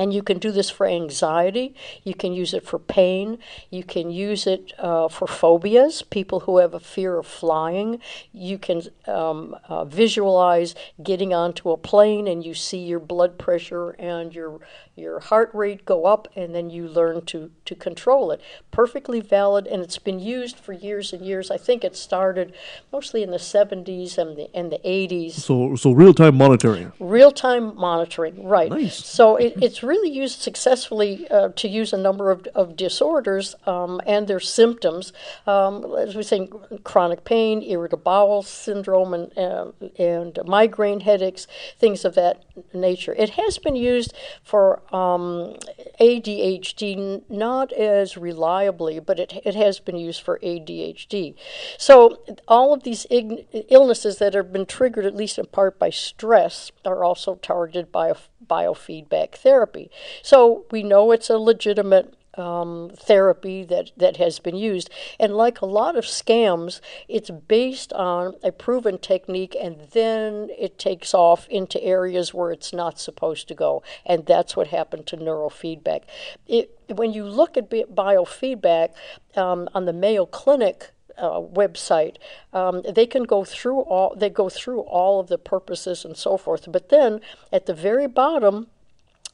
And 0.00 0.14
you 0.14 0.22
can 0.22 0.38
do 0.38 0.50
this 0.50 0.70
for 0.70 0.86
anxiety. 0.86 1.74
You 2.04 2.14
can 2.14 2.32
use 2.32 2.54
it 2.54 2.64
for 2.64 2.78
pain. 2.78 3.38
You 3.68 3.84
can 3.84 4.10
use 4.10 4.46
it 4.46 4.72
uh, 4.78 5.08
for 5.08 5.26
phobias, 5.26 6.00
people 6.00 6.40
who 6.40 6.56
have 6.56 6.72
a 6.72 6.80
fear 6.80 7.18
of 7.18 7.26
flying. 7.26 8.00
You 8.32 8.56
can 8.56 8.80
um, 9.06 9.54
uh, 9.68 9.84
visualize 9.84 10.74
getting 11.02 11.34
onto 11.34 11.70
a 11.70 11.76
plane 11.76 12.26
and 12.28 12.42
you 12.42 12.54
see 12.54 12.78
your 12.78 12.98
blood 12.98 13.36
pressure 13.36 13.90
and 13.90 14.34
your 14.34 14.60
your 15.00 15.20
heart 15.20 15.50
rate 15.54 15.84
go 15.84 16.04
up, 16.06 16.28
and 16.36 16.54
then 16.54 16.70
you 16.70 16.86
learn 16.86 17.24
to, 17.26 17.50
to 17.64 17.74
control 17.74 18.30
it. 18.30 18.40
Perfectly 18.70 19.20
valid, 19.20 19.66
and 19.66 19.82
it's 19.82 19.98
been 19.98 20.20
used 20.20 20.58
for 20.58 20.72
years 20.72 21.12
and 21.12 21.24
years. 21.24 21.50
I 21.50 21.56
think 21.56 21.84
it 21.84 21.96
started 21.96 22.52
mostly 22.92 23.22
in 23.22 23.30
the 23.30 23.38
70s 23.38 24.18
and 24.18 24.36
the, 24.36 24.48
and 24.54 24.70
the 24.70 24.78
80s 24.84 25.32
So, 25.32 25.74
so 25.76 25.92
real 25.92 26.14
time 26.14 26.36
monitoring. 26.36 26.92
real 27.00 27.32
time 27.32 27.74
monitoring, 27.76 28.44
right. 28.46 28.70
Nice. 28.70 29.04
So 29.04 29.36
it, 29.36 29.54
it's 29.60 29.82
really 29.82 30.10
used 30.10 30.40
successfully 30.40 31.28
uh, 31.30 31.48
to 31.56 31.68
use 31.68 31.92
a 31.92 31.98
number 31.98 32.30
of, 32.30 32.46
of 32.54 32.76
disorders 32.76 33.54
um, 33.66 34.00
and 34.06 34.28
their 34.28 34.40
symptoms. 34.40 35.12
Um, 35.46 35.94
as 35.98 36.14
we 36.14 36.22
say, 36.22 36.48
chronic 36.84 37.24
pain, 37.24 37.62
irritable 37.62 38.02
bowel 38.04 38.42
syndrome, 38.42 39.14
and, 39.14 39.38
uh, 39.38 39.66
and 39.98 40.38
migraine 40.44 41.00
headaches, 41.00 41.46
things 41.78 42.04
of 42.04 42.14
that 42.14 42.44
nature. 42.74 43.14
It 43.16 43.30
has 43.30 43.58
been 43.58 43.76
used 43.76 44.12
for 44.42 44.82
um, 44.92 45.54
ADHD, 46.00 47.22
not 47.28 47.72
as 47.72 48.16
reliably, 48.16 48.98
but 48.98 49.18
it, 49.18 49.40
it 49.44 49.54
has 49.54 49.78
been 49.78 49.96
used 49.96 50.22
for 50.22 50.38
ADHD. 50.40 51.34
So 51.78 52.20
all 52.48 52.72
of 52.72 52.82
these 52.82 53.06
ign- 53.10 53.46
illnesses 53.68 54.18
that 54.18 54.34
have 54.34 54.52
been 54.52 54.66
triggered, 54.66 55.06
at 55.06 55.14
least 55.14 55.38
in 55.38 55.46
part 55.46 55.78
by 55.78 55.90
stress, 55.90 56.72
are 56.84 57.04
also 57.04 57.36
targeted 57.36 57.92
by 57.92 58.12
biofeedback 58.44 59.32
therapy. 59.36 59.90
So 60.22 60.64
we 60.70 60.82
know 60.82 61.12
it's 61.12 61.30
a 61.30 61.38
legitimate 61.38 62.14
um, 62.34 62.90
therapy 62.94 63.64
that, 63.64 63.90
that 63.96 64.16
has 64.18 64.38
been 64.38 64.56
used. 64.56 64.90
And 65.18 65.36
like 65.36 65.60
a 65.60 65.66
lot 65.66 65.96
of 65.96 66.04
scams, 66.04 66.80
it's 67.08 67.30
based 67.30 67.92
on 67.92 68.34
a 68.42 68.52
proven 68.52 68.98
technique 68.98 69.56
and 69.60 69.88
then 69.92 70.50
it 70.58 70.78
takes 70.78 71.14
off 71.14 71.48
into 71.48 71.82
areas 71.82 72.32
where 72.32 72.52
it's 72.52 72.72
not 72.72 72.98
supposed 72.98 73.48
to 73.48 73.54
go. 73.54 73.82
And 74.06 74.26
that's 74.26 74.56
what 74.56 74.68
happened 74.68 75.06
to 75.08 75.16
neurofeedback. 75.16 76.02
It, 76.46 76.78
when 76.88 77.12
you 77.12 77.24
look 77.24 77.56
at 77.56 77.70
biofeedback 77.70 78.90
um, 79.36 79.68
on 79.74 79.84
the 79.84 79.92
Mayo 79.92 80.26
Clinic, 80.26 80.90
uh, 81.18 81.40
website, 81.40 82.16
um, 82.54 82.82
they 82.94 83.06
can 83.06 83.24
go 83.24 83.44
through 83.44 83.80
all 83.80 84.14
they 84.16 84.30
go 84.30 84.48
through 84.48 84.80
all 84.80 85.20
of 85.20 85.28
the 85.28 85.36
purposes 85.36 86.02
and 86.02 86.16
so 86.16 86.38
forth. 86.38 86.70
But 86.72 86.88
then 86.88 87.20
at 87.52 87.66
the 87.66 87.74
very 87.74 88.06
bottom 88.06 88.68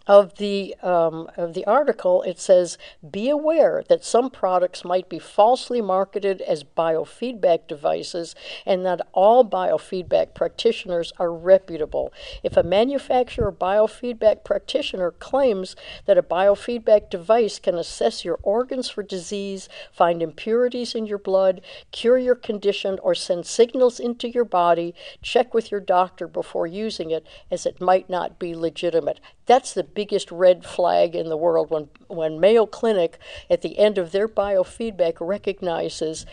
of 0.06 0.36
the 0.36 0.74
um, 0.82 1.28
of 1.36 1.54
the 1.54 1.64
article, 1.64 2.22
it 2.22 2.38
says, 2.38 2.78
"Be 3.10 3.28
aware 3.28 3.82
that 3.88 4.04
some 4.04 4.30
products 4.30 4.84
might 4.84 5.08
be 5.08 5.18
falsely 5.18 5.80
marketed 5.80 6.40
as 6.42 6.62
biofeedback 6.62 7.66
devices, 7.66 8.34
and 8.64 8.86
that 8.86 9.06
all 9.12 9.44
biofeedback 9.44 10.32
practitioners 10.34 11.12
are 11.18 11.32
reputable. 11.32 12.12
If 12.42 12.56
a 12.56 12.62
manufacturer 12.62 13.50
biofeedback 13.50 14.44
practitioner 14.44 15.10
claims 15.10 15.74
that 16.04 16.18
a 16.18 16.22
biofeedback 16.22 17.10
device 17.10 17.58
can 17.58 17.74
assess 17.76 18.24
your 18.24 18.38
organs 18.42 18.88
for 18.88 19.02
disease, 19.02 19.68
find 19.90 20.22
impurities 20.22 20.94
in 20.94 21.06
your 21.06 21.18
blood, 21.18 21.60
cure 21.90 22.18
your 22.18 22.36
condition, 22.36 23.00
or 23.02 23.14
send 23.14 23.44
signals 23.46 23.98
into 23.98 24.28
your 24.28 24.44
body, 24.44 24.94
check 25.20 25.52
with 25.52 25.70
your 25.70 25.80
doctor 25.80 26.28
before 26.28 26.66
using 26.66 27.10
it, 27.10 27.26
as 27.50 27.66
it 27.66 27.80
might 27.80 28.08
not 28.08 28.38
be 28.38 28.54
legitimate." 28.54 29.18
That's 29.46 29.72
the 29.74 29.84
biggest 29.84 30.30
red 30.32 30.64
flag 30.64 31.14
in 31.14 31.28
the 31.28 31.36
world 31.36 31.70
when, 31.70 31.88
when 32.08 32.40
Mayo 32.40 32.66
Clinic, 32.66 33.18
at 33.48 33.62
the 33.62 33.78
end 33.78 33.96
of 33.96 34.10
their 34.10 34.26
biofeedback, 34.26 35.16
recognizes, 35.20 36.26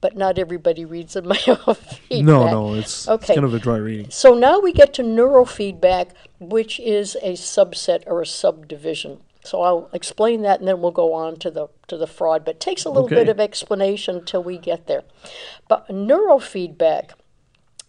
but 0.00 0.16
not 0.16 0.38
everybody 0.38 0.84
reads 0.84 1.14
a 1.14 1.22
biofeedback. 1.22 2.24
No, 2.24 2.46
no, 2.46 2.74
it's, 2.74 3.06
it's 3.06 3.26
kind 3.26 3.44
of 3.44 3.52
a 3.54 3.58
dry 3.58 3.76
reading. 3.76 4.06
So 4.10 4.32
now 4.34 4.60
we 4.60 4.72
get 4.72 4.94
to 4.94 5.02
neurofeedback, 5.02 6.12
which 6.40 6.80
is 6.80 7.16
a 7.22 7.34
subset 7.34 8.02
or 8.06 8.22
a 8.22 8.26
subdivision. 8.26 9.20
So 9.44 9.60
I'll 9.60 9.90
explain 9.92 10.40
that, 10.42 10.60
and 10.60 10.66
then 10.66 10.80
we'll 10.80 10.90
go 10.90 11.12
on 11.12 11.36
to 11.40 11.50
the 11.50 11.68
to 11.88 11.98
the 11.98 12.06
fraud. 12.06 12.46
But 12.46 12.54
it 12.54 12.60
takes 12.60 12.86
a 12.86 12.88
little 12.88 13.04
Okay. 13.04 13.16
bit 13.16 13.28
of 13.28 13.38
explanation 13.38 14.16
until 14.16 14.42
we 14.42 14.56
get 14.56 14.86
there. 14.86 15.02
But 15.68 15.86
neurofeedback 15.88 17.10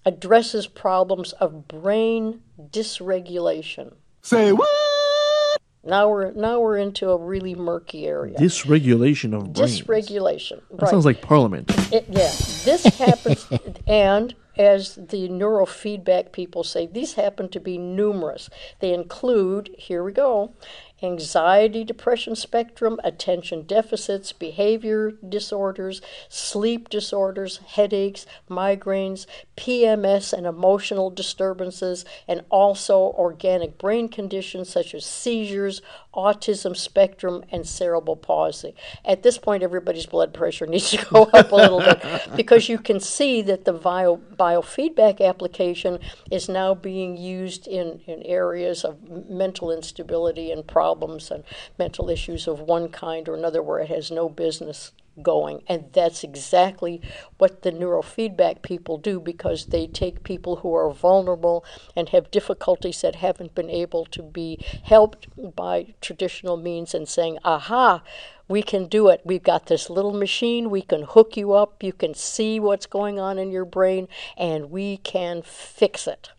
addresses 0.06 0.68
problems 0.68 1.32
of 1.34 1.66
brain 1.70 2.42
dysregulation. 2.62 3.94
Say 4.26 4.52
what? 4.54 5.62
Now 5.84 6.10
we're 6.10 6.32
now 6.32 6.60
we're 6.60 6.78
into 6.78 7.12
a 7.12 7.18
really 7.18 7.54
murky 7.54 8.08
area. 8.08 8.36
Dysregulation 8.36 9.36
of 9.36 9.54
brains. 9.54 9.84
Dysregulation. 9.84 10.62
That 10.72 10.90
sounds 10.90 11.06
like 11.06 11.22
Parliament. 11.22 11.70
It, 11.94 12.08
yeah, 12.10 12.32
this 12.66 12.86
happens, 12.98 13.48
and 13.86 14.34
as 14.58 14.96
the 14.96 15.30
neurofeedback 15.30 16.32
people 16.32 16.64
say, 16.64 16.88
these 16.88 17.14
happen 17.14 17.50
to 17.50 17.60
be 17.60 17.78
numerous. 17.78 18.50
They 18.80 18.96
include, 18.96 19.70
here 19.78 20.04
we 20.04 20.12
go, 20.12 20.56
anxiety, 21.04 21.84
depression 21.84 22.36
spectrum, 22.36 23.00
attention 23.04 23.64
deficits, 23.64 24.32
behavior 24.32 25.12
disorders, 25.28 26.02
sleep 26.30 26.90
disorders, 26.90 27.58
headaches, 27.58 28.26
migraines, 28.50 29.26
PMS 29.58 30.32
and 30.34 30.46
emotional 30.46 31.10
disturbances, 31.10 32.06
and 32.28 32.44
also 32.50 33.14
organic 33.18 33.78
brain 33.78 34.08
conditions 34.10 34.70
such 34.70 34.94
as 34.94 35.06
seizures, 35.06 35.82
autism 36.16 36.76
spectrum, 36.76 37.44
and 37.52 37.68
cerebral 37.68 38.16
palsy. 38.16 38.74
At 39.04 39.24
this 39.24 39.38
point, 39.38 39.64
everybody's 39.64 40.06
blood 40.06 40.34
pressure 40.34 40.66
needs 40.68 40.92
to 40.92 41.06
go 41.06 41.24
up 41.34 41.52
a 41.52 41.56
little 41.56 41.80
bit 41.80 42.02
because 42.36 42.70
you 42.70 42.78
can 42.78 43.00
see 43.00 43.42
that 43.44 43.66
the 43.66 43.74
bio, 43.74 44.18
biofeedback 44.36 45.22
application 45.22 46.00
is 46.32 46.50
now 46.50 46.74
being 46.74 47.18
used 47.18 47.68
in, 47.68 48.02
in 48.08 48.22
areas 48.24 48.84
of 48.84 49.30
mental 49.30 49.72
instability 49.72 50.52
and 50.52 50.68
problems 50.68 51.32
and 51.32 51.44
mental 51.78 52.10
issues 52.10 52.48
of 52.48 52.60
one 52.60 52.90
kind 52.90 53.28
or 53.28 53.36
another 53.36 53.62
where 53.62 53.80
it 53.80 53.90
has 53.90 54.12
no 54.12 54.30
business 54.30 54.92
going. 55.22 55.64
And 55.68 55.86
that's 55.94 56.24
exactly 56.24 57.02
what 57.38 57.62
the 57.62 57.72
neurofeedback 57.72 58.62
people 58.62 58.98
do 58.98 59.20
because 59.20 59.68
they 59.68 59.88
take 59.88 60.24
people 60.24 60.58
who 60.58 60.74
are 60.74 60.92
vulnerable 60.92 61.64
and 61.96 62.10
have 62.10 62.32
difficulties 62.32 63.02
that 63.02 63.16
haven't 63.16 63.56
been 63.56 63.70
able 63.70 64.06
to 64.06 64.22
be 64.22 64.60
helped 64.84 65.28
by 65.56 65.96
traditional 66.02 66.58
means 66.58 66.94
and 66.94 67.08
saying, 67.08 67.40
aha, 67.44 68.04
we 68.48 68.62
can 68.62 68.88
do 68.88 69.10
it. 69.10 69.22
We've 69.24 69.44
got 69.44 69.66
this 69.66 69.90
little 69.90 70.14
machine. 70.14 70.70
We 70.70 70.82
can 70.82 71.04
hook 71.04 71.36
you 71.36 71.54
up. 71.54 71.82
You 71.82 71.94
can 71.94 72.14
see 72.14 72.60
what's 72.60 72.86
going 72.86 73.20
on 73.20 73.40
in 73.40 73.52
your 73.52 73.66
brain, 73.66 74.08
and 74.38 74.70
we 74.70 74.98
can 74.98 75.42
fix 75.42 76.08
it. 76.08 76.30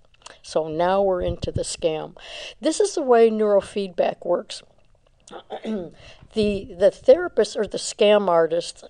So 0.43 0.69
now 0.69 1.03
we're 1.03 1.23
into 1.23 1.51
the 1.51 1.63
scam. 1.63 2.17
This 2.61 2.79
is 2.79 2.95
the 2.95 3.03
way 3.03 3.31
neurofeedback 3.31 4.25
works 4.25 4.63
the 6.37 6.75
the 6.79 6.91
therapist 6.93 7.57
or 7.57 7.67
the 7.67 7.79
scam 7.79 8.29
artist 8.29 8.85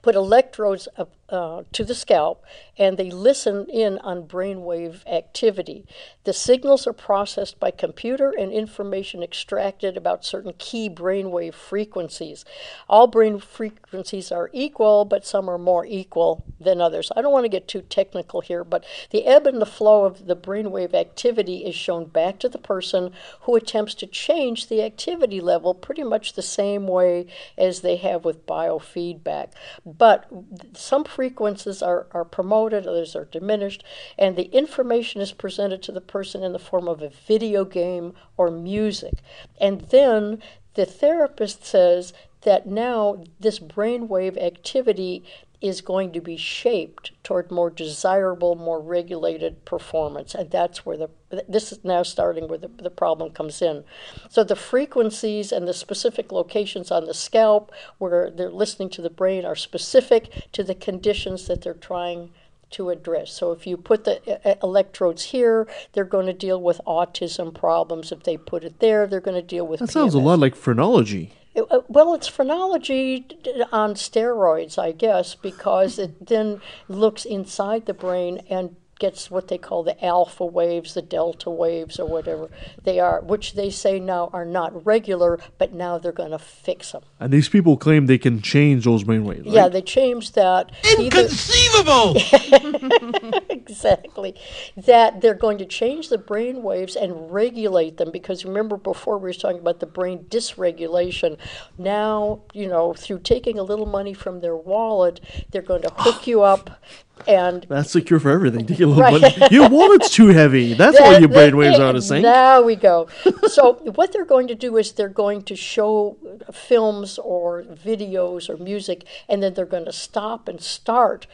put 0.00 0.14
electrodes 0.14 0.88
up, 0.96 1.12
uh, 1.28 1.62
to 1.72 1.84
the 1.84 1.94
scalp 1.94 2.44
and 2.78 2.98
they 2.98 3.10
listen 3.10 3.66
in 3.68 3.98
on 3.98 4.24
brainwave 4.24 5.06
activity. 5.06 5.86
The 6.24 6.32
signals 6.32 6.86
are 6.86 6.92
processed 6.92 7.58
by 7.58 7.70
computer 7.70 8.32
and 8.38 8.52
information 8.52 9.22
extracted 9.22 9.96
about 9.96 10.24
certain 10.24 10.52
key 10.58 10.90
brainwave 10.90 11.54
frequencies. 11.54 12.44
All 12.88 13.06
brain 13.06 13.38
frequencies 13.38 14.30
are 14.30 14.50
equal, 14.52 15.04
but 15.04 15.26
some 15.26 15.48
are 15.48 15.58
more 15.58 15.86
equal 15.86 16.44
than 16.60 16.80
others. 16.80 17.10
I 17.16 17.22
don't 17.22 17.32
want 17.32 17.44
to 17.44 17.48
get 17.48 17.68
too 17.68 17.82
technical 17.82 18.40
here, 18.40 18.64
but 18.64 18.84
the 19.10 19.26
ebb 19.26 19.46
and 19.46 19.60
the 19.60 19.66
flow 19.66 20.04
of 20.04 20.26
the 20.26 20.36
brainwave 20.36 20.94
activity 20.94 21.64
is 21.64 21.74
shown 21.74 22.06
back 22.06 22.38
to 22.40 22.48
the 22.48 22.58
person 22.58 23.12
who 23.42 23.56
attempts 23.56 23.94
to 23.94 24.06
change 24.06 24.68
the 24.68 24.82
activity 24.82 25.40
level 25.40 25.74
pretty 25.74 26.04
much 26.04 26.34
the 26.34 26.42
same 26.42 26.86
way 26.86 27.26
as 27.56 27.80
they 27.80 27.96
have 27.96 28.24
with 28.24 28.46
biofeedback. 28.46 29.52
But 29.84 30.26
some 30.74 31.04
frequencies 31.16 31.80
are, 31.80 32.06
are 32.12 32.26
promoted, 32.26 32.86
others 32.86 33.16
are 33.16 33.24
diminished, 33.24 33.82
and 34.18 34.36
the 34.36 34.54
information 34.54 35.22
is 35.22 35.32
presented 35.32 35.82
to 35.82 35.90
the 35.90 36.00
person 36.02 36.42
in 36.42 36.52
the 36.52 36.58
form 36.58 36.86
of 36.86 37.00
a 37.00 37.08
video 37.08 37.64
game 37.64 38.12
or 38.36 38.50
music. 38.50 39.14
And 39.58 39.80
then 39.88 40.42
the 40.74 40.84
therapist 40.84 41.64
says 41.64 42.12
that 42.42 42.66
now 42.66 43.24
this 43.40 43.58
brainwave 43.58 44.36
activity 44.36 45.24
is 45.60 45.80
going 45.80 46.12
to 46.12 46.20
be 46.20 46.36
shaped 46.36 47.12
toward 47.24 47.50
more 47.50 47.70
desirable, 47.70 48.54
more 48.54 48.80
regulated 48.80 49.64
performance. 49.64 50.34
And 50.34 50.50
that's 50.50 50.84
where 50.84 50.96
the 50.96 51.10
this 51.48 51.72
is 51.72 51.84
now 51.84 52.02
starting 52.02 52.46
where 52.46 52.58
the, 52.58 52.68
the 52.68 52.90
problem 52.90 53.30
comes 53.30 53.60
in. 53.60 53.84
So 54.28 54.44
the 54.44 54.54
frequencies 54.54 55.50
and 55.50 55.66
the 55.66 55.74
specific 55.74 56.30
locations 56.30 56.90
on 56.90 57.06
the 57.06 57.14
scalp 57.14 57.72
where 57.98 58.30
they're 58.30 58.50
listening 58.50 58.90
to 58.90 59.02
the 59.02 59.10
brain 59.10 59.44
are 59.44 59.56
specific 59.56 60.30
to 60.52 60.62
the 60.62 60.74
conditions 60.74 61.46
that 61.46 61.62
they're 61.62 61.74
trying 61.74 62.30
to 62.70 62.90
address. 62.90 63.32
So 63.32 63.52
if 63.52 63.66
you 63.66 63.76
put 63.76 64.04
the 64.04 64.58
electrodes 64.62 65.24
here, 65.24 65.68
they're 65.92 66.04
going 66.04 66.26
to 66.26 66.32
deal 66.32 66.60
with 66.60 66.80
autism 66.86 67.54
problems. 67.54 68.12
If 68.12 68.24
they 68.24 68.36
put 68.36 68.64
it 68.64 68.80
there, 68.80 69.06
they're 69.06 69.20
going 69.20 69.40
to 69.40 69.46
deal 69.46 69.66
with 69.66 69.80
That 69.80 69.90
sounds 69.90 70.14
a 70.14 70.18
lot 70.18 70.38
like 70.38 70.54
phrenology. 70.54 71.32
Uh, 71.56 71.80
Well, 71.88 72.14
it's 72.14 72.28
phrenology 72.28 73.26
on 73.72 73.94
steroids, 73.94 74.78
I 74.78 74.92
guess, 74.92 75.34
because 75.34 75.98
it 75.98 76.26
then 76.26 76.60
looks 76.88 77.24
inside 77.24 77.86
the 77.86 77.94
brain 77.94 78.42
and 78.50 78.76
gets 78.98 79.30
what 79.30 79.48
they 79.48 79.58
call 79.58 79.82
the 79.82 80.02
alpha 80.04 80.44
waves, 80.44 80.94
the 80.94 81.02
delta 81.02 81.50
waves, 81.50 81.98
or 81.98 82.06
whatever 82.06 82.48
they 82.82 82.98
are, 82.98 83.20
which 83.20 83.54
they 83.54 83.68
say 83.70 84.00
now 84.00 84.30
are 84.32 84.44
not 84.44 84.86
regular, 84.86 85.38
but 85.58 85.72
now 85.72 85.98
they're 85.98 86.12
going 86.12 86.30
to 86.30 86.38
fix 86.38 86.92
them. 86.92 87.02
And 87.20 87.32
these 87.32 87.48
people 87.48 87.76
claim 87.76 88.06
they 88.06 88.18
can 88.18 88.40
change 88.40 88.84
those 88.84 89.04
brainwaves. 89.04 89.44
Right? 89.44 89.54
Yeah, 89.54 89.68
they 89.68 89.82
changed 89.82 90.34
that. 90.34 90.72
either- 90.84 91.02
Inconceivable! 91.04 92.16
exactly. 93.50 94.34
That 94.76 95.20
they're 95.20 95.34
going 95.34 95.58
to 95.58 95.66
change 95.66 96.08
the 96.08 96.18
brain 96.18 96.62
waves 96.62 96.96
and 96.96 97.30
regulate 97.30 97.98
them 97.98 98.10
because 98.10 98.44
remember 98.44 98.76
before 98.76 99.18
we 99.18 99.28
were 99.28 99.34
talking 99.34 99.58
about 99.60 99.80
the 99.80 99.86
brain 99.86 100.26
dysregulation. 100.30 101.36
Now, 101.76 102.40
you 102.52 102.66
know, 102.68 102.94
through 102.94 103.20
taking 103.20 103.58
a 103.58 103.62
little 103.62 103.86
money 103.86 104.14
from 104.14 104.40
their 104.40 104.56
wallet, 104.56 105.20
they're 105.50 105.62
going 105.62 105.82
to 105.82 105.92
hook 105.96 106.26
you 106.26 106.42
up 106.42 106.82
and 107.26 107.66
That's 107.68 107.92
the 107.92 108.02
cure 108.02 108.20
for 108.20 108.30
everything. 108.30 108.66
Take 108.66 108.80
a 108.80 108.86
little 108.86 109.02
Right. 109.02 109.50
Your 109.50 109.68
wallet's 109.68 110.10
too 110.10 110.28
heavy. 110.28 110.74
That's 110.82 111.00
why 111.00 111.18
your 111.18 111.28
brainwaves 111.28 111.78
are 111.78 111.84
out 111.84 111.96
of 111.96 112.04
sync. 112.04 112.22
Now 112.22 112.62
we 112.62 112.76
go. 112.76 113.08
so 113.48 113.74
what 113.94 114.12
they're 114.12 114.24
going 114.24 114.48
to 114.48 114.54
do 114.54 114.76
is 114.76 114.92
they're 114.92 115.08
going 115.08 115.42
to 115.42 115.56
show 115.56 116.16
uh, 116.48 116.52
films 116.52 117.18
or 117.18 117.62
videos 117.62 118.48
or 118.48 118.56
music, 118.56 119.04
and 119.28 119.42
then 119.42 119.54
they're 119.54 119.64
going 119.66 119.86
to 119.86 119.92
stop 119.92 120.48
and 120.48 120.60
start 120.60 121.26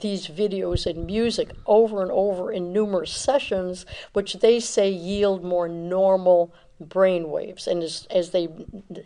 these 0.00 0.28
videos 0.28 0.86
and 0.86 1.06
music 1.06 1.50
over 1.66 2.02
and 2.02 2.10
over 2.10 2.52
in 2.52 2.72
numerous 2.72 3.12
sessions, 3.12 3.84
which 4.12 4.34
they 4.34 4.60
say 4.60 4.90
yield 4.90 5.42
more 5.42 5.68
normal 5.68 6.54
brain 6.80 7.30
waves. 7.30 7.66
And 7.66 7.82
as, 7.82 8.06
as 8.10 8.30
they 8.30 8.48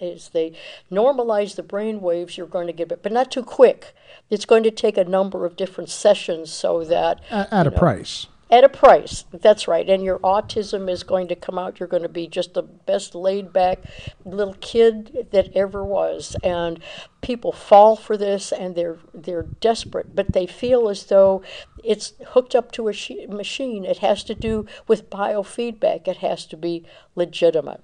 as 0.00 0.30
they 0.30 0.52
normalize 0.90 1.56
the 1.56 1.62
brain 1.62 2.00
waves, 2.00 2.36
you're 2.36 2.46
going 2.46 2.66
to 2.66 2.72
get 2.72 2.92
it, 2.92 3.02
but 3.02 3.12
not 3.12 3.30
too 3.30 3.42
quick. 3.42 3.94
It's 4.30 4.44
going 4.44 4.62
to 4.64 4.70
take 4.70 4.96
a 4.96 5.04
number 5.04 5.44
of 5.44 5.56
different 5.56 5.90
sessions 5.90 6.50
so 6.50 6.84
that 6.84 7.20
At, 7.30 7.52
at 7.52 7.66
a 7.66 7.70
price. 7.70 8.26
At 8.50 8.64
a 8.64 8.68
price. 8.68 9.24
That's 9.32 9.66
right. 9.66 9.88
And 9.88 10.04
your 10.04 10.18
autism 10.20 10.88
is 10.88 11.02
going 11.02 11.28
to 11.28 11.36
come 11.36 11.58
out. 11.58 11.80
You're 11.80 11.88
going 11.88 12.02
to 12.02 12.08
be 12.08 12.28
just 12.28 12.54
the 12.54 12.62
best 12.62 13.14
laid 13.14 13.52
back 13.52 13.80
little 14.24 14.56
kid 14.60 15.28
that 15.32 15.50
ever 15.54 15.84
was. 15.84 16.36
And 16.44 16.80
people 17.22 17.52
fall 17.52 17.96
for 17.96 18.16
this 18.16 18.52
and 18.52 18.76
they're 18.76 18.98
they're 19.12 19.48
desperate, 19.60 20.14
but 20.14 20.32
they 20.32 20.46
feel 20.46 20.88
as 20.88 21.04
though 21.06 21.42
it's 21.82 22.12
hooked 22.28 22.54
up 22.54 22.70
to 22.72 22.88
a 22.88 23.26
machine. 23.28 23.84
It 23.84 23.98
has 23.98 24.22
to 24.24 24.34
do 24.34 24.66
with 24.86 25.10
biofeedback. 25.10 26.06
It 26.06 26.18
has 26.18 26.46
to 26.46 26.56
be 26.56 26.84
legitimate. 27.14 27.82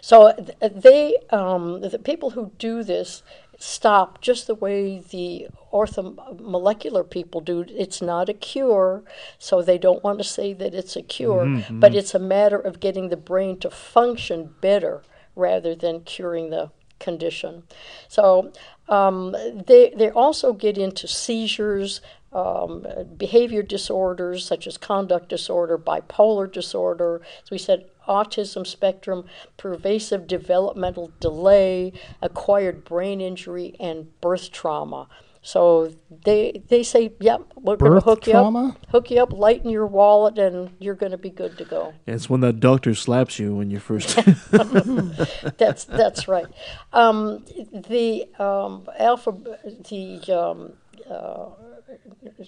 So 0.00 0.32
they, 0.60 1.16
um, 1.30 1.80
the 1.80 1.98
people 1.98 2.30
who 2.30 2.52
do 2.58 2.82
this, 2.82 3.22
stop 3.58 4.20
just 4.20 4.46
the 4.48 4.54
way 4.56 4.98
the 5.10 5.48
orthomolecular 5.72 7.08
people 7.08 7.40
do. 7.40 7.64
It's 7.68 8.02
not 8.02 8.28
a 8.28 8.34
cure, 8.34 9.04
so 9.38 9.62
they 9.62 9.78
don't 9.78 10.02
want 10.02 10.18
to 10.18 10.24
say 10.24 10.52
that 10.54 10.74
it's 10.74 10.96
a 10.96 11.02
cure, 11.02 11.46
but 11.70 11.94
it's 11.94 12.14
a 12.14 12.18
matter 12.18 12.58
of 12.58 12.80
getting 12.80 13.08
the 13.08 13.16
brain 13.16 13.58
to 13.60 13.70
function 13.70 14.54
better 14.60 15.02
rather 15.36 15.74
than 15.76 16.00
curing 16.00 16.50
the 16.50 16.70
condition. 16.98 17.62
So 18.08 18.52
um, 18.88 19.32
they 19.66 19.92
they 19.96 20.10
also 20.10 20.52
get 20.52 20.78
into 20.78 21.06
seizures. 21.06 22.00
Um, 22.34 22.86
behavior 23.18 23.62
disorders 23.62 24.46
such 24.46 24.66
as 24.66 24.78
conduct 24.78 25.28
disorder, 25.28 25.76
bipolar 25.76 26.50
disorder, 26.50 27.20
as 27.44 27.50
we 27.50 27.58
said, 27.58 27.90
autism 28.08 28.66
spectrum, 28.66 29.24
pervasive 29.56 30.26
developmental 30.26 31.12
delay, 31.20 31.92
acquired 32.20 32.84
brain 32.84 33.20
injury, 33.20 33.74
and 33.80 34.18
birth 34.20 34.50
trauma. 34.50 35.08
So 35.44 35.92
they 36.24 36.62
they 36.68 36.84
say, 36.84 37.12
"Yep, 37.18 37.42
we're 37.56 37.76
going 37.76 37.90
to 37.90 37.96
Birth 37.96 38.04
hook 38.04 38.26
you 38.28 38.32
trauma? 38.34 38.68
up, 38.68 38.90
hook 38.90 39.10
you 39.10 39.20
up, 39.20 39.32
lighten 39.32 39.70
your 39.70 39.86
wallet, 39.86 40.38
and 40.38 40.70
you're 40.78 40.94
going 40.94 41.10
to 41.10 41.18
be 41.18 41.30
good 41.30 41.58
to 41.58 41.64
go." 41.64 41.94
It's 42.06 42.30
when 42.30 42.40
that 42.42 42.60
doctor 42.60 42.94
slaps 42.94 43.40
you 43.40 43.56
when 43.56 43.68
you 43.68 43.80
first. 43.80 44.14
that's 45.58 45.84
that's 45.84 46.28
right. 46.28 46.46
Um, 46.92 47.44
the 47.72 48.28
um, 48.38 48.88
alpha, 48.96 49.32
the 49.88 50.20
um, 50.32 50.74
uh, 51.10 51.46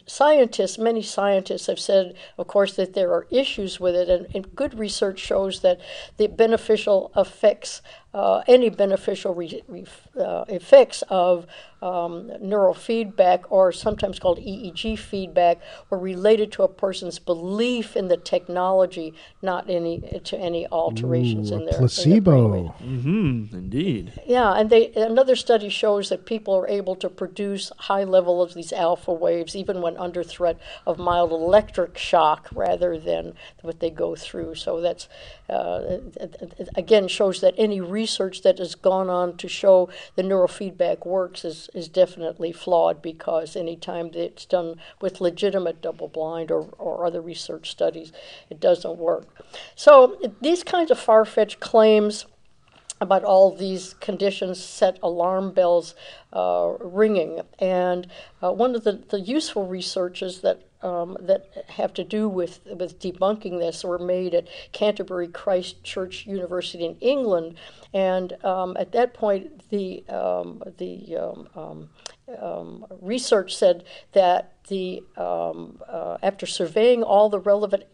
scientists, 0.07 0.79
many 0.79 1.03
scientists 1.03 1.67
have 1.67 1.79
said, 1.79 2.15
of 2.39 2.47
course, 2.47 2.75
that 2.77 2.95
there 2.95 3.13
are 3.13 3.27
issues 3.31 3.81
with 3.81 3.95
it, 3.95 4.09
and, 4.09 4.27
and 4.35 4.55
good 4.55 4.79
research 4.79 5.19
shows 5.19 5.61
that 5.61 5.81
the 6.17 6.27
beneficial 6.27 7.13
effects, 7.17 7.83
uh, 8.13 8.43
any 8.47 8.69
beneficial 8.71 9.35
re, 9.35 9.63
re, 9.69 9.85
uh, 10.19 10.45
effects 10.49 11.03
of 11.09 11.47
um, 11.85 12.31
neurofeedback, 12.43 13.45
or 13.51 13.71
sometimes 13.71 14.19
called 14.19 14.39
EEG 14.39 14.99
feedback, 14.99 15.61
were 15.91 15.99
related 15.99 16.51
to 16.53 16.63
a 16.63 16.69
person's 16.69 17.19
belief 17.19 17.95
in 17.95 18.09
the 18.09 18.17
technology, 18.17 19.13
not 19.43 19.69
any 19.69 20.01
to 20.25 20.39
any 20.39 20.67
alterations 20.69 21.51
Ooh, 21.51 21.57
in 21.57 21.61
a 21.61 21.65
their 21.67 21.69
in 21.69 21.71
their 21.73 21.79
placebo. 21.79 22.75
mm-hmm, 22.83 23.55
indeed. 23.55 24.15
Yeah, 24.27 24.53
and 24.53 24.71
they 24.71 24.93
another 24.95 25.37
study 25.37 25.69
shows 25.69 26.09
that 26.09 26.25
people 26.25 26.55
are 26.55 26.67
able 26.67 26.97
to 26.97 27.11
produce 27.11 27.71
high 27.77 28.05
level 28.05 28.41
of 28.41 28.55
these 28.55 28.73
alpha 28.73 29.13
waves 29.13 29.55
even 29.55 29.83
when 29.83 29.99
under 29.99 30.23
threat 30.25 30.59
of 30.87 30.99
mild 30.99 31.33
electric 31.33 31.99
shock 31.99 32.49
rather 32.55 32.99
than 32.99 33.35
what 33.61 33.81
they 33.81 33.91
go 33.91 34.17
through. 34.17 34.55
So 34.55 34.81
that's 34.81 35.07
uh, 35.51 35.99
again 36.75 37.09
shows 37.09 37.43
that 37.43 37.53
any 37.59 37.83
research 37.83 38.41
that 38.41 38.59
has 38.59 38.75
gone 38.75 39.11
on 39.11 39.37
to 39.37 39.49
show 39.49 39.91
the 40.17 40.23
neurofeedback 40.23 41.07
works 41.07 41.45
is, 41.45 41.69
is 41.75 41.89
definitely 41.89 42.53
flawed 42.53 43.03
because 43.03 43.57
anytime 43.57 44.11
that 44.11 44.25
it's 44.25 44.47
done 44.47 44.77
with 45.01 45.21
legitimate 45.21 45.81
double 45.81 46.09
blind 46.09 46.51
or, 46.51 46.69
or 46.79 47.05
other 47.07 47.21
research 47.21 47.71
studies, 47.71 48.13
it 48.51 48.61
doesn't 48.61 48.99
work. 48.99 49.27
So 49.75 50.19
these 50.41 50.65
kinds 50.65 50.91
of 50.91 50.99
far 50.99 51.25
fetched 51.25 51.61
claims 51.61 52.27
about 53.01 53.25
all 53.25 53.55
these 53.55 53.95
conditions 53.95 54.63
set 54.63 54.99
alarm 55.03 55.53
bells 55.53 55.95
uh, 56.33 56.73
ringing. 56.81 57.41
And 57.59 58.07
uh, 58.43 58.53
one 58.53 58.75
of 58.75 58.85
the, 58.85 59.03
the 59.09 59.21
useful 59.21 59.67
researches 59.67 60.41
that 60.41 60.63
um, 60.85 61.17
that 61.21 61.65
have 61.69 61.93
to 61.95 62.05
do 62.05 62.29
with 62.29 62.61
with 62.67 63.01
debunking 63.01 63.59
this 63.59 63.83
were 63.83 63.99
made 63.99 64.35
at 64.35 64.47
Canterbury 64.73 65.29
Christ 65.29 65.83
Church 65.83 66.27
University 66.27 66.85
in 66.85 66.97
England, 67.01 67.57
and 67.93 68.33
um, 68.45 68.77
at 68.79 68.93
that 68.93 69.15
point 69.15 69.69
the 69.71 70.05
um, 70.09 70.63
the 70.77 71.17
um, 71.17 71.49
um, 71.57 71.91
um, 72.41 72.87
research 73.01 73.57
said 73.57 73.85
that 74.13 74.53
the 74.69 75.03
uh, 75.17 76.19
after 76.23 76.47
surveying 76.47 77.03
all 77.03 77.29
the 77.29 77.41
relevant 77.41 77.85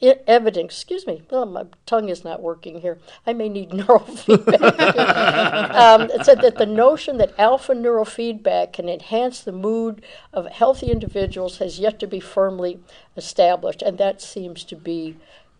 evidence, 0.00 0.72
excuse 0.72 1.06
me, 1.06 1.22
oh, 1.30 1.44
my 1.44 1.64
tongue 1.86 2.08
is 2.08 2.24
not 2.24 2.40
working 2.40 2.80
here. 2.80 2.98
I 3.26 3.32
may 3.32 3.48
need 3.48 3.70
neurofeedback. 3.70 4.60
um, 5.74 6.02
it 6.02 6.24
said 6.24 6.40
that 6.42 6.56
the 6.56 6.66
notion 6.66 7.18
that 7.18 7.34
alpha 7.38 7.74
neurofeedback 7.74 8.72
can 8.72 8.88
enhance 8.88 9.40
the 9.40 9.52
mood 9.52 10.02
of 10.32 10.46
healthy 10.46 10.90
individuals 10.90 11.58
has 11.58 11.78
yet 11.78 11.98
to 12.00 12.06
be 12.06 12.20
firmly 12.20 12.78
established, 13.16 13.82
and 13.82 13.98
that 13.98 14.22
seems 14.22 14.64
to 14.64 14.76
be 14.76 15.16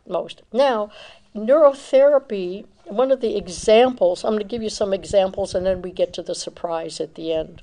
most. 0.07 0.43
Now, 0.53 0.91
neurotherapy, 1.35 2.67
one 2.85 3.11
of 3.11 3.21
the 3.21 3.37
examples, 3.37 4.25
I'm 4.25 4.33
going 4.33 4.43
to 4.43 4.49
give 4.49 4.63
you 4.63 4.71
some 4.71 4.95
examples 4.95 5.55
and 5.55 5.67
then 5.67 5.83
we 5.83 5.91
get 5.91 6.13
to 6.15 6.23
the 6.23 6.35
surprise 6.35 7.01
at 7.01 7.15
the 7.15 7.33
end. 7.33 7.63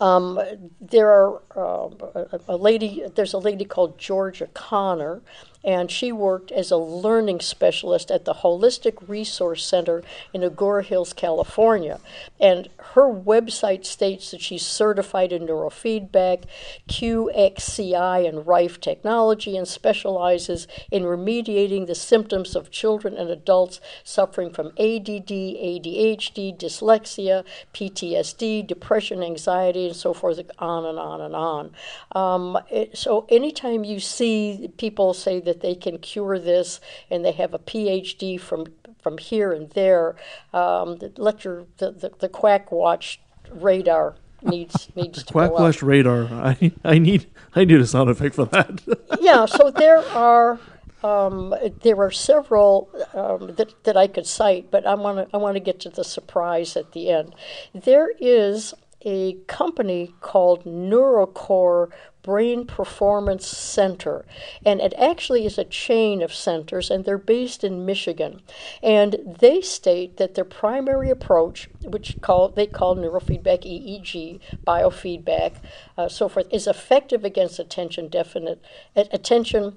Um, 0.00 0.40
there 0.80 1.10
are 1.10 1.42
uh, 1.56 1.90
a, 2.14 2.40
a 2.48 2.56
lady. 2.56 3.02
There's 3.14 3.32
a 3.32 3.38
lady 3.38 3.64
called 3.64 3.98
Georgia 3.98 4.48
Connor, 4.54 5.22
and 5.66 5.90
she 5.90 6.12
worked 6.12 6.52
as 6.52 6.70
a 6.70 6.76
learning 6.76 7.40
specialist 7.40 8.08
at 8.12 8.24
the 8.24 8.34
Holistic 8.34 9.08
Resource 9.08 9.64
Center 9.64 10.04
in 10.32 10.42
Agoura 10.42 10.84
Hills, 10.84 11.12
California. 11.12 11.98
And 12.38 12.68
her 12.94 13.12
website 13.12 13.84
states 13.84 14.30
that 14.30 14.40
she's 14.40 14.64
certified 14.64 15.32
in 15.32 15.46
neurofeedback, 15.46 16.44
QXCI, 16.88 18.28
and 18.28 18.46
Rife 18.46 18.80
technology, 18.80 19.56
and 19.56 19.66
specializes 19.66 20.68
in 20.92 21.02
remediating 21.02 21.88
the 21.88 21.96
symptoms 21.96 22.54
of 22.54 22.70
children 22.70 23.16
and 23.16 23.28
adults 23.28 23.80
suffering 24.04 24.52
from 24.52 24.68
ADD, 24.78 25.28
ADHD, 25.28 26.56
dyslexia, 26.56 27.44
PTSD, 27.74 28.64
depression, 28.64 29.22
anxiety, 29.22 29.88
and 29.88 29.96
so 29.96 30.14
forth, 30.14 30.40
on 30.60 30.86
and 30.86 30.98
on 30.98 31.20
and 31.20 31.34
on. 31.34 31.72
Um, 32.12 32.58
it, 32.70 32.96
so 32.96 33.26
anytime 33.28 33.82
you 33.82 33.98
see 33.98 34.70
people 34.76 35.12
say 35.12 35.40
that 35.40 35.55
they 35.60 35.74
can 35.74 35.98
cure 35.98 36.38
this 36.38 36.80
and 37.10 37.24
they 37.24 37.32
have 37.32 37.54
a 37.54 37.58
PhD 37.58 38.40
from 38.40 38.66
from 39.00 39.18
here 39.18 39.52
and 39.52 39.70
there, 39.70 40.16
um, 40.52 40.98
let 41.16 41.44
your 41.44 41.66
the, 41.78 41.92
the, 41.92 42.10
the 42.18 42.28
quack 42.28 42.72
watch 42.72 43.20
radar 43.52 44.16
needs 44.42 44.88
needs 44.96 45.22
to 45.22 45.32
Quack 45.32 45.52
watch 45.52 45.82
radar. 45.82 46.24
I 46.24 46.72
I 46.84 46.98
need 46.98 47.26
I 47.54 47.64
need 47.64 47.80
a 47.80 47.86
sound 47.86 48.10
effect 48.10 48.34
for 48.34 48.46
that. 48.46 48.82
yeah, 49.20 49.46
so 49.46 49.70
there 49.70 49.98
are 50.08 50.58
um, 51.04 51.54
there 51.82 52.00
are 52.00 52.10
several 52.10 52.88
um, 53.14 53.54
that 53.54 53.72
that 53.84 53.96
I 53.96 54.08
could 54.08 54.26
cite, 54.26 54.70
but 54.70 54.86
I 54.86 54.94
want 54.94 55.18
to 55.18 55.36
I 55.36 55.38
want 55.38 55.54
to 55.54 55.60
get 55.60 55.78
to 55.80 55.90
the 55.90 56.04
surprise 56.04 56.76
at 56.76 56.92
the 56.92 57.10
end. 57.10 57.34
There 57.74 58.10
is 58.18 58.74
a 59.02 59.34
company 59.46 60.14
called 60.20 60.64
Neurocore 60.64 61.90
Brain 62.26 62.66
Performance 62.66 63.46
Center, 63.46 64.26
and 64.64 64.80
it 64.80 64.92
actually 64.98 65.46
is 65.46 65.58
a 65.58 65.64
chain 65.64 66.22
of 66.22 66.34
centers, 66.34 66.90
and 66.90 67.04
they're 67.04 67.18
based 67.18 67.62
in 67.62 67.86
Michigan. 67.86 68.42
And 68.82 69.36
they 69.40 69.60
state 69.60 70.16
that 70.16 70.34
their 70.34 70.44
primary 70.44 71.08
approach, 71.08 71.70
which 71.84 72.20
call 72.20 72.48
they 72.48 72.66
call 72.66 72.96
neurofeedback 72.96 73.62
EEG, 73.62 74.40
biofeedback, 74.66 75.52
uh, 75.96 76.08
so 76.08 76.28
forth, 76.28 76.48
is 76.50 76.66
effective 76.66 77.24
against 77.24 77.60
attention 77.60 78.08
definite 78.08 78.60
attention 78.96 79.76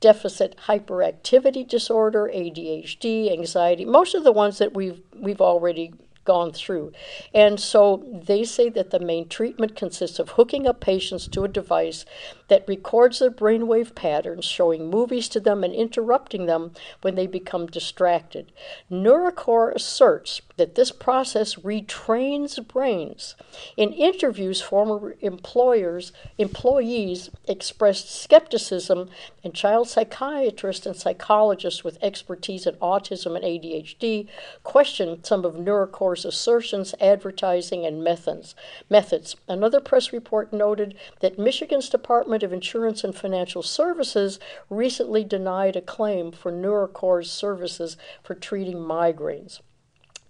deficit 0.00 0.56
hyperactivity 0.66 1.68
disorder, 1.68 2.30
ADHD, 2.34 3.30
anxiety, 3.30 3.84
most 3.84 4.14
of 4.14 4.24
the 4.24 4.32
ones 4.32 4.56
that 4.56 4.72
we've 4.72 5.02
we've 5.14 5.42
already 5.42 5.92
gone 6.24 6.52
through. 6.52 6.92
And 7.34 7.58
so 7.58 8.04
they 8.12 8.44
say 8.44 8.68
that 8.70 8.90
the 8.90 9.00
main 9.00 9.28
treatment 9.28 9.76
consists 9.76 10.18
of 10.18 10.30
hooking 10.30 10.66
up 10.66 10.80
patients 10.80 11.28
to 11.28 11.44
a 11.44 11.48
device 11.48 12.04
that 12.52 12.68
records 12.68 13.18
their 13.18 13.30
brainwave 13.30 13.94
patterns, 13.94 14.44
showing 14.44 14.90
movies 14.90 15.26
to 15.26 15.40
them 15.40 15.64
and 15.64 15.72
interrupting 15.72 16.44
them 16.44 16.70
when 17.00 17.14
they 17.14 17.26
become 17.26 17.66
distracted. 17.66 18.52
Neurocore 18.90 19.74
asserts 19.74 20.42
that 20.58 20.74
this 20.74 20.92
process 20.92 21.54
retrains 21.54 22.60
brains. 22.68 23.36
In 23.78 23.94
interviews, 23.94 24.60
former 24.60 25.16
employers, 25.22 26.12
employees 26.36 27.30
expressed 27.48 28.14
skepticism, 28.14 29.08
and 29.42 29.54
child 29.54 29.88
psychiatrists 29.88 30.84
and 30.84 30.94
psychologists 30.94 31.82
with 31.82 31.98
expertise 32.02 32.66
in 32.66 32.74
autism 32.74 33.34
and 33.34 33.44
ADHD 33.44 34.28
questioned 34.62 35.24
some 35.24 35.46
of 35.46 35.54
Neurocore's 35.54 36.26
assertions, 36.26 36.94
advertising, 37.00 37.86
and 37.86 38.04
methods. 38.04 38.54
Methods. 38.90 39.36
Another 39.48 39.80
press 39.80 40.12
report 40.12 40.52
noted 40.52 40.94
that 41.20 41.38
Michigan's 41.38 41.88
Department 41.88 42.41
of 42.42 42.52
Insurance 42.52 43.04
and 43.04 43.14
Financial 43.14 43.62
Services 43.62 44.38
recently 44.68 45.24
denied 45.24 45.76
a 45.76 45.80
claim 45.80 46.32
for 46.32 46.52
Neurocore's 46.52 47.30
services 47.30 47.96
for 48.22 48.34
treating 48.34 48.76
migraines. 48.76 49.60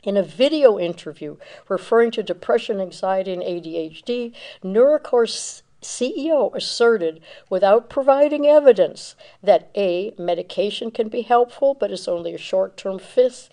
In 0.05 0.16
a 0.16 0.22
video 0.22 0.79
interview 0.79 1.37
referring 1.68 2.11
to 2.12 2.22
depression, 2.22 2.81
anxiety, 2.81 3.33
and 3.33 3.42
ADHD, 3.42 4.33
Neurocore's 4.62 5.62
CEO 5.83 6.55
asserted, 6.55 7.21
without 7.51 7.90
providing 7.90 8.47
evidence, 8.47 9.14
that 9.42 9.71
A, 9.77 10.14
medication 10.16 10.90
can 10.90 11.09
be 11.09 11.23
helpful, 11.23 11.75
but 11.75 11.90
is 11.90 12.09
only 12.09 12.35
a 12.35 12.38
short 12.38 12.77
term 12.77 12.99
fix, 12.99 13.51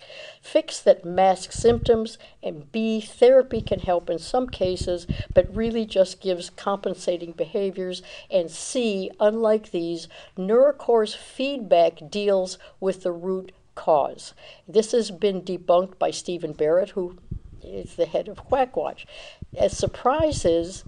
that 0.80 1.04
masks 1.04 1.56
symptoms, 1.56 2.18
and 2.42 2.70
B, 2.72 3.00
therapy 3.00 3.60
can 3.60 3.80
help 3.80 4.08
in 4.08 4.18
some 4.18 4.48
cases, 4.48 5.06
but 5.34 5.54
really 5.54 5.84
just 5.84 6.20
gives 6.20 6.50
compensating 6.50 7.32
behaviors, 7.32 8.02
and 8.30 8.50
C, 8.50 9.10
unlike 9.20 9.70
these, 9.70 10.08
Neurocore's 10.38 11.14
feedback 11.14 12.10
deals 12.10 12.58
with 12.78 13.02
the 13.02 13.12
root 13.12 13.52
cause. 13.74 14.34
This 14.68 14.92
has 14.92 15.10
been 15.10 15.42
debunked 15.42 15.98
by 15.98 16.10
Stephen 16.10 16.52
Barrett, 16.52 16.90
who 16.90 17.16
is 17.64 17.96
the 17.96 18.06
head 18.06 18.28
of 18.28 18.46
Quackwatch. 18.48 19.04
A 19.58 19.68
surprise 19.68 20.44
is 20.44 20.84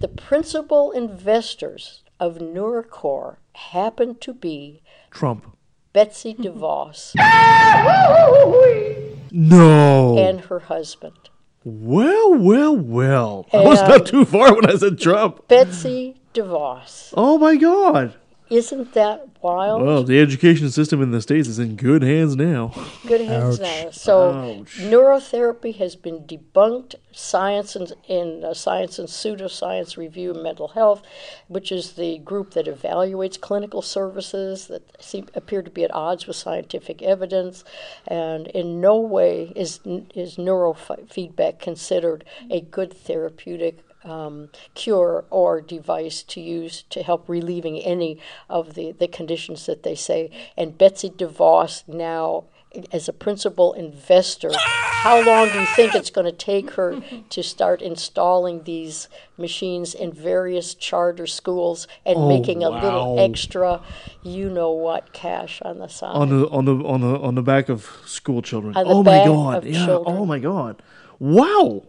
the 0.00 0.08
principal 0.08 0.90
investors 0.92 2.02
of 2.20 2.38
Neurocore 2.38 3.36
happen 3.54 4.14
to 4.16 4.32
be 4.32 4.82
Trump. 5.10 5.56
Betsy 5.92 6.34
DeVos 6.34 7.14
No. 9.32 10.18
and 10.18 10.40
her 10.42 10.60
husband. 10.60 11.16
well, 11.64 12.34
well, 12.34 12.76
well. 12.76 13.46
I 13.52 13.62
was 13.62 13.80
not 13.82 14.00
um, 14.00 14.04
too 14.06 14.24
far 14.24 14.54
when 14.54 14.70
I 14.70 14.76
said 14.76 14.98
Trump. 15.00 15.48
Betsy 15.48 16.16
DeVos. 16.34 17.12
Oh 17.16 17.38
my 17.38 17.56
God. 17.56 18.14
Isn't 18.48 18.92
that 18.92 19.28
wild? 19.42 19.82
Well, 19.82 20.04
the 20.04 20.20
education 20.20 20.70
system 20.70 21.02
in 21.02 21.10
the 21.10 21.20
states 21.20 21.48
is 21.48 21.58
in 21.58 21.74
good 21.74 22.02
hands 22.02 22.36
now. 22.36 22.72
Good 23.06 23.22
hands 23.22 23.60
Ouch. 23.60 23.84
now. 23.84 23.90
So 23.90 24.32
Ouch. 24.32 24.78
neurotherapy 24.78 25.74
has 25.76 25.96
been 25.96 26.20
debunked. 26.20 26.94
Science 27.10 27.74
and 27.74 27.92
in 28.08 28.44
uh, 28.44 28.52
Science 28.52 28.98
and 28.98 29.08
Pseudoscience 29.08 29.96
Review 29.96 30.32
of 30.32 30.36
Mental 30.36 30.68
Health, 30.68 31.02
which 31.48 31.72
is 31.72 31.92
the 31.92 32.18
group 32.18 32.50
that 32.52 32.66
evaluates 32.66 33.40
clinical 33.40 33.80
services 33.80 34.66
that 34.66 35.02
seem, 35.02 35.26
appear 35.34 35.62
to 35.62 35.70
be 35.70 35.82
at 35.82 35.94
odds 35.94 36.26
with 36.26 36.36
scientific 36.36 37.00
evidence, 37.00 37.64
and 38.06 38.48
in 38.48 38.82
no 38.82 39.00
way 39.00 39.50
is 39.56 39.80
is 40.14 40.36
neurofeedback 40.36 41.58
considered 41.58 42.22
a 42.50 42.60
good 42.60 42.92
therapeutic 42.92 43.85
um, 44.06 44.48
cure 44.74 45.24
or 45.30 45.60
device 45.60 46.22
to 46.22 46.40
use 46.40 46.84
to 46.90 47.02
help 47.02 47.28
relieving 47.28 47.78
any 47.78 48.18
of 48.48 48.74
the, 48.74 48.92
the 48.92 49.08
conditions 49.08 49.66
that 49.66 49.82
they 49.82 49.94
say. 49.94 50.30
And 50.56 50.78
Betsy 50.78 51.10
DeVos 51.10 51.86
now, 51.88 52.44
as 52.92 53.08
a 53.08 53.12
principal 53.12 53.72
investor, 53.72 54.50
how 54.54 55.24
long 55.24 55.48
do 55.48 55.58
you 55.60 55.66
think 55.66 55.94
it's 55.94 56.10
going 56.10 56.26
to 56.26 56.32
take 56.32 56.72
her 56.72 57.00
to 57.30 57.42
start 57.42 57.80
installing 57.80 58.64
these 58.64 59.08
machines 59.38 59.94
in 59.94 60.12
various 60.12 60.74
charter 60.74 61.26
schools 61.26 61.86
and 62.04 62.16
Oh, 62.18 62.28
making 62.28 62.62
a 62.62 62.70
little 62.70 63.18
extra, 63.18 63.80
you 64.22 64.50
know 64.50 64.72
what, 64.72 65.12
cash 65.12 65.62
on 65.62 65.78
the 65.78 65.88
side? 65.88 66.16
On 66.16 66.28
the 66.28 66.48
on 66.48 66.64
the 66.64 66.74
on 66.84 67.00
the 67.00 67.18
on 67.18 67.34
the 67.34 67.42
back 67.42 67.68
of 67.68 67.90
school 68.04 68.42
children. 68.42 68.74
Oh 68.76 69.02
my 69.02 69.24
God. 69.24 69.64
Yeah. 69.64 69.86
children. 69.86 70.16
Oh 70.16 70.26
my 70.26 70.38
God. 70.38 70.82
Wow. 71.18 71.84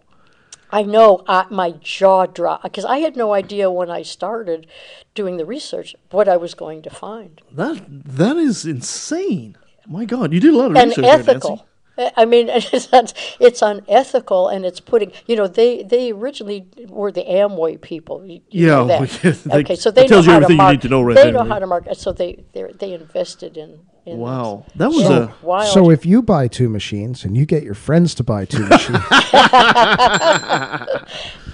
I 0.72 0.84
know 0.84 1.24
uh, 1.28 1.46
my 1.50 1.72
jaw 1.72 2.26
dropped 2.26 2.64
because 2.64 2.86
I 2.86 2.98
had 3.00 3.16
no 3.16 3.34
idea 3.34 3.72
when 3.72 3.90
I 3.90 4.02
started 4.02 4.68
doing 5.16 5.38
the 5.38 5.46
research 5.46 5.96
what 6.12 6.28
I 6.28 6.38
was 6.38 6.54
going 6.54 6.82
to 6.84 6.90
find. 6.90 7.42
That 7.52 7.84
that 7.88 8.38
is 8.38 8.66
insane. 8.66 9.58
My 9.88 10.06
God, 10.06 10.34
you 10.34 10.40
did 10.40 10.54
a 10.54 10.58
lot 10.58 10.72
of 10.72 10.78
and 10.78 10.90
research 10.90 11.04
there, 11.06 11.14
Nancy. 11.18 11.32
ethical. 11.32 11.68
I- 11.98 12.12
I 12.16 12.26
mean, 12.26 12.48
it's, 12.52 13.14
it's 13.40 13.62
unethical, 13.62 14.50
and 14.50 14.66
it's 14.66 14.80
putting. 14.80 15.12
You 15.26 15.36
know, 15.36 15.48
they 15.48 15.82
they 15.84 16.12
originally 16.12 16.68
were 16.90 17.12
the 17.12 17.24
Amway 17.24 17.82
people. 17.82 18.24
You, 18.26 18.42
you 18.52 18.68
Yeah, 18.68 18.84
they- 19.46 19.60
okay, 19.62 19.76
so 19.76 19.90
they 19.90 20.08
tells 20.08 20.28
know 20.28 20.34
you 20.34 20.40
how 20.40 20.40
to 20.40 20.46
everything 20.46 20.66
you 20.66 20.72
need 20.74 20.82
to 20.82 20.90
know 20.90 21.02
right 21.02 21.16
they 21.16 21.24
there, 21.24 21.32
know 21.34 21.40
right? 21.40 21.48
how 21.54 21.60
to 21.60 21.68
market, 21.68 21.98
so 21.98 22.12
they 22.12 22.44
they 22.54 22.72
they 22.78 22.94
invested 22.94 23.58
in. 23.58 23.80
In 24.08 24.18
Wow. 24.18 24.66
That 24.76 24.90
was 24.90 25.04
So 25.04 25.24
a 25.24 25.34
wild. 25.46 25.74
So 25.74 25.90
if 25.92 26.06
you 26.06 26.22
buy 26.22 26.48
two 26.48 26.70
machines 26.70 27.24
and 27.26 27.36
you 27.36 27.46
get 27.46 27.64
your 27.64 27.74
friends 27.74 28.16
to 28.16 28.24
buy 28.24 28.46
two 28.46 28.66
machines, 28.68 29.00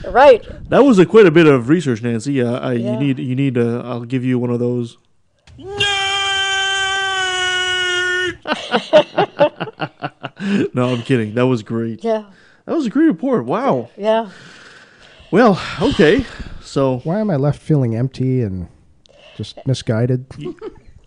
right, 0.05 0.41
that 0.69 0.83
was 0.83 0.99
a 0.99 1.05
quite 1.05 1.25
a 1.25 1.31
bit 1.31 1.47
of 1.47 1.69
research, 1.69 2.01
Nancy. 2.01 2.41
Uh, 2.41 2.59
I, 2.59 2.73
Yeah. 2.73 2.93
You 2.93 2.99
need 2.99 3.19
you 3.19 3.35
need. 3.35 3.57
Uh, 3.57 3.81
I'll 3.83 4.05
give 4.05 4.23
you 4.23 4.37
one 4.39 4.49
of 4.51 4.59
those. 4.59 4.97
no, 10.73 10.93
I'm 10.93 11.01
kidding. 11.03 11.33
That 11.35 11.47
was 11.47 11.63
great. 11.63 12.03
yeah, 12.03 12.25
That 12.65 12.75
was 12.75 12.85
a 12.85 12.89
great 12.89 13.05
report. 13.07 13.45
Wow. 13.45 13.89
yeah. 13.97 14.29
Well, 15.31 15.59
okay. 15.81 16.25
So, 16.61 16.99
why 16.99 17.19
am 17.19 17.29
I 17.29 17.35
left 17.37 17.59
feeling 17.61 17.95
empty 17.95 18.41
and 18.41 18.67
just 19.35 19.57
misguided? 19.65 20.25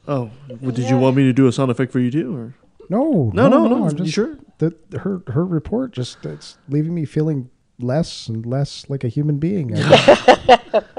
Oh, 0.09 0.31
well, 0.61 0.73
did 0.73 0.89
you 0.89 0.97
want 0.97 1.17
me 1.17 1.25
to 1.25 1.33
do 1.33 1.47
a 1.47 1.53
sound 1.53 1.71
effect 1.71 1.93
for 1.93 2.01
you 2.01 2.11
too, 2.11 2.37
or 2.37 2.55
No, 2.89 3.31
No, 3.35 3.49
no, 3.49 3.67
no, 3.67 3.85
I'm 3.85 3.91
you 3.97 4.05
just, 4.05 4.13
sure? 4.15 4.39
That 4.59 4.75
her 5.01 5.23
her 5.29 5.45
report 5.45 5.93
just 5.93 6.25
it's 6.25 6.57
leaving 6.69 6.95
me 6.95 7.05
feeling 7.05 7.51
less 7.79 8.29
and 8.29 8.47
less 8.47 8.89
like 8.89 9.05
a 9.05 9.09
human 9.09 9.39
being. 9.39 9.75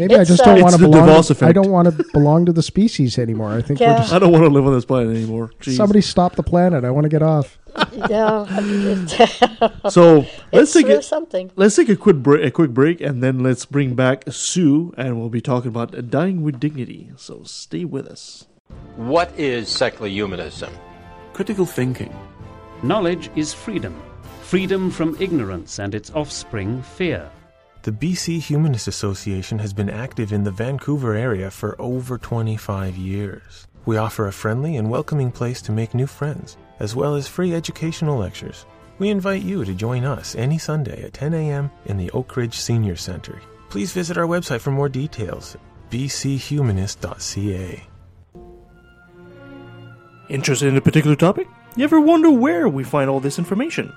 I- 0.00 0.06
Maybe 0.06 0.16
I 0.16 0.20
It's, 0.22 0.30
just 0.30 0.42
uh, 0.42 0.46
don't 0.46 0.62
want 0.62 0.74
It's 0.74 0.82
to 0.82 0.82
the 0.82 0.90
belong. 0.90 1.08
DeVos 1.08 1.38
To, 1.38 1.46
I 1.46 1.52
don't 1.52 1.70
want 1.70 1.96
to 1.96 2.04
belong 2.12 2.46
to 2.46 2.52
the 2.52 2.62
species 2.62 3.18
anymore. 3.18 3.50
I 3.52 3.62
think 3.62 3.80
Yeah. 3.80 3.92
we're 3.92 3.98
just 3.98 4.12
I 4.12 4.18
don't 4.18 4.32
want 4.32 4.44
to 4.44 4.50
live 4.50 4.66
on 4.66 4.72
this 4.74 4.84
planet 4.84 5.14
anymore. 5.16 5.50
Jeez. 5.60 5.76
somebody 5.76 6.00
stop 6.00 6.36
the 6.36 6.42
planet. 6.42 6.84
I 6.84 6.90
want 6.90 7.04
to 7.04 7.08
get 7.10 7.22
off. 7.22 7.58
Yeah, 8.10 8.46
So 9.90 10.26
let's 10.52 10.52
it's 10.52 10.72
take 10.72 10.86
uh, 10.86 10.98
a, 10.98 11.02
something. 11.02 11.50
let's 11.56 11.76
take 11.76 11.88
a 11.88 11.96
quick 11.96 12.16
break, 12.16 12.44
a 12.44 12.50
quick 12.50 12.70
break, 12.72 13.00
and 13.00 13.22
then 13.22 13.40
let's 13.44 13.64
bring 13.64 13.94
back 13.94 14.24
Sue, 14.30 14.92
and 14.96 15.18
we'll 15.20 15.28
be 15.28 15.40
talking 15.40 15.68
about 15.68 16.10
dying 16.10 16.42
with 16.42 16.58
dignity. 16.58 17.10
So 17.16 17.42
stay 17.44 17.84
with 17.84 18.06
us. 18.08 18.46
What 18.96 19.30
is 19.38 19.68
secular 19.68 20.08
humanism? 20.08 20.72
Critical 21.32 21.64
thinking. 21.66 22.12
Knowledge 22.82 23.30
is 23.36 23.52
freedom. 23.54 23.94
Freedom 24.42 24.90
from 24.90 25.16
ignorance 25.20 25.78
and 25.78 25.94
its 25.94 26.10
offspring, 26.10 26.82
fear. 26.82 27.30
The 27.82 27.92
BC 27.92 28.40
Humanist 28.40 28.88
Association 28.88 29.58
has 29.58 29.72
been 29.72 29.88
active 29.88 30.34
in 30.34 30.44
the 30.44 30.50
Vancouver 30.50 31.14
area 31.14 31.50
for 31.50 31.80
over 31.80 32.18
25 32.18 32.94
years. 32.98 33.66
We 33.86 33.96
offer 33.96 34.26
a 34.26 34.32
friendly 34.32 34.76
and 34.76 34.90
welcoming 34.90 35.32
place 35.32 35.62
to 35.62 35.72
make 35.72 35.94
new 35.94 36.06
friends, 36.06 36.58
as 36.78 36.94
well 36.94 37.14
as 37.14 37.26
free 37.26 37.54
educational 37.54 38.18
lectures. 38.18 38.66
We 38.98 39.08
invite 39.08 39.40
you 39.40 39.64
to 39.64 39.72
join 39.72 40.04
us 40.04 40.34
any 40.34 40.58
Sunday 40.58 41.04
at 41.04 41.14
10 41.14 41.32
a.m. 41.32 41.70
in 41.86 41.96
the 41.96 42.10
Oak 42.10 42.36
Ridge 42.36 42.54
Senior 42.54 42.96
Center. 42.96 43.40
Please 43.70 43.94
visit 43.94 44.18
our 44.18 44.26
website 44.26 44.60
for 44.60 44.72
more 44.72 44.90
details 44.90 45.56
bchumanist.ca. 45.90 47.86
Interested 50.28 50.68
in 50.68 50.76
a 50.76 50.82
particular 50.82 51.16
topic? 51.16 51.48
You 51.76 51.84
ever 51.84 51.98
wonder 51.98 52.30
where 52.30 52.68
we 52.68 52.84
find 52.84 53.08
all 53.08 53.20
this 53.20 53.38
information? 53.38 53.90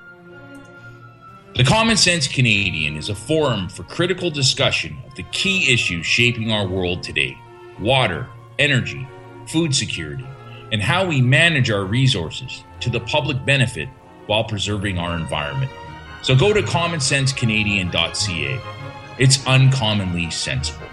The 1.56 1.64
Common 1.64 1.98
Sense 1.98 2.28
Canadian 2.28 2.98
is 2.98 3.10
a 3.10 3.16
forum 3.16 3.70
for 3.70 3.84
critical 3.84 4.32
discussion 4.32 4.98
of 5.06 5.14
the 5.14 5.22
key 5.32 5.72
issues 5.72 6.04
shaping 6.04 6.52
our 6.52 6.68
world 6.68 7.04
today 7.04 7.38
water, 7.80 8.28
energy, 8.58 9.08
food 9.48 9.76
security, 9.76 10.26
and 10.72 10.82
how 10.82 11.06
we 11.06 11.22
manage 11.22 11.70
our 11.70 11.86
resources 11.86 12.64
to 12.80 12.90
the 12.90 13.02
public 13.02 13.46
benefit 13.46 13.88
while 14.26 14.44
preserving 14.44 14.98
our 14.98 15.16
environment. 15.16 15.72
So 16.24 16.36
go 16.36 16.54
to 16.54 16.64
commonsensecanadian.ca. 16.64 18.62
It's 19.20 19.46
uncommonly 19.46 20.32
sensible. 20.32 20.88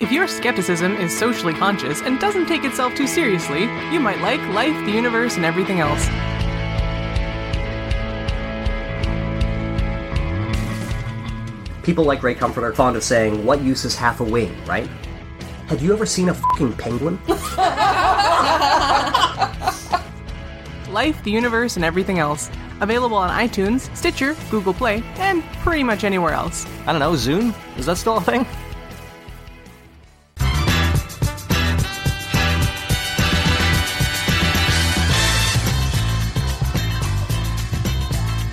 If 0.00 0.08
If 0.08 0.12
your 0.12 0.28
skepticism 0.28 0.96
is 0.96 1.16
socially 1.16 1.52
conscious 1.52 2.02
and 2.02 2.20
doesn't 2.20 2.46
take 2.46 2.64
itself 2.64 2.94
too 2.94 3.08
seriously, 3.08 3.62
you 3.92 3.98
might 3.98 4.20
like 4.20 4.40
life, 4.54 4.74
the 4.86 4.92
universe, 4.92 5.36
and 5.36 5.44
everything 5.44 5.80
else. 5.80 6.06
People 11.82 12.04
like 12.04 12.22
Ray 12.22 12.34
Comfort 12.34 12.64
are 12.64 12.72
fond 12.72 12.96
of 12.96 13.02
saying, 13.02 13.44
What 13.44 13.60
use 13.60 13.84
is 13.84 13.96
half 13.96 14.20
a 14.20 14.24
wing, 14.24 14.56
right? 14.66 14.88
Have 15.66 15.82
you 15.82 15.92
ever 15.92 16.06
seen 16.06 16.28
a 16.28 16.34
fucking 16.34 16.74
penguin? 16.74 17.18
Life, 20.92 21.22
the 21.24 21.30
universe, 21.30 21.76
and 21.76 21.84
everything 21.84 22.20
else. 22.20 22.50
Available 22.80 23.16
on 23.16 23.30
iTunes, 23.30 23.94
Stitcher, 23.96 24.36
Google 24.50 24.74
Play, 24.74 25.02
and 25.16 25.42
pretty 25.64 25.82
much 25.82 26.04
anywhere 26.04 26.34
else. 26.34 26.66
I 26.86 26.92
don't 26.92 27.00
know, 27.00 27.12
Zune? 27.12 27.52
Is 27.76 27.86
that 27.86 27.96
still 27.96 28.18
a 28.18 28.20
thing? 28.20 28.46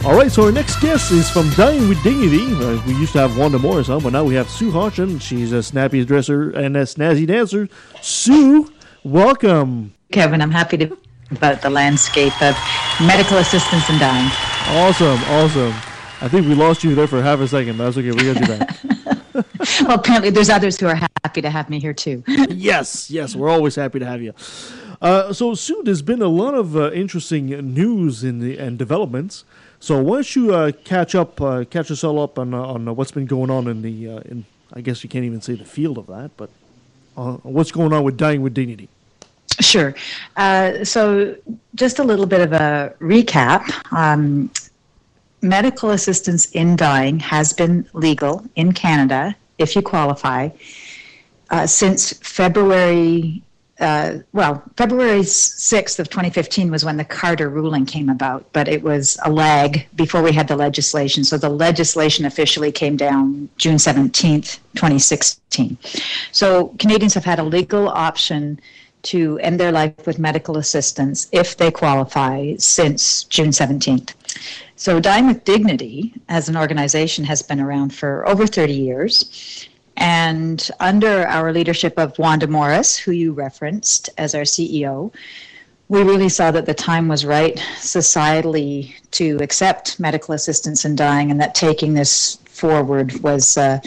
All 0.06 0.14
right, 0.14 0.32
so 0.32 0.44
our 0.44 0.52
next 0.52 0.80
guest 0.82 1.12
is 1.12 1.32
from 1.32 1.50
Dying 1.54 1.90
with 1.90 2.02
Dignity. 2.04 2.46
Uh, 2.64 2.80
we 2.86 2.94
used 2.94 3.14
to 3.14 3.20
have 3.20 3.40
Wanda 3.40 3.58
Morris 3.58 3.90
on, 3.90 4.04
but 4.04 4.14
now 4.14 4.24
we 4.24 4.36
have 4.36 4.48
Sue 4.48 4.72
Hughson. 4.72 5.20
She's 5.20 5.52
a 5.52 5.64
snappy 5.64 6.06
dresser 6.06 6.52
and 6.52 6.78
a 6.78 6.84
snazzy 6.84 7.26
dancer. 7.26 7.68
Sue, 8.04 8.72
welcome. 9.04 9.96
Kevin, 10.12 10.44
I'm 10.44 10.52
happy 10.52 10.78
to 10.78 10.96
about 11.32 11.64
the 11.64 11.72
landscape 11.72 12.40
of 12.40 12.56
medical 13.02 13.38
assistance 13.40 13.90
in 13.90 13.98
dying. 13.98 14.30
Awesome, 14.78 15.20
awesome. 15.24 15.74
I 16.22 16.28
think 16.30 16.48
we 16.48 16.54
lost 16.54 16.84
you 16.84 16.94
there 16.94 17.08
for 17.08 17.24
half 17.24 17.40
a 17.40 17.48
second, 17.48 17.80
but 17.80 17.86
that's 17.86 17.98
okay. 17.98 18.12
We 18.12 18.32
got 18.32 18.40
you 18.42 18.58
back. 18.58 18.78
well, 19.82 19.98
apparently 19.98 20.30
there's 20.30 20.52
others 20.52 20.80
who 20.80 20.86
are 20.86 20.96
happy 21.24 21.42
to 21.42 21.50
have 21.50 21.68
me 21.68 21.80
here 21.80 21.94
too. 21.94 22.24
yes, 22.28 23.10
yes, 23.10 23.36
we're 23.36 23.50
always 23.50 23.76
happy 23.76 23.98
to 23.98 24.06
have 24.06 24.22
you. 24.22 24.34
Uh, 25.02 25.34
so, 25.34 25.56
Sue, 25.56 25.82
there's 25.84 26.02
been 26.02 26.22
a 26.22 26.28
lot 26.28 26.54
of 26.54 26.78
uh, 26.78 26.92
interesting 26.92 27.48
news 27.74 28.24
in 28.24 28.40
the, 28.40 28.58
and 28.58 28.78
developments. 28.78 29.44
So 29.86 30.02
why 30.02 30.16
don't 30.16 30.36
you 30.36 30.52
uh, 30.52 30.72
catch 30.84 31.14
up, 31.14 31.40
uh, 31.40 31.64
catch 31.70 31.92
us 31.92 32.04
all 32.04 32.20
up 32.20 32.40
on 32.40 32.56
uh, 32.56 32.60
on 32.60 32.96
what's 32.96 33.12
been 33.12 33.28
going 33.28 33.52
on 33.52 33.68
in 33.68 33.84
the 33.84 34.10
uh, 34.10 34.20
in 34.22 34.44
I 34.74 34.82
guess 34.82 35.04
you 35.04 35.10
can't 35.12 35.26
even 35.26 35.42
say 35.42 35.54
the 35.54 35.64
field 35.64 36.00
of 36.00 36.08
that, 36.08 36.32
but 36.38 36.50
uh, 37.16 37.34
what's 37.44 37.72
going 37.72 37.94
on 37.94 38.04
with 38.04 38.18
dying 38.18 38.42
with 38.42 38.56
dignity? 38.56 38.90
Sure. 39.60 39.94
Uh, 40.38 40.84
so 40.84 41.36
just 41.76 42.00
a 42.00 42.04
little 42.04 42.26
bit 42.26 42.42
of 42.42 42.52
a 42.52 42.96
recap. 43.00 43.62
Um, 43.94 44.50
medical 45.44 45.92
assistance 45.92 46.50
in 46.54 46.76
dying 46.76 47.20
has 47.20 47.54
been 47.54 47.88
legal 47.94 48.44
in 48.56 48.72
Canada 48.72 49.36
if 49.60 49.76
you 49.76 49.84
qualify 49.84 50.50
since 51.68 52.12
February 52.24 53.44
uh, 53.80 54.20
well, 54.32 54.64
February 54.78 55.20
6th 55.20 56.00
of 56.00 56.10
2015 56.10 56.72
was 56.72 56.86
when 56.86 56.96
the 56.96 57.04
Carter 57.04 57.50
ruling 57.50 57.86
came 57.86 58.10
about, 58.10 58.52
but 58.54 58.70
it 58.70 58.82
was 58.82 59.18
a 59.26 59.30
lag 59.30 59.86
before 59.96 60.22
we 60.22 60.32
had 60.32 60.48
the 60.48 60.56
legislation. 60.56 61.26
So 61.26 61.38
the 61.38 61.50
legislation 61.50 62.26
officially 62.26 62.72
came 62.72 62.96
down 62.96 63.50
June 63.58 63.76
17th, 63.76 64.60
2016. 64.76 65.78
So 66.32 66.70
Canadians 66.80 67.14
have 67.16 67.26
had 67.26 67.40
a 67.40 67.44
legal 67.44 67.90
option 67.90 68.62
to 69.04 69.38
end 69.40 69.60
their 69.60 69.72
life 69.72 70.08
with 70.08 70.20
medical 70.20 70.58
assistance 70.58 71.28
if 71.32 71.58
they 71.58 71.70
qualify 71.70 72.56
since 72.58 73.26
June 73.26 73.50
17th. 73.50 74.14
So 74.78 75.00
Dying 75.00 75.28
with 75.28 75.44
Dignity 75.44 76.14
as 76.30 76.50
an 76.50 76.58
organization 76.58 77.26
has 77.26 77.42
been 77.42 77.60
around 77.60 77.94
for 77.94 78.28
over 78.28 78.48
30 78.48 78.74
years. 78.74 79.68
And 79.98 80.70
under 80.80 81.28
our 81.28 81.54
leadership 81.54 81.98
of 81.98 82.18
Wanda 82.20 82.48
Morris, 82.48 82.98
who 82.98 83.12
you 83.12 83.32
referenced 83.32 84.10
as 84.18 84.36
our 84.36 84.42
CEO, 84.42 85.14
we 85.88 86.02
really 86.02 86.30
saw 86.30 86.52
that 86.52 86.66
the 86.66 86.74
time 86.74 87.08
was 87.08 87.26
right 87.26 87.58
societally 87.78 88.96
to 89.12 89.38
accept 89.42 90.00
medical 90.00 90.34
assistance 90.34 90.84
in 90.84 90.96
dying, 90.96 91.32
and 91.32 91.40
that 91.40 91.54
taking 91.56 91.94
this 91.94 92.38
forward 92.46 93.14
was 93.22 93.58
uh, 93.58 93.80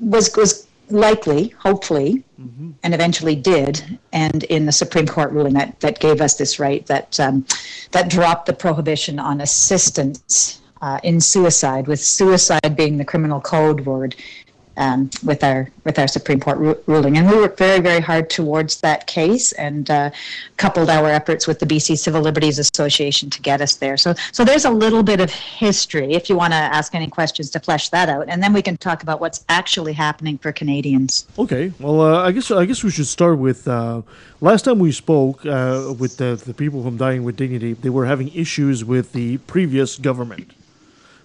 was 0.00 0.34
was 0.36 0.66
likely, 0.90 1.48
hopefully, 1.58 2.22
mm-hmm. 2.40 2.70
and 2.82 2.94
eventually 2.94 3.34
did. 3.34 3.98
And 4.12 4.44
in 4.44 4.66
the 4.66 4.72
Supreme 4.72 5.06
Court 5.06 5.30
ruling 5.32 5.54
that 5.54 5.78
that 5.80 6.00
gave 6.00 6.20
us 6.20 6.34
this 6.36 6.58
right, 6.58 6.84
that 6.86 7.20
um, 7.20 7.46
that 7.90 8.08
dropped 8.08 8.46
the 8.46 8.54
prohibition 8.54 9.18
on 9.18 9.40
assistance 9.40 10.60
uh, 10.80 10.98
in 11.02 11.20
suicide, 11.20 11.86
with 11.86 12.00
suicide 12.00 12.76
being 12.76 12.96
the 12.96 13.04
criminal 13.04 13.40
code 13.40 13.86
word 13.86 14.16
um, 14.76 15.10
with 15.24 15.44
our 15.44 15.70
with 15.84 15.98
our 15.98 16.08
Supreme 16.08 16.40
Court 16.40 16.58
ru- 16.58 16.78
ruling, 16.86 17.16
and 17.18 17.28
we 17.28 17.36
worked 17.36 17.58
very 17.58 17.80
very 17.80 18.00
hard 18.00 18.30
towards 18.30 18.80
that 18.80 19.06
case, 19.06 19.52
and 19.52 19.90
uh, 19.90 20.10
coupled 20.56 20.88
our 20.88 21.08
efforts 21.08 21.46
with 21.46 21.58
the 21.58 21.66
BC 21.66 21.98
Civil 21.98 22.22
Liberties 22.22 22.58
Association 22.58 23.30
to 23.30 23.40
get 23.40 23.60
us 23.60 23.76
there. 23.76 23.96
So 23.96 24.14
so 24.32 24.44
there's 24.44 24.64
a 24.64 24.70
little 24.70 25.02
bit 25.02 25.20
of 25.20 25.30
history 25.30 26.14
if 26.14 26.28
you 26.28 26.36
want 26.36 26.52
to 26.52 26.56
ask 26.56 26.94
any 26.94 27.08
questions 27.08 27.50
to 27.50 27.60
flesh 27.60 27.88
that 27.90 28.08
out, 28.08 28.26
and 28.28 28.42
then 28.42 28.52
we 28.52 28.62
can 28.62 28.76
talk 28.76 29.02
about 29.02 29.20
what's 29.20 29.44
actually 29.48 29.92
happening 29.92 30.38
for 30.38 30.52
Canadians. 30.52 31.26
Okay, 31.38 31.72
well 31.78 32.00
uh, 32.00 32.26
I 32.26 32.32
guess 32.32 32.50
I 32.50 32.64
guess 32.64 32.82
we 32.82 32.90
should 32.90 33.06
start 33.06 33.38
with 33.38 33.68
uh, 33.68 34.02
last 34.40 34.64
time 34.64 34.78
we 34.78 34.92
spoke 34.92 35.44
uh, 35.46 35.94
with 35.98 36.16
the, 36.16 36.40
the 36.44 36.54
people 36.54 36.82
from 36.82 36.96
Dying 36.96 37.24
with 37.24 37.36
Dignity. 37.36 37.74
They 37.74 37.90
were 37.90 38.06
having 38.06 38.28
issues 38.34 38.84
with 38.84 39.12
the 39.12 39.38
previous 39.38 39.98
government. 39.98 40.52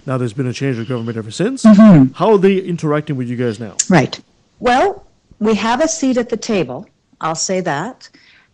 Now 0.07 0.17
there's 0.17 0.33
been 0.33 0.47
a 0.47 0.53
change 0.53 0.79
of 0.79 0.87
government 0.87 1.17
ever 1.17 1.31
since. 1.31 1.63
Mm-hmm. 1.63 2.13
How 2.13 2.31
are 2.31 2.37
they 2.37 2.57
interacting 2.59 3.17
with 3.17 3.27
you 3.27 3.35
guys 3.35 3.59
now? 3.59 3.75
Right. 3.89 4.17
Well, 4.61 5.05
we 5.39 5.53
have 5.55 5.81
a 5.81 5.87
seat 5.87 6.17
at 6.17 6.29
the 6.29 6.37
table. 6.37 6.87
I'll 7.19 7.35
say 7.35 7.59
that. 7.59 8.09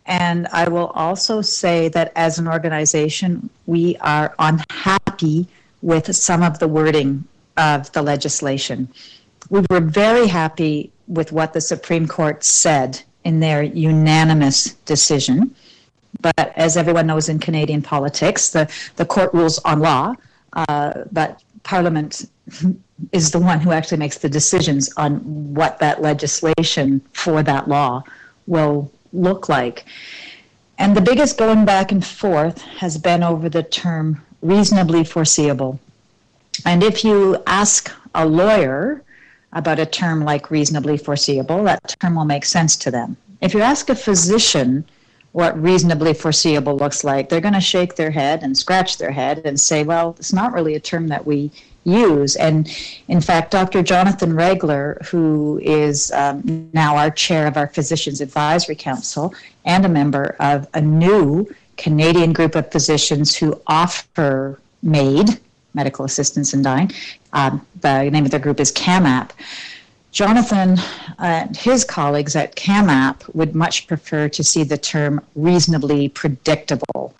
And 0.08 0.47
I 0.47 0.68
will 0.68 0.88
also 0.88 1.41
say 1.41 1.89
that 1.89 2.12
as 2.16 2.39
an 2.39 2.47
organization, 2.47 3.51
we 3.68 3.95
are 3.97 4.34
unhappy 4.39 5.47
with 5.84 6.14
some 6.16 6.41
of 6.41 6.58
the 6.58 6.68
wording 6.68 7.24
of 7.56 7.89
the 7.91 8.01
legislation. 8.01 8.89
We 9.49 9.62
were 9.70 9.80
very 9.80 10.28
happy 10.28 10.91
with 11.08 11.32
what 11.32 11.54
the 11.54 11.62
Supreme 11.62 12.08
Court 12.08 12.43
said 12.43 12.99
in 13.24 13.41
their 13.41 13.62
unanimous 13.62 14.74
decision. 14.86 15.56
But 16.20 16.51
as 16.58 16.78
everyone 16.78 17.06
knows 17.08 17.30
in 17.30 17.38
Canadian 17.38 17.84
politics, 17.84 18.49
the, 18.49 18.72
the 18.95 19.06
court 19.06 19.32
rules 19.34 19.60
on 19.60 19.80
law 19.80 20.16
uh, 20.54 21.04
but 21.12 21.41
Parliament 21.64 22.26
is 23.12 23.32
the 23.32 23.39
one 23.39 23.60
who 23.60 23.72
actually 23.72 23.97
makes 23.97 24.18
the 24.18 24.30
decisions 24.30 24.91
on 24.97 25.18
what 25.54 25.80
that 25.80 26.01
legislation 26.01 27.01
for 27.14 27.43
that 27.43 27.68
law 27.68 28.04
will 28.47 28.91
look 29.12 29.49
like. 29.49 29.86
And 30.78 30.97
the 30.97 31.01
biggest 31.01 31.38
going 31.38 31.66
back 31.66 31.91
and 31.91 32.06
forth 32.06 32.62
has 32.62 32.97
been 32.97 33.24
over 33.24 33.49
the 33.49 33.64
term 33.64 34.22
reasonably 34.41 35.04
foreseeable. 35.04 35.80
And 36.66 36.84
if 36.84 37.04
you 37.04 37.41
ask 37.47 37.91
a 38.16 38.26
lawyer 38.26 39.04
about 39.54 39.80
a 39.80 39.86
term 39.86 40.24
like 40.24 40.51
reasonably 40.51 40.97
foreseeable, 40.97 41.64
that 41.64 41.95
term 41.99 42.16
will 42.16 42.26
make 42.26 42.45
sense 42.45 42.76
to 42.78 42.91
them. 42.91 43.18
If 43.41 43.54
you 43.54 43.62
ask 43.62 43.89
a 43.89 43.95
physician 43.95 44.86
what 45.34 45.59
reasonably 45.61 46.13
foreseeable 46.13 46.77
looks 46.77 47.03
like, 47.03 47.27
they're 47.27 47.41
going 47.41 47.53
to 47.53 47.59
shake 47.59 47.95
their 47.95 48.11
head 48.11 48.43
and 48.43 48.57
scratch 48.57 48.97
their 48.97 49.11
head 49.11 49.41
and 49.43 49.59
say, 49.59 49.84
well, 49.84 50.15
it's 50.17 50.31
not 50.31 50.53
really 50.53 50.75
a 50.75 50.79
term 50.79 51.07
that 51.07 51.25
we 51.25 51.51
use. 51.84 52.36
And 52.36 52.71
in 53.07 53.19
fact, 53.19 53.51
Dr. 53.51 53.81
Jonathan 53.84 54.34
Reggler, 54.34 55.03
who 55.07 55.59
is 55.63 56.11
um, 56.11 56.69
now 56.73 56.95
our 56.95 57.09
chair 57.09 57.47
of 57.47 57.57
our 57.57 57.67
Physicians 57.67 58.21
Advisory 58.21 58.75
Council 58.75 59.34
and 59.65 59.86
a 59.86 59.89
member 59.89 60.36
of 60.39 60.67
a 60.75 60.81
new 60.81 61.53
Canadian 61.77 62.31
group 62.31 62.55
of 62.55 62.71
physicians 62.71 63.36
who 63.36 63.59
offer 63.65 64.59
MAID, 64.84 65.39
medical 65.73 66.05
assistance 66.05 66.53
in 66.53 66.61
dying, 66.61 66.91
um, 67.34 67.65
the 67.81 68.09
name 68.11 68.25
of 68.25 68.31
their 68.31 68.39
group 68.39 68.59
is 68.59 68.71
CAMAP. 68.71 69.31
Jonathan 70.14 70.78
and 71.18 71.57
his 71.57 71.84
colleagues 71.84 72.36
at 72.36 72.55
CAMAP 72.55 73.34
would 73.34 73.55
much 73.55 73.88
prefer 73.88 74.30
to 74.30 74.43
see 74.43 74.64
the 74.64 74.78
term 74.78 75.20
reasonably 75.36 76.07
predictable. 76.07 77.16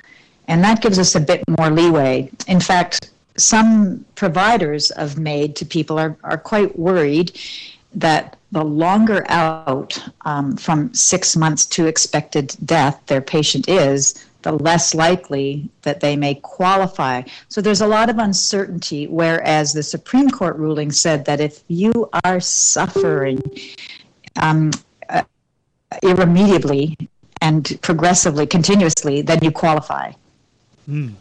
And 0.48 0.64
that 0.64 0.82
gives 0.82 1.00
us 1.00 1.16
a 1.16 1.20
bit 1.20 1.44
more 1.58 1.72
leeway. 1.72 2.30
In 2.48 2.60
fact, 2.60 3.10
some 3.36 4.06
providers 4.14 4.92
of 4.92 5.18
MAID 5.18 5.56
to 5.56 5.66
people 5.66 5.98
are, 5.98 6.16
are 6.24 6.38
quite 6.38 6.78
worried 6.78 7.40
that 7.96 8.38
the 8.52 8.64
longer 8.64 9.26
out 9.28 9.98
um, 10.26 10.56
from 10.56 10.94
six 10.94 11.36
months 11.36 11.66
to 11.66 11.88
expected 11.88 12.56
death 12.64 13.02
their 13.08 13.22
patient 13.22 13.68
is, 13.68 14.24
the 14.44 14.52
less 14.52 14.94
likely 14.94 15.70
that 15.82 16.00
they 16.00 16.16
may 16.16 16.36
qualify. 16.36 17.24
So 17.50 17.62
there's 17.62 17.82
a 17.82 17.88
lot 17.88 18.10
of 18.10 18.18
uncertainty, 18.18 19.08
whereas 19.08 19.74
the 19.74 19.84
Supreme 19.84 20.30
Court 20.30 20.58
ruling 20.58 20.92
said 20.92 21.26
that 21.26 21.40
if 21.40 21.64
you 21.68 22.10
are 22.24 22.40
suffering 22.40 23.42
um, 24.42 24.72
uh, 25.10 25.24
irremediably 26.02 26.98
and 27.42 27.78
progressively, 27.82 28.46
continuously, 28.46 29.22
then 29.22 29.40
you 29.42 29.52
qualify. 29.52 30.14
Mm. 30.88 31.14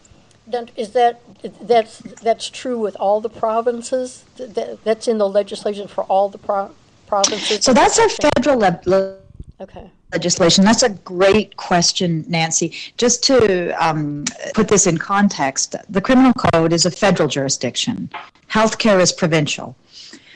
Is 0.77 0.91
that 0.91 1.21
that's 1.63 1.99
that's 1.99 2.51
true 2.51 2.79
with 2.79 2.97
all 2.97 3.21
the 3.21 3.31
provinces? 3.31 4.25
That, 4.37 4.85
that's 4.85 5.09
in 5.09 5.19
the 5.19 5.29
legislation 5.29 5.89
for 5.89 6.05
all 6.05 6.29
the 6.29 6.39
pro- 6.39 6.75
provinces? 7.07 7.65
So 7.65 7.73
that's 7.73 7.99
our 7.99 8.09
federal 8.09 8.59
le- 8.59 8.81
le- 8.85 9.19
Okay. 9.61 9.91
Legislation. 10.13 10.65
That's 10.65 10.83
a 10.83 10.91
great 10.91 11.57
question, 11.57 12.25
Nancy. 12.29 12.75
Just 12.97 13.23
to 13.25 13.71
um, 13.85 14.25
put 14.55 14.69
this 14.69 14.87
in 14.87 14.99
context, 14.99 15.75
the 15.89 16.01
criminal 16.01 16.33
code 16.35 16.73
is 16.73 16.87
a 16.87 16.91
federal 16.91 17.29
jurisdiction. 17.29 18.11
Healthcare 18.51 19.01
is 19.01 19.13
provincial. 19.13 19.77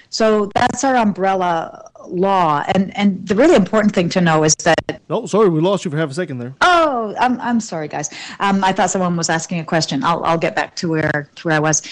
So 0.09 0.51
that's 0.55 0.85
our 0.85 0.97
umbrella 0.97 1.91
law. 2.09 2.65
And 2.75 2.97
and 2.97 3.27
the 3.27 3.35
really 3.35 3.57
important 3.57 3.95
thing 3.95 4.09
to 4.11 4.21
know 4.21 4.45
is 4.45 4.55
that 4.65 4.77
Oh, 5.09 5.27
sorry, 5.27 5.49
we 5.49 5.61
lost 5.61 5.85
you 5.85 5.91
for 5.91 5.97
half 5.97 6.11
a 6.11 6.15
second 6.15 6.39
there. 6.39 6.55
Oh, 6.61 7.15
I'm, 7.21 7.41
I'm 7.41 7.61
sorry, 7.61 7.87
guys. 7.87 8.11
Um, 8.41 8.65
I 8.65 8.73
thought 8.73 8.91
someone 8.91 9.17
was 9.17 9.31
asking 9.31 9.61
a 9.61 9.65
question. 9.65 10.03
I'll, 10.03 10.25
I'll 10.25 10.39
get 10.39 10.57
back 10.57 10.75
to 10.77 10.89
where 10.89 11.29
to 11.37 11.49
where 11.49 11.57
I 11.57 11.61
was. 11.61 11.83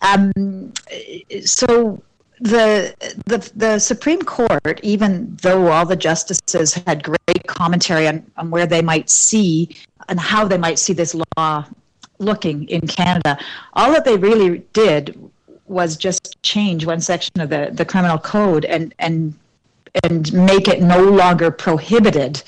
Um, 0.00 0.72
so 1.44 2.02
the, 2.42 2.94
the 3.26 3.52
the 3.54 3.78
Supreme 3.78 4.20
Court, 4.22 4.80
even 4.82 5.36
though 5.42 5.68
all 5.68 5.86
the 5.86 5.96
justices 5.96 6.74
had 6.74 7.04
great 7.04 7.46
commentary 7.46 8.08
on, 8.08 8.30
on 8.36 8.50
where 8.50 8.66
they 8.66 8.82
might 8.82 9.08
see 9.08 9.76
and 10.08 10.18
how 10.18 10.46
they 10.46 10.58
might 10.58 10.78
see 10.78 10.92
this 10.92 11.14
law 11.36 11.64
looking 12.18 12.68
in 12.68 12.86
Canada, 12.86 13.38
all 13.74 13.92
that 13.92 14.04
they 14.04 14.16
really 14.16 14.58
did 14.72 15.18
was 15.66 15.96
just 15.96 16.42
change 16.42 16.84
one 16.84 17.00
section 17.00 17.40
of 17.40 17.48
the, 17.48 17.70
the 17.72 17.84
criminal 17.84 18.18
code 18.18 18.64
and 18.64 18.92
and 18.98 19.34
and 20.02 20.32
make 20.32 20.66
it 20.66 20.82
no 20.82 21.00
longer 21.00 21.50
prohibited 21.50 22.42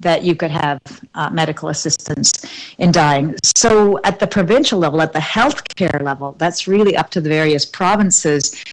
that 0.00 0.22
you 0.22 0.34
could 0.34 0.50
have 0.50 0.80
uh, 1.14 1.30
medical 1.30 1.68
assistance 1.68 2.44
in 2.78 2.92
dying. 2.92 3.34
So, 3.42 4.00
at 4.04 4.18
the 4.20 4.26
provincial 4.26 4.78
level, 4.78 5.00
at 5.00 5.12
the 5.12 5.18
healthcare 5.18 6.02
level, 6.02 6.34
that's 6.38 6.66
really 6.66 6.96
up 6.96 7.10
to 7.10 7.20
the 7.20 7.28
various 7.28 7.64
provinces 7.64 8.64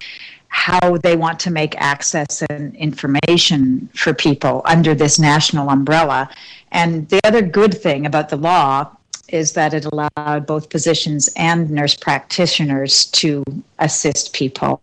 how 0.52 0.98
they 0.98 1.16
want 1.16 1.40
to 1.40 1.50
make 1.50 1.76
access 1.78 2.44
and 2.50 2.76
information 2.76 3.90
for 3.96 4.14
people 4.14 4.62
under 4.66 4.94
this 4.94 5.18
national 5.18 5.70
umbrella. 5.70 6.30
And 6.72 7.08
the 7.10 7.22
other 7.24 7.42
good 7.42 7.74
thing 7.74 8.06
about 8.06 8.30
the 8.30 8.36
law 8.36 8.96
is 9.30 9.54
that 9.54 9.74
it 9.74 9.86
allowed 9.86 10.46
both 10.46 10.70
physicians 10.70 11.30
and 11.38 11.72
nurse 11.72 11.96
practitioners 11.96 13.06
to 13.06 13.44
assist 13.80 14.34
people 14.34 14.82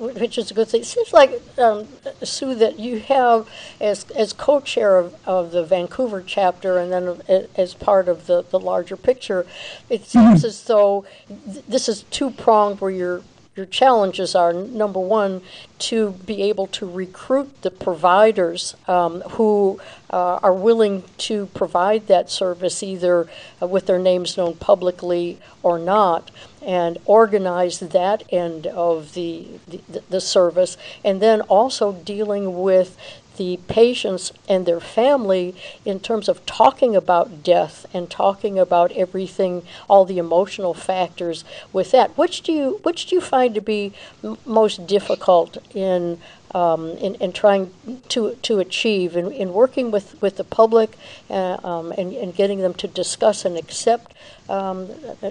which 0.00 0.38
is 0.38 0.50
a 0.50 0.54
good 0.54 0.66
thing. 0.66 0.80
It 0.80 0.86
seems 0.86 1.12
like 1.12 1.42
um, 1.58 1.86
Sue 2.22 2.54
that 2.54 2.78
you 2.78 3.00
have 3.00 3.48
as 3.82 4.10
as 4.12 4.32
co-chair 4.32 4.96
of, 4.96 5.14
of 5.26 5.50
the 5.50 5.62
Vancouver 5.62 6.24
chapter, 6.26 6.78
and 6.78 6.90
then 6.90 7.20
as 7.54 7.74
part 7.74 8.08
of 8.08 8.26
the, 8.26 8.42
the 8.48 8.58
larger 8.58 8.96
picture. 8.96 9.46
It 9.90 10.06
seems 10.06 10.38
mm-hmm. 10.38 10.46
as 10.46 10.64
though 10.64 11.04
th- 11.28 11.66
this 11.68 11.86
is 11.86 12.04
two 12.04 12.30
pronged, 12.30 12.80
where 12.80 12.90
your 12.90 13.22
your 13.56 13.66
challenges 13.66 14.34
are 14.34 14.52
number 14.52 15.00
one 15.00 15.42
to 15.78 16.12
be 16.24 16.42
able 16.42 16.66
to 16.68 16.88
recruit 16.88 17.62
the 17.62 17.70
providers 17.70 18.76
um, 18.86 19.22
who 19.32 19.80
uh, 20.10 20.38
are 20.42 20.54
willing 20.54 21.02
to 21.18 21.46
provide 21.46 22.06
that 22.06 22.30
service 22.30 22.82
either 22.82 23.28
uh, 23.60 23.66
with 23.66 23.86
their 23.86 23.98
names 23.98 24.36
known 24.36 24.54
publicly 24.54 25.38
or 25.62 25.78
not 25.78 26.30
and 26.62 26.98
organize 27.06 27.80
that 27.80 28.22
end 28.30 28.66
of 28.66 29.14
the, 29.14 29.46
the, 29.66 30.02
the 30.10 30.20
service, 30.20 30.76
and 31.04 31.20
then 31.20 31.40
also 31.42 31.92
dealing 31.92 32.60
with 32.60 32.96
the 33.40 33.56
patients 33.68 34.34
and 34.50 34.66
their 34.66 34.80
family 34.80 35.54
in 35.86 35.98
terms 35.98 36.28
of 36.28 36.44
talking 36.44 36.94
about 36.94 37.42
death 37.42 37.86
and 37.94 38.10
talking 38.10 38.58
about 38.58 38.92
everything, 38.92 39.62
all 39.88 40.04
the 40.04 40.18
emotional 40.18 40.74
factors 40.74 41.42
with 41.72 41.90
that. 41.90 42.18
Which 42.18 42.42
do 42.42 42.52
you 42.52 42.80
which 42.82 43.06
do 43.06 43.14
you 43.14 43.22
find 43.22 43.54
to 43.54 43.62
be 43.62 43.94
m- 44.22 44.36
most 44.44 44.86
difficult 44.86 45.56
in 45.74 46.18
um, 46.54 46.90
in, 46.98 47.14
in 47.14 47.32
trying 47.32 47.72
to, 48.10 48.34
to 48.42 48.58
achieve 48.58 49.16
in, 49.16 49.32
in 49.32 49.54
working 49.54 49.90
with, 49.90 50.20
with 50.20 50.36
the 50.36 50.44
public 50.44 50.98
uh, 51.30 51.56
um, 51.64 51.92
and, 51.92 52.12
and 52.12 52.34
getting 52.34 52.58
them 52.58 52.74
to 52.74 52.88
discuss 52.88 53.44
and 53.44 53.56
accept 53.56 54.12
um, 54.48 54.88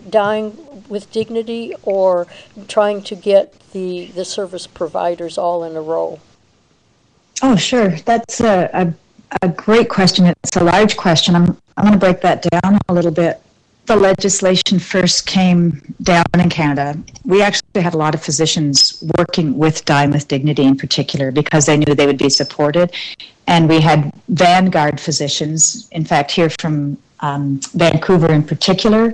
dying 0.10 0.58
with 0.88 1.12
dignity 1.12 1.76
or 1.84 2.26
trying 2.70 3.04
to 3.04 3.16
get 3.16 3.54
the, 3.74 4.06
the 4.16 4.24
service 4.24 4.66
providers 4.66 5.38
all 5.38 5.66
in 5.66 5.76
a 5.76 5.82
row? 5.82 6.22
Oh, 7.42 7.56
sure. 7.56 7.90
That's 8.06 8.42
a, 8.42 8.70
a, 8.74 8.94
a 9.42 9.50
great 9.50 9.90
question. 9.90 10.26
It's 10.26 10.58
a 10.58 10.64
large 10.64 10.98
question. 10.98 11.36
I'm, 11.36 11.58
I'm 11.78 11.86
going 11.86 11.94
to 11.94 12.00
break 12.00 12.22
that 12.22 12.42
down 12.44 12.80
a 12.90 12.94
little 12.94 13.12
bit 13.12 13.42
the 13.90 13.96
legislation 13.96 14.78
first 14.78 15.26
came 15.26 15.82
down 16.04 16.24
in 16.36 16.48
Canada, 16.48 16.96
we 17.26 17.42
actually 17.42 17.82
had 17.82 17.96
a 17.96 17.98
lot 17.98 18.14
of 18.14 18.22
physicians 18.22 19.04
working 19.18 19.58
with 19.58 19.84
Dying 19.84 20.12
with 20.12 20.28
Dignity 20.28 20.64
in 20.64 20.78
particular 20.78 21.32
because 21.32 21.66
they 21.66 21.76
knew 21.76 21.96
they 21.96 22.06
would 22.06 22.20
be 22.20 22.30
supported. 22.30 22.92
And 23.48 23.68
we 23.68 23.82
had 23.82 24.14
vanguard 24.28 25.00
physicians, 25.00 25.90
in 25.92 26.06
fact, 26.06 26.30
here 26.30 26.52
from 26.62 27.00
um, 27.22 27.60
Vancouver 27.74 28.32
in 28.32 28.44
particular, 28.44 29.12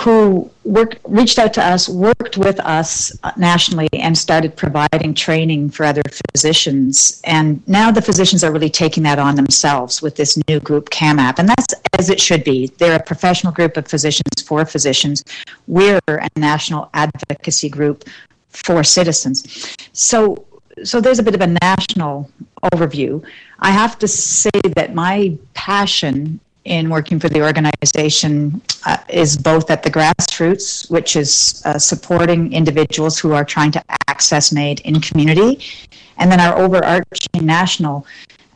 who 0.00 0.50
worked, 0.62 0.98
reached 1.04 1.38
out 1.38 1.52
to 1.54 1.64
us, 1.64 1.88
worked 1.88 2.36
with 2.36 2.60
us 2.60 3.16
nationally, 3.36 3.88
and 3.92 4.16
started 4.16 4.56
providing 4.56 5.14
training 5.14 5.70
for 5.70 5.84
other 5.84 6.02
physicians. 6.32 7.20
And 7.24 7.66
now 7.66 7.90
the 7.90 8.02
physicians 8.02 8.44
are 8.44 8.52
really 8.52 8.70
taking 8.70 9.02
that 9.02 9.18
on 9.18 9.34
themselves 9.34 10.00
with 10.00 10.14
this 10.16 10.38
new 10.48 10.60
group, 10.60 10.90
CAMAP, 10.90 11.38
and 11.38 11.48
that's 11.48 11.74
as 11.98 12.08
it 12.08 12.20
should 12.20 12.44
be. 12.44 12.68
They're 12.78 12.96
a 12.96 13.02
professional 13.02 13.52
group 13.52 13.76
of 13.76 13.88
physicians 13.88 14.42
for 14.46 14.64
physicians. 14.64 15.24
We're 15.66 16.00
a 16.08 16.28
national 16.36 16.90
advocacy 16.94 17.68
group 17.68 18.04
for 18.50 18.84
citizens. 18.84 19.76
So, 19.92 20.46
so 20.84 21.00
there's 21.00 21.18
a 21.18 21.22
bit 21.22 21.34
of 21.34 21.40
a 21.40 21.56
national 21.62 22.30
overview. 22.62 23.24
I 23.58 23.70
have 23.70 23.98
to 24.00 24.08
say 24.08 24.50
that 24.76 24.94
my 24.94 25.36
passion 25.54 26.40
in 26.64 26.88
working 26.88 27.20
for 27.20 27.28
the 27.28 27.42
organization 27.42 28.60
uh, 28.86 28.96
is 29.08 29.36
both 29.36 29.70
at 29.70 29.82
the 29.82 29.90
grassroots, 29.90 30.90
which 30.90 31.14
is 31.16 31.62
uh, 31.64 31.78
supporting 31.78 32.52
individuals 32.52 33.18
who 33.18 33.32
are 33.32 33.44
trying 33.44 33.70
to 33.70 33.82
access 34.08 34.52
MAID 34.52 34.80
in 34.80 35.00
community, 35.00 35.62
and 36.18 36.30
then 36.30 36.40
our 36.40 36.58
overarching 36.58 37.44
national 37.44 38.06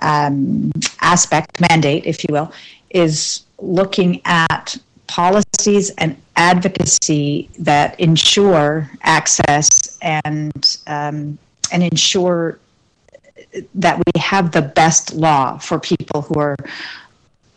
um, 0.01 0.73
aspect, 1.01 1.61
mandate, 1.61 2.07
if 2.07 2.25
you 2.25 2.33
will, 2.33 2.53
is 2.91 3.45
looking 3.59 4.21
at 4.25 4.77
policies 5.07 5.91
and 5.99 6.17
advocacy 6.37 7.49
that 7.59 7.99
ensure 7.99 8.91
access 9.03 9.99
and 10.03 10.79
um, 10.87 11.39
and 11.73 11.83
ensure 11.83 12.59
that 13.75 13.99
we 13.99 14.21
have 14.21 14.53
the 14.53 14.63
best 14.63 15.15
law 15.15 15.59
for 15.59 15.81
people 15.81 16.23
who 16.23 16.39
are 16.39 16.57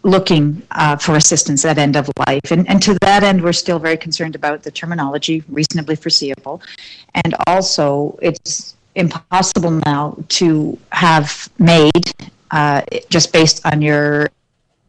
looking 0.04 0.62
uh, 0.72 0.96
for 0.98 1.16
assistance 1.16 1.64
at 1.66 1.78
end 1.78 1.96
of 1.96 2.10
life. 2.28 2.52
And, 2.52 2.68
and 2.70 2.82
to 2.84 2.98
that 3.02 3.24
end, 3.24 3.42
we're 3.42 3.54
still 3.54 3.80
very 3.80 3.98
concerned 3.98 4.36
about 4.36 4.64
the 4.64 4.72
terminology, 4.72 5.44
reasonably 5.50 5.96
foreseeable. 5.96 6.62
And 7.14 7.36
also, 7.48 8.18
it's 8.22 8.76
impossible 8.96 9.72
now 9.86 10.18
to 10.28 10.78
have 10.92 11.50
MAID 11.60 12.14
uh, 12.52 12.82
just 13.10 13.32
based 13.32 13.66
on 13.66 13.82
your 13.82 14.30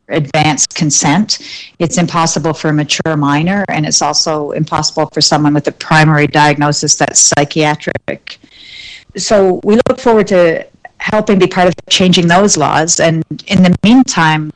advanced 0.08 0.74
consent. 0.74 1.38
It's 1.78 1.98
impossible 1.98 2.52
for 2.52 2.68
a 2.68 2.72
mature 2.72 3.16
minor, 3.16 3.64
and 3.68 3.86
it's 3.86 4.02
also 4.02 4.50
impossible 4.52 5.06
for 5.12 5.20
someone 5.20 5.54
with 5.54 5.66
a 5.68 5.72
primary 5.72 6.26
diagnosis 6.26 6.96
that's 6.96 7.20
psychiatric. 7.20 8.38
So 9.16 9.60
we 9.64 9.76
look 9.88 10.00
forward 10.00 10.26
to 10.28 10.66
helping 10.98 11.38
be 11.38 11.46
part 11.46 11.68
of 11.68 11.74
changing 11.90 12.28
those 12.28 12.56
laws. 12.56 13.00
And 13.00 13.24
in 13.46 13.62
the 13.62 13.74
meantime, 13.82 14.52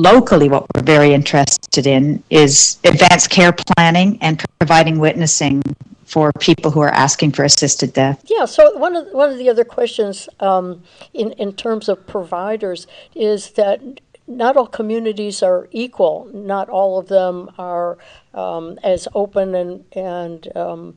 locally, 0.00 0.48
what 0.48 0.66
we're 0.74 0.82
very 0.82 1.12
interested 1.12 1.86
in 1.86 2.22
is 2.30 2.78
advanced 2.84 3.30
care 3.30 3.52
planning 3.52 4.18
and 4.20 4.42
providing 4.58 4.98
witnessing 4.98 5.62
for 6.04 6.32
people 6.40 6.70
who 6.70 6.80
are 6.80 6.90
asking 6.90 7.30
for 7.32 7.44
assisted 7.44 7.92
death. 7.92 8.22
Yeah, 8.28 8.44
so 8.46 8.76
one 8.76 8.96
of 8.96 9.06
one 9.12 9.30
of 9.30 9.38
the 9.38 9.48
other 9.48 9.64
questions 9.64 10.28
um, 10.40 10.82
in 11.14 11.32
in 11.32 11.52
terms 11.52 11.88
of 11.88 12.06
providers 12.06 12.86
is 13.14 13.52
that 13.52 13.80
not 14.26 14.56
all 14.56 14.66
communities 14.66 15.42
are 15.42 15.68
equal. 15.70 16.28
Not 16.32 16.68
all 16.68 16.98
of 16.98 17.08
them 17.08 17.50
are 17.58 17.98
um, 18.34 18.78
as 18.82 19.06
open 19.14 19.54
and 19.54 19.84
and 19.92 20.56
um, 20.56 20.96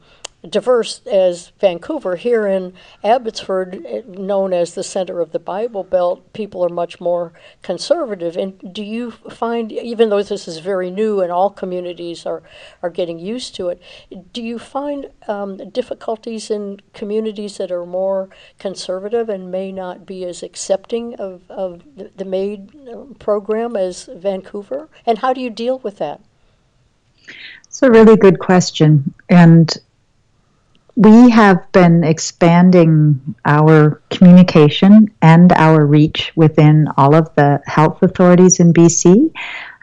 diverse 0.49 1.01
as 1.05 1.51
Vancouver. 1.59 2.17
Here 2.17 2.45
in 2.45 2.73
Abbotsford, 3.03 4.07
known 4.07 4.53
as 4.53 4.75
the 4.75 4.83
center 4.83 5.21
of 5.21 5.31
the 5.31 5.39
Bible 5.39 5.83
Belt, 5.83 6.33
people 6.33 6.63
are 6.65 6.69
much 6.69 6.99
more 6.99 7.31
conservative. 7.61 8.35
And 8.35 8.73
do 8.73 8.83
you 8.83 9.11
find, 9.11 9.71
even 9.71 10.09
though 10.09 10.21
this 10.21 10.47
is 10.47 10.57
very 10.59 10.91
new 10.91 11.21
and 11.21 11.31
all 11.31 11.49
communities 11.49 12.25
are, 12.25 12.43
are 12.81 12.89
getting 12.89 13.19
used 13.19 13.55
to 13.55 13.69
it, 13.69 13.81
do 14.33 14.43
you 14.43 14.59
find 14.59 15.09
um, 15.27 15.57
difficulties 15.69 16.51
in 16.51 16.81
communities 16.93 17.57
that 17.57 17.71
are 17.71 17.85
more 17.85 18.29
conservative 18.59 19.29
and 19.29 19.51
may 19.51 19.71
not 19.71 20.05
be 20.05 20.25
as 20.25 20.43
accepting 20.43 21.15
of, 21.15 21.41
of 21.49 21.83
the, 21.95 22.25
MAID 22.25 22.71
uh, 22.89 23.13
program 23.19 23.75
as 23.75 24.09
Vancouver? 24.13 24.89
And 25.05 25.19
how 25.19 25.33
do 25.33 25.39
you 25.39 25.49
deal 25.49 25.79
with 25.79 25.97
that? 25.97 26.19
It's 27.63 27.81
a 27.81 27.89
really 27.89 28.17
good 28.17 28.39
question. 28.39 29.13
And 29.29 29.71
we 30.95 31.29
have 31.31 31.71
been 31.71 32.03
expanding 32.03 33.35
our 33.45 34.01
communication 34.11 35.11
and 35.21 35.51
our 35.53 35.85
reach 35.85 36.31
within 36.35 36.87
all 36.97 37.15
of 37.15 37.33
the 37.35 37.61
health 37.65 38.03
authorities 38.03 38.59
in 38.59 38.73
BC. 38.73 39.31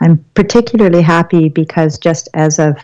I'm 0.01 0.25
particularly 0.35 1.03
happy 1.03 1.49
because 1.49 1.99
just 1.99 2.29
as 2.35 2.59
of 2.61 2.77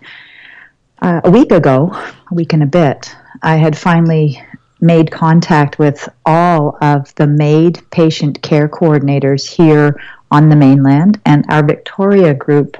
uh, 1.02 1.20
a 1.24 1.30
week 1.30 1.52
ago, 1.52 1.90
a 2.30 2.34
week 2.34 2.52
and 2.52 2.64
a 2.64 2.66
bit, 2.66 3.14
I 3.42 3.56
had 3.56 3.78
finally 3.78 4.42
made 4.80 5.10
contact 5.10 5.78
with 5.78 6.08
all 6.24 6.76
of 6.80 7.14
the 7.14 7.26
MAID 7.26 7.80
patient 7.90 8.42
care 8.42 8.68
coordinators 8.68 9.46
here 9.46 10.00
on 10.30 10.48
the 10.48 10.56
mainland, 10.56 11.20
and 11.24 11.44
our 11.48 11.64
Victoria 11.64 12.34
group, 12.34 12.76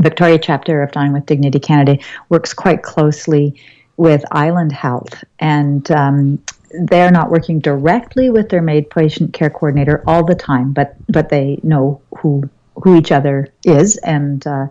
Victoria 0.00 0.38
chapter 0.38 0.82
of 0.82 0.90
Dying 0.90 1.12
with 1.12 1.24
Dignity 1.24 1.60
Canada, 1.60 1.98
works 2.28 2.52
quite 2.52 2.82
closely 2.82 3.54
with 3.96 4.24
Island 4.30 4.72
Health, 4.72 5.24
and 5.38 5.90
um, 5.90 6.42
they're 6.70 7.10
not 7.10 7.30
working 7.30 7.60
directly 7.60 8.30
with 8.30 8.48
their 8.48 8.62
MAID 8.62 8.90
patient 8.90 9.32
care 9.32 9.50
coordinator 9.50 10.02
all 10.06 10.24
the 10.24 10.34
time, 10.34 10.72
but 10.72 10.96
but 11.08 11.28
they 11.28 11.58
know 11.62 12.00
who 12.18 12.48
who 12.74 12.96
each 12.96 13.12
other 13.12 13.48
is, 13.64 13.96
and 13.98 14.46
uh, 14.46 14.66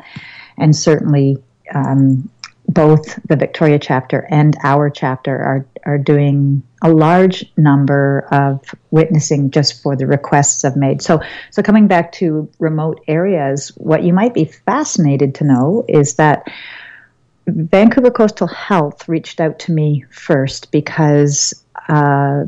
and 0.57 0.75
certainly 0.75 1.37
um, 1.73 2.29
both 2.67 3.19
the 3.27 3.35
Victoria 3.35 3.79
chapter 3.79 4.27
and 4.29 4.55
our 4.63 4.89
chapter 4.89 5.35
are 5.35 5.65
are 5.85 5.97
doing 5.97 6.63
a 6.83 6.89
large 6.89 7.45
number 7.57 8.27
of 8.31 8.63
witnessing 8.91 9.51
just 9.51 9.81
for 9.81 9.95
the 9.95 10.07
requests 10.07 10.63
of 10.63 10.75
MAID. 10.75 11.01
So 11.01 11.21
so 11.51 11.61
coming 11.61 11.87
back 11.87 12.11
to 12.13 12.49
remote 12.59 13.01
areas, 13.07 13.69
what 13.77 14.03
you 14.03 14.13
might 14.13 14.33
be 14.33 14.45
fascinated 14.45 15.35
to 15.35 15.43
know 15.43 15.85
is 15.87 16.15
that 16.15 16.47
Vancouver 17.47 18.11
Coastal 18.11 18.47
Health 18.47 19.07
reached 19.07 19.39
out 19.39 19.59
to 19.59 19.71
me 19.71 20.03
first 20.11 20.71
because 20.71 21.53
uh, 21.89 22.45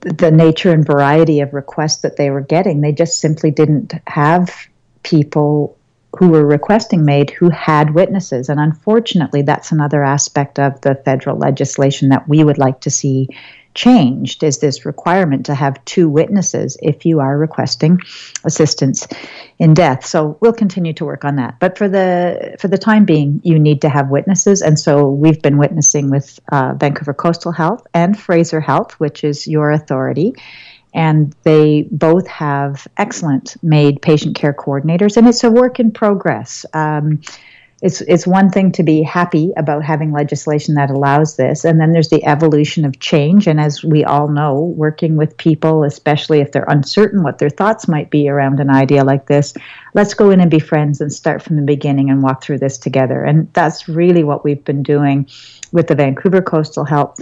the 0.00 0.30
nature 0.30 0.72
and 0.72 0.84
variety 0.84 1.40
of 1.40 1.52
requests 1.52 2.02
that 2.02 2.16
they 2.16 2.30
were 2.30 2.40
getting, 2.40 2.80
they 2.80 2.92
just 2.92 3.20
simply 3.20 3.50
didn't 3.50 3.94
have 4.06 4.66
people 5.02 5.76
who 6.18 6.28
were 6.28 6.46
requesting 6.46 7.04
MAID 7.04 7.30
who 7.30 7.48
had 7.50 7.94
witnesses. 7.94 8.48
And 8.48 8.60
unfortunately, 8.60 9.42
that's 9.42 9.72
another 9.72 10.04
aspect 10.04 10.58
of 10.58 10.80
the 10.82 10.94
federal 10.94 11.38
legislation 11.38 12.10
that 12.10 12.28
we 12.28 12.44
would 12.44 12.58
like 12.58 12.80
to 12.80 12.90
see 12.90 13.28
changed 13.74 14.42
is 14.42 14.58
this 14.58 14.84
requirement 14.84 15.46
to 15.46 15.54
have 15.54 15.84
two 15.84 16.08
witnesses 16.08 16.76
if 16.82 17.06
you 17.06 17.20
are 17.20 17.38
requesting 17.38 18.00
assistance 18.44 19.06
in 19.58 19.74
death. 19.74 20.04
So 20.04 20.36
we'll 20.40 20.52
continue 20.52 20.92
to 20.94 21.04
work 21.04 21.24
on 21.24 21.36
that. 21.36 21.58
But 21.60 21.78
for 21.78 21.88
the 21.88 22.56
for 22.58 22.68
the 22.68 22.78
time 22.78 23.04
being, 23.04 23.40
you 23.44 23.58
need 23.58 23.80
to 23.82 23.88
have 23.88 24.08
witnesses, 24.10 24.62
and 24.62 24.78
so 24.78 25.08
we've 25.08 25.40
been 25.40 25.58
witnessing 25.58 26.10
with 26.10 26.40
uh, 26.50 26.74
Vancouver 26.76 27.14
Coastal 27.14 27.52
Health 27.52 27.86
and 27.94 28.18
Fraser 28.18 28.60
Health, 28.60 28.92
which 29.00 29.24
is 29.24 29.46
your 29.46 29.70
authority. 29.70 30.34
And 30.94 31.34
they 31.42 31.88
both 31.90 32.26
have 32.26 32.86
excellent 32.98 33.56
MAID 33.62 34.02
patient 34.02 34.36
care 34.36 34.52
coordinators, 34.52 35.16
and 35.16 35.26
it's 35.26 35.42
a 35.42 35.50
work 35.50 35.80
in 35.80 35.90
progress. 35.90 36.66
Um, 36.74 37.22
it's 37.82 38.00
it's 38.02 38.26
one 38.26 38.48
thing 38.48 38.72
to 38.72 38.82
be 38.82 39.02
happy 39.02 39.52
about 39.56 39.84
having 39.84 40.12
legislation 40.12 40.74
that 40.76 40.90
allows 40.90 41.36
this 41.36 41.64
and 41.64 41.80
then 41.80 41.92
there's 41.92 42.08
the 42.08 42.24
evolution 42.24 42.84
of 42.84 42.98
change 43.00 43.46
and 43.46 43.60
as 43.60 43.84
we 43.84 44.04
all 44.04 44.28
know 44.28 44.54
working 44.76 45.16
with 45.16 45.36
people 45.36 45.84
especially 45.84 46.40
if 46.40 46.52
they're 46.52 46.64
uncertain 46.68 47.22
what 47.22 47.38
their 47.38 47.50
thoughts 47.50 47.88
might 47.88 48.08
be 48.08 48.28
around 48.28 48.60
an 48.60 48.70
idea 48.70 49.04
like 49.04 49.26
this 49.26 49.52
let's 49.94 50.14
go 50.14 50.30
in 50.30 50.40
and 50.40 50.50
be 50.50 50.58
friends 50.58 51.00
and 51.00 51.12
start 51.12 51.42
from 51.42 51.56
the 51.56 51.62
beginning 51.62 52.10
and 52.10 52.22
walk 52.22 52.42
through 52.42 52.58
this 52.58 52.78
together. 52.78 53.22
And 53.22 53.52
that's 53.52 53.88
really 53.88 54.24
what 54.24 54.44
we've 54.44 54.64
been 54.64 54.82
doing 54.82 55.28
with 55.72 55.88
the 55.88 55.94
Vancouver 55.94 56.42
Coastal 56.42 56.84
Health 56.84 57.20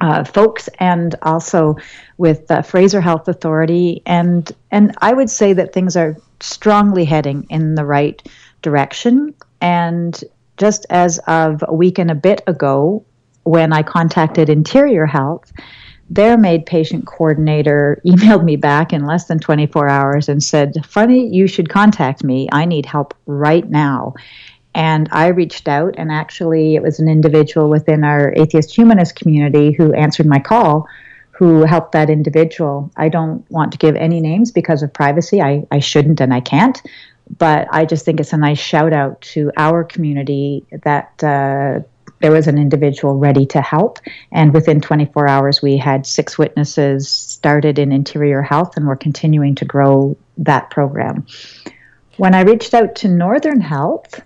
uh, 0.00 0.24
folks 0.24 0.68
and 0.78 1.14
also 1.22 1.76
with 2.18 2.50
uh, 2.50 2.62
Fraser 2.62 3.00
Health 3.00 3.28
Authority. 3.28 4.02
And 4.06 4.50
and 4.70 4.94
I 4.98 5.12
would 5.12 5.30
say 5.30 5.52
that 5.52 5.72
things 5.72 5.96
are 5.96 6.16
strongly 6.40 7.04
heading 7.04 7.46
in 7.50 7.74
the 7.74 7.84
right 7.84 8.20
direction 8.62 9.34
and 9.62 10.22
just 10.58 10.84
as 10.90 11.18
of 11.26 11.64
a 11.66 11.74
week 11.74 11.98
and 11.98 12.10
a 12.10 12.14
bit 12.14 12.42
ago, 12.46 13.04
when 13.44 13.72
I 13.72 13.82
contacted 13.82 14.50
Interior 14.50 15.06
Health, 15.06 15.52
their 16.10 16.36
MAID 16.36 16.66
patient 16.66 17.06
coordinator 17.06 18.02
emailed 18.06 18.44
me 18.44 18.56
back 18.56 18.92
in 18.92 19.06
less 19.06 19.26
than 19.26 19.38
24 19.38 19.88
hours 19.88 20.28
and 20.28 20.42
said, 20.42 20.84
Funny, 20.84 21.28
you 21.28 21.46
should 21.46 21.70
contact 21.70 22.22
me. 22.22 22.48
I 22.52 22.66
need 22.66 22.84
help 22.84 23.14
right 23.26 23.68
now. 23.70 24.14
And 24.74 25.08
I 25.12 25.28
reached 25.28 25.68
out, 25.68 25.94
and 25.98 26.10
actually, 26.10 26.76
it 26.76 26.82
was 26.82 26.98
an 26.98 27.08
individual 27.08 27.68
within 27.68 28.04
our 28.04 28.32
atheist 28.36 28.74
humanist 28.74 29.16
community 29.16 29.72
who 29.72 29.92
answered 29.92 30.26
my 30.26 30.38
call 30.38 30.86
who 31.32 31.62
helped 31.62 31.92
that 31.92 32.08
individual. 32.08 32.90
I 32.96 33.08
don't 33.08 33.50
want 33.50 33.72
to 33.72 33.78
give 33.78 33.96
any 33.96 34.20
names 34.20 34.52
because 34.52 34.82
of 34.82 34.92
privacy. 34.92 35.42
I, 35.42 35.66
I 35.70 35.80
shouldn't 35.80 36.20
and 36.20 36.32
I 36.32 36.40
can't 36.40 36.80
but 37.38 37.68
I 37.70 37.84
just 37.84 38.04
think 38.04 38.20
it's 38.20 38.32
a 38.32 38.36
nice 38.36 38.58
shout 38.58 38.92
out 38.92 39.20
to 39.32 39.50
our 39.56 39.84
community 39.84 40.64
that 40.84 41.22
uh, 41.22 41.80
there 42.20 42.30
was 42.30 42.46
an 42.46 42.58
individual 42.58 43.18
ready 43.18 43.46
to 43.46 43.60
help. 43.60 43.98
And 44.30 44.54
within 44.54 44.80
24 44.80 45.28
hours, 45.28 45.62
we 45.62 45.76
had 45.76 46.06
six 46.06 46.38
witnesses 46.38 47.08
started 47.08 47.78
in 47.78 47.90
interior 47.90 48.42
health, 48.42 48.76
and 48.76 48.86
we're 48.86 48.96
continuing 48.96 49.54
to 49.56 49.64
grow 49.64 50.16
that 50.38 50.70
program. 50.70 51.26
When 52.18 52.34
I 52.34 52.42
reached 52.42 52.74
out 52.74 52.94
to 52.96 53.08
Northern 53.08 53.60
Health, 53.60 54.20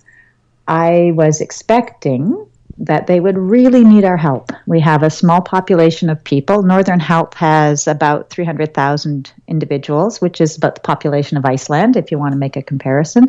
I 0.68 1.12
was 1.14 1.40
expecting 1.40 2.46
that 2.79 3.07
they 3.07 3.20
would 3.20 3.39
really 3.39 3.85
need 3.85 4.05
our 4.05 4.16
help. 4.16 4.53
We 4.66 4.81
have 4.81 5.03
a 5.03 5.11
small 5.11 5.41
population 5.41 6.11
of 6.11 6.22
people. 6.22 6.62
Northern 6.62 7.01
Health 7.01 7.35
has 7.35 7.87
about 7.87 8.29
300,000 8.31 9.33
individuals, 9.49 10.20
which 10.20 10.41
is 10.41 10.57
about 10.57 10.74
the 10.74 10.83
population 10.83 11.39
of 11.39 11.45
Iceland, 11.47 11.97
if 11.97 12.11
you 12.11 12.18
want 12.18 12.33
to 12.33 12.39
make 12.39 12.57
a 12.57 12.62
comparison. 12.62 13.29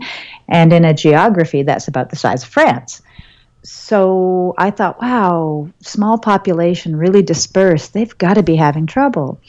And 0.50 0.74
in 0.74 0.84
a 0.84 0.94
geography, 0.94 1.64
that's 1.64 1.88
about 1.88 2.10
the 2.10 2.18
size 2.18 2.44
of 2.44 2.50
France. 2.50 3.02
So 3.64 4.54
I 4.58 4.70
thought, 4.70 5.02
wow, 5.02 5.70
small 5.82 6.18
population, 6.18 6.96
really 6.96 7.22
dispersed. 7.22 7.94
They've 7.94 8.18
got 8.18 8.34
to 8.34 8.44
be 8.44 8.56
having 8.56 8.86
trouble. 8.86 9.40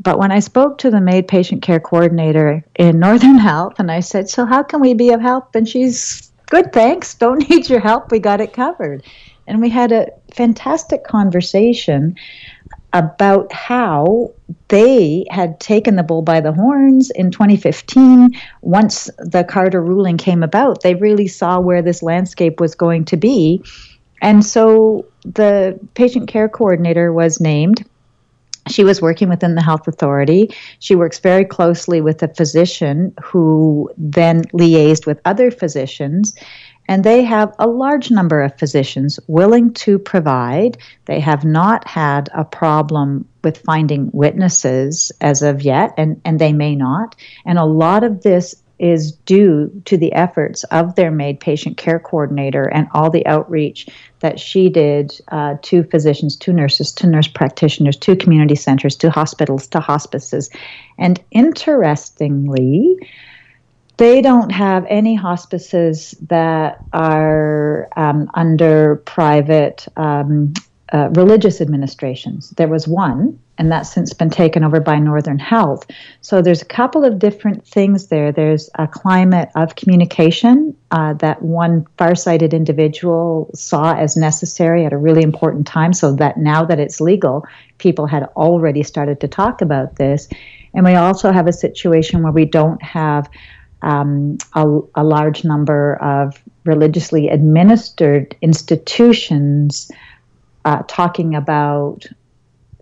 But 0.00 0.18
when 0.18 0.32
I 0.32 0.40
spoke 0.40 0.78
to 0.78 0.90
the 0.90 1.00
MAID 1.00 1.28
patient 1.28 1.62
care 1.62 1.78
coordinator 1.78 2.64
in 2.74 2.98
Northern 2.98 3.38
Health, 3.38 3.74
and 3.78 3.92
I 3.92 4.00
said, 4.00 4.28
So 4.28 4.44
how 4.44 4.64
can 4.64 4.80
we 4.80 4.94
be 4.94 5.10
of 5.10 5.20
help? 5.20 5.54
And 5.54 5.68
she's, 5.68 6.32
Good, 6.46 6.72
thanks. 6.72 7.14
Don't 7.14 7.48
need 7.48 7.68
your 7.68 7.78
help. 7.78 8.10
We 8.10 8.18
got 8.18 8.40
it 8.40 8.52
covered 8.52 9.04
and 9.46 9.60
we 9.60 9.68
had 9.68 9.92
a 9.92 10.08
fantastic 10.32 11.04
conversation 11.04 12.16
about 12.94 13.52
how 13.52 14.32
they 14.68 15.26
had 15.30 15.58
taken 15.58 15.96
the 15.96 16.02
bull 16.02 16.22
by 16.22 16.40
the 16.40 16.52
horns 16.52 17.10
in 17.10 17.30
2015. 17.30 18.30
Once 18.62 19.10
the 19.18 19.42
Carter 19.42 19.82
ruling 19.82 20.16
came 20.16 20.44
about, 20.44 20.82
they 20.82 20.94
really 20.94 21.26
saw 21.26 21.58
where 21.58 21.82
this 21.82 22.02
landscape 22.02 22.60
was 22.60 22.74
going 22.76 23.04
to 23.06 23.16
be. 23.16 23.62
And 24.22 24.46
so 24.46 25.04
the 25.24 25.78
patient 25.94 26.28
care 26.28 26.48
coordinator 26.48 27.12
was 27.12 27.40
named. 27.40 27.84
She 28.68 28.84
was 28.84 29.02
working 29.02 29.28
within 29.28 29.56
the 29.56 29.62
health 29.62 29.86
authority. 29.88 30.54
She 30.78 30.94
works 30.94 31.18
very 31.18 31.44
closely 31.44 32.00
with 32.00 32.22
a 32.22 32.28
physician 32.28 33.12
who 33.22 33.90
then 33.98 34.42
liaised 34.54 35.04
with 35.04 35.20
other 35.24 35.50
physicians 35.50 36.34
and 36.88 37.04
they 37.04 37.22
have 37.24 37.54
a 37.58 37.66
large 37.66 38.10
number 38.10 38.42
of 38.42 38.58
physicians 38.58 39.18
willing 39.26 39.72
to 39.74 39.98
provide. 39.98 40.78
They 41.06 41.20
have 41.20 41.44
not 41.44 41.86
had 41.88 42.28
a 42.34 42.44
problem 42.44 43.26
with 43.42 43.58
finding 43.58 44.10
witnesses 44.12 45.12
as 45.20 45.42
of 45.42 45.62
yet, 45.62 45.94
and, 45.96 46.20
and 46.24 46.38
they 46.38 46.52
may 46.52 46.74
not. 46.74 47.16
And 47.44 47.58
a 47.58 47.64
lot 47.64 48.04
of 48.04 48.22
this 48.22 48.54
is 48.78 49.12
due 49.12 49.70
to 49.84 49.96
the 49.96 50.12
efforts 50.12 50.64
of 50.64 50.96
their 50.96 51.10
MAID 51.10 51.38
patient 51.38 51.76
care 51.76 52.00
coordinator 52.00 52.64
and 52.64 52.88
all 52.92 53.08
the 53.08 53.26
outreach 53.26 53.88
that 54.20 54.40
she 54.40 54.68
did 54.68 55.12
uh, 55.28 55.54
to 55.62 55.84
physicians, 55.84 56.36
to 56.36 56.52
nurses, 56.52 56.92
to 56.92 57.06
nurse 57.06 57.28
practitioners, 57.28 57.96
to 57.96 58.16
community 58.16 58.56
centers, 58.56 58.96
to 58.96 59.10
hospitals, 59.10 59.68
to 59.68 59.80
hospices. 59.80 60.50
And 60.98 61.22
interestingly, 61.30 62.96
they 63.96 64.22
don't 64.22 64.50
have 64.50 64.84
any 64.88 65.14
hospices 65.14 66.14
that 66.28 66.82
are 66.92 67.88
um, 67.96 68.30
under 68.34 68.96
private 68.96 69.86
um, 69.96 70.52
uh, 70.92 71.08
religious 71.12 71.60
administrations. 71.60 72.50
There 72.50 72.68
was 72.68 72.86
one, 72.86 73.38
and 73.58 73.70
that's 73.70 73.92
since 73.92 74.12
been 74.12 74.30
taken 74.30 74.64
over 74.64 74.80
by 74.80 74.98
Northern 74.98 75.38
Health. 75.38 75.86
So 76.20 76.42
there's 76.42 76.62
a 76.62 76.66
couple 76.66 77.04
of 77.04 77.18
different 77.18 77.66
things 77.66 78.08
there. 78.08 78.32
There's 78.32 78.68
a 78.74 78.86
climate 78.86 79.48
of 79.54 79.76
communication 79.76 80.76
uh, 80.90 81.14
that 81.14 81.42
one 81.42 81.86
farsighted 81.98 82.52
individual 82.52 83.50
saw 83.54 83.94
as 83.94 84.16
necessary 84.16 84.84
at 84.84 84.92
a 84.92 84.98
really 84.98 85.22
important 85.22 85.66
time, 85.66 85.92
so 85.92 86.14
that 86.16 86.36
now 86.36 86.64
that 86.64 86.78
it's 86.78 87.00
legal, 87.00 87.46
people 87.78 88.06
had 88.06 88.24
already 88.36 88.82
started 88.82 89.20
to 89.20 89.28
talk 89.28 89.62
about 89.62 89.96
this. 89.96 90.28
And 90.74 90.84
we 90.84 90.94
also 90.94 91.32
have 91.32 91.46
a 91.46 91.52
situation 91.52 92.22
where 92.22 92.32
we 92.32 92.44
don't 92.44 92.82
have 92.82 93.30
um, 93.84 94.38
a, 94.54 94.66
a, 94.94 95.04
large 95.04 95.44
number 95.44 95.96
of 95.96 96.42
religiously 96.64 97.28
administered 97.28 98.34
institutions 98.40 99.90
uh, 100.64 100.82
talking 100.88 101.34
about 101.34 102.06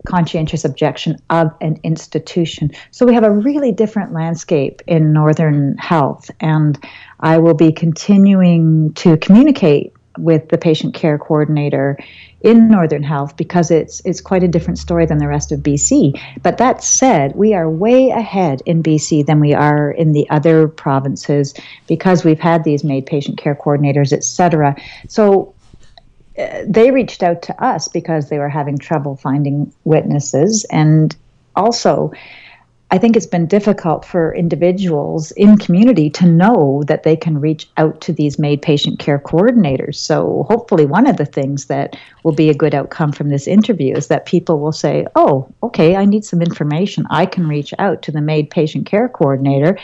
conscientious 0.07 0.65
objection 0.65 1.17
of 1.29 1.53
an 1.61 1.77
institution. 1.83 2.71
So 2.91 3.05
we 3.05 3.13
have 3.13 3.23
a 3.23 3.31
really 3.31 3.71
different 3.71 4.13
landscape 4.13 4.81
in 4.87 5.13
Northern 5.13 5.77
Health, 5.77 6.31
and 6.39 6.81
I 7.19 7.37
will 7.37 7.53
be 7.53 7.71
continuing 7.71 8.93
to 8.95 9.17
communicate 9.17 9.93
with 10.17 10.49
the 10.49 10.57
patient 10.57 10.93
care 10.93 11.17
coordinator 11.17 11.97
in 12.41 12.67
Northern 12.67 13.03
Health 13.03 13.35
because 13.37 13.71
it's 13.71 14.01
it's 14.05 14.21
quite 14.21 14.43
a 14.43 14.47
different 14.47 14.77
story 14.77 15.05
than 15.05 15.17
the 15.17 15.27
rest 15.27 15.51
of 15.51 15.61
BC. 15.61 16.19
But 16.41 16.57
that 16.57 16.83
said, 16.83 17.35
we 17.35 17.53
are 17.53 17.69
way 17.69 18.09
ahead 18.09 18.61
in 18.65 18.83
BC 18.83 19.25
than 19.25 19.39
we 19.39 19.53
are 19.53 19.91
in 19.91 20.11
the 20.11 20.29
other 20.29 20.67
provinces 20.67 21.53
because 21.87 22.23
we've 22.23 22.39
had 22.39 22.63
these 22.63 22.83
MAID 22.83 23.05
patient 23.05 23.37
care 23.37 23.55
coordinators, 23.55 24.11
etc. 24.11 24.75
So 25.07 25.53
uh, 26.37 26.63
they 26.67 26.91
reached 26.91 27.23
out 27.23 27.41
to 27.43 27.63
us 27.63 27.87
because 27.87 28.29
they 28.29 28.39
were 28.39 28.49
having 28.49 28.77
trouble 28.77 29.15
finding 29.15 29.73
witnesses 29.85 30.65
and 30.69 31.15
also 31.55 32.11
I 32.93 32.99
think 32.99 33.15
it's 33.15 33.25
been 33.25 33.47
difficult 33.47 34.05
for 34.05 34.35
individuals 34.35 35.31
in 35.31 35.57
community 35.57 36.11
to 36.11 36.27
know 36.27 36.83
that 36.85 37.01
they 37.01 37.15
can 37.15 37.41
reach 37.41 37.67
out 37.77 38.01
to 38.01 38.13
these 38.13 38.37
MAID 38.37 38.61
patient 38.61 38.99
care 38.99 39.17
coordinators. 39.17 39.95
So, 39.95 40.45
hopefully, 40.47 40.85
one 40.85 41.07
of 41.07 41.17
the 41.17 41.25
things 41.25 41.65
that 41.65 41.95
will 42.21 42.35
be 42.35 42.51
a 42.51 42.53
good 42.53 42.75
outcome 42.75 43.11
from 43.11 43.29
this 43.29 43.47
interview 43.47 43.97
is 43.97 44.09
that 44.09 44.27
people 44.27 44.59
will 44.59 44.71
say, 44.71 45.07
Oh, 45.15 45.51
okay, 45.63 45.95
I 45.95 46.05
need 46.05 46.23
some 46.23 46.39
information. 46.39 47.07
I 47.09 47.25
can 47.25 47.47
reach 47.47 47.73
out 47.79 48.03
to 48.03 48.11
the 48.11 48.21
MAID 48.21 48.51
patient 48.51 48.85
care 48.85 49.09
coordinator. 49.09 49.75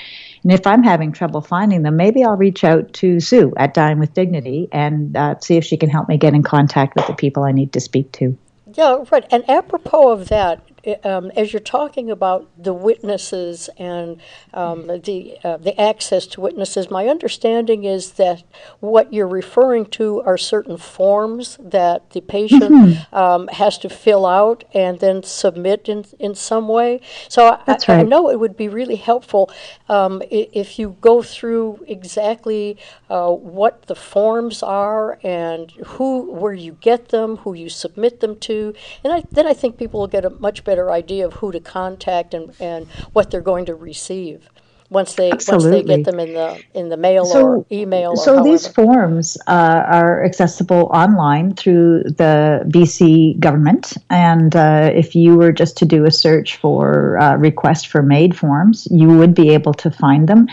And 0.44 0.52
if 0.52 0.68
I'm 0.68 0.84
having 0.84 1.12
trouble 1.12 1.42
finding 1.42 1.82
them, 1.82 1.98
maybe 1.98 2.24
I'll 2.24 2.38
reach 2.38 2.64
out 2.64 2.94
to 2.94 3.20
Sue 3.20 3.52
at 3.58 3.74
Dying 3.74 3.98
with 3.98 4.14
Dignity 4.14 4.70
and 4.72 5.18
uh, 5.18 5.40
see 5.40 5.58
if 5.58 5.66
she 5.66 5.78
can 5.78 5.90
help 5.90 6.10
me 6.10 6.20
get 6.20 6.36
in 6.36 6.44
contact 6.44 6.96
with 6.96 7.08
the 7.08 7.16
people 7.16 7.42
I 7.42 7.54
need 7.54 7.74
to 7.74 7.80
speak 7.80 8.12
to. 8.12 8.38
Yeah, 8.76 9.04
right. 9.12 9.26
And 9.32 9.50
apropos 9.50 10.12
of 10.12 10.28
that, 10.30 10.62
um, 11.04 11.32
as 11.36 11.54
you're 11.54 11.60
talking 11.60 12.10
about 12.10 12.48
the 12.58 12.74
witnesses 12.74 13.70
and 13.78 14.22
um, 14.54 14.88
the 14.88 15.38
uh, 15.44 15.58
the 15.58 15.80
access 15.80 16.26
to 16.28 16.42
witnesses, 16.42 16.90
my 16.90 17.08
understanding 17.08 17.84
is 17.84 18.12
that 18.14 18.44
what 18.80 19.12
you're 19.14 19.28
referring 19.28 19.86
to 19.88 20.22
are 20.22 20.38
certain 20.38 20.78
forms 20.78 21.58
that 21.60 22.10
the 22.12 22.22
patient 22.22 22.70
Mm-hmm. 22.70 23.16
um, 23.16 23.48
has 23.48 23.78
to 23.80 23.90
fill 23.90 24.26
out 24.26 24.64
and 24.74 25.00
then 25.00 25.24
submit 25.24 25.90
in 25.90 26.06
in 26.20 26.36
some 26.36 26.68
way. 26.68 27.02
So 27.28 27.48
I, 27.48 27.60
That's 27.66 27.90
I 27.90 28.04
know 28.04 28.30
it 28.30 28.40
would 28.40 28.56
be 28.56 28.68
really 28.68 28.96
helpful 28.96 29.50
um, 29.88 30.22
if 30.30 30.78
you 30.78 30.96
go 31.02 31.22
through 31.22 31.84
exactly 31.88 32.78
uh, 33.10 33.32
what 33.32 33.84
the 33.88 33.96
forms 33.96 34.62
are 34.64 35.18
and 35.24 35.72
who 35.72 36.32
where 36.32 36.54
you 36.54 36.78
get 36.82 37.10
them, 37.10 37.38
who 37.38 37.54
you 37.54 37.70
submit 37.70 38.20
them 38.20 38.36
to, 38.40 38.74
and 39.04 39.14
I, 39.14 39.24
then 39.32 39.48
I 39.48 39.54
think 39.54 39.78
people 39.78 40.00
will 40.00 40.08
get 40.08 40.26
a 40.26 40.30
much 40.30 40.64
better 40.64 40.69
idea 40.90 41.26
of 41.26 41.34
who 41.34 41.52
to 41.52 41.60
contact 41.60 42.34
and, 42.34 42.54
and 42.60 42.88
what 43.14 43.32
they're 43.32 43.42
going 43.42 43.66
to 43.66 43.76
receive 43.76 44.50
once 44.90 45.14
they 45.16 45.30
once 45.30 45.64
they 45.64 45.84
get 45.84 46.04
them 46.04 46.20
in 46.20 46.34
the 46.34 46.62
in 46.74 46.90
the 46.90 46.98
mail 46.98 47.26
So- 47.26 47.46
or 47.46 47.66
email. 47.72 48.16
So 48.16 48.44
these 48.44 48.68
forms 48.68 49.38
uh, 49.48 49.84
are 49.86 50.24
accessible 50.24 50.90
online 50.94 51.54
through 51.54 52.04
the 52.04 52.64
BC 52.68 53.40
government, 53.40 53.98
and 54.10 54.56
uh, 54.56 54.90
if 54.94 55.16
you 55.16 55.36
were 55.36 55.52
just 55.52 55.78
to 55.78 55.86
do 55.86 56.06
a 56.06 56.12
search 56.12 56.58
for 56.58 57.20
uh, 57.20 57.36
request 57.38 57.88
for 57.88 58.02
MAID 58.02 58.36
forms, 58.36 58.88
you 58.92 59.08
would 59.08 59.34
be 59.34 59.50
able 59.50 59.74
to 59.76 59.92
find 59.92 60.28
them. 60.28 60.48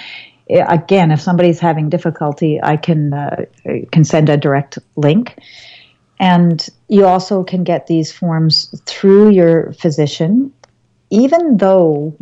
Again, 0.49 1.11
if 1.11 1.21
somebody's 1.21 1.59
having 1.59 1.89
difficulty, 1.89 2.61
I 2.63 2.77
can 2.77 3.13
uh, 3.13 3.45
can 3.91 4.05
send 4.05 4.29
a 4.29 4.37
direct 4.37 4.79
link. 4.97 5.39
And 6.19 6.67
you 6.89 7.05
also 7.05 7.45
can 7.45 7.65
get 7.65 7.87
these 7.87 8.11
forms 8.11 8.75
through 8.87 9.31
your 9.31 9.73
physician, 9.75 10.53
even 11.11 11.59
though 11.59 12.17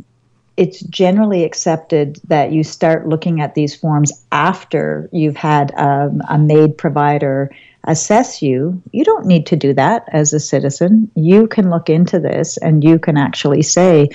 it's 0.57 0.81
generally 0.83 1.45
accepted 1.45 2.21
that 2.29 2.53
you 2.53 2.63
start 2.63 3.09
looking 3.09 3.41
at 3.41 3.55
these 3.55 3.75
forms 3.75 4.13
after 4.31 5.09
you've 5.13 5.37
had 5.37 5.73
um, 5.77 6.23
a 6.29 6.39
MAID 6.39 6.79
provider 6.79 7.51
assess 7.87 8.41
you. 8.41 8.81
You 8.93 9.05
don't 9.05 9.27
need 9.27 9.47
to 9.47 9.57
do 9.57 9.73
that 9.75 10.05
as 10.13 10.33
a 10.33 10.41
citizen. 10.41 11.11
You 11.17 11.47
can 11.47 11.71
look 11.71 11.91
into 11.91 12.19
this 12.19 12.57
and 12.59 12.85
you 12.85 12.99
can 12.99 13.17
actually 13.17 13.63
say, 13.63 14.09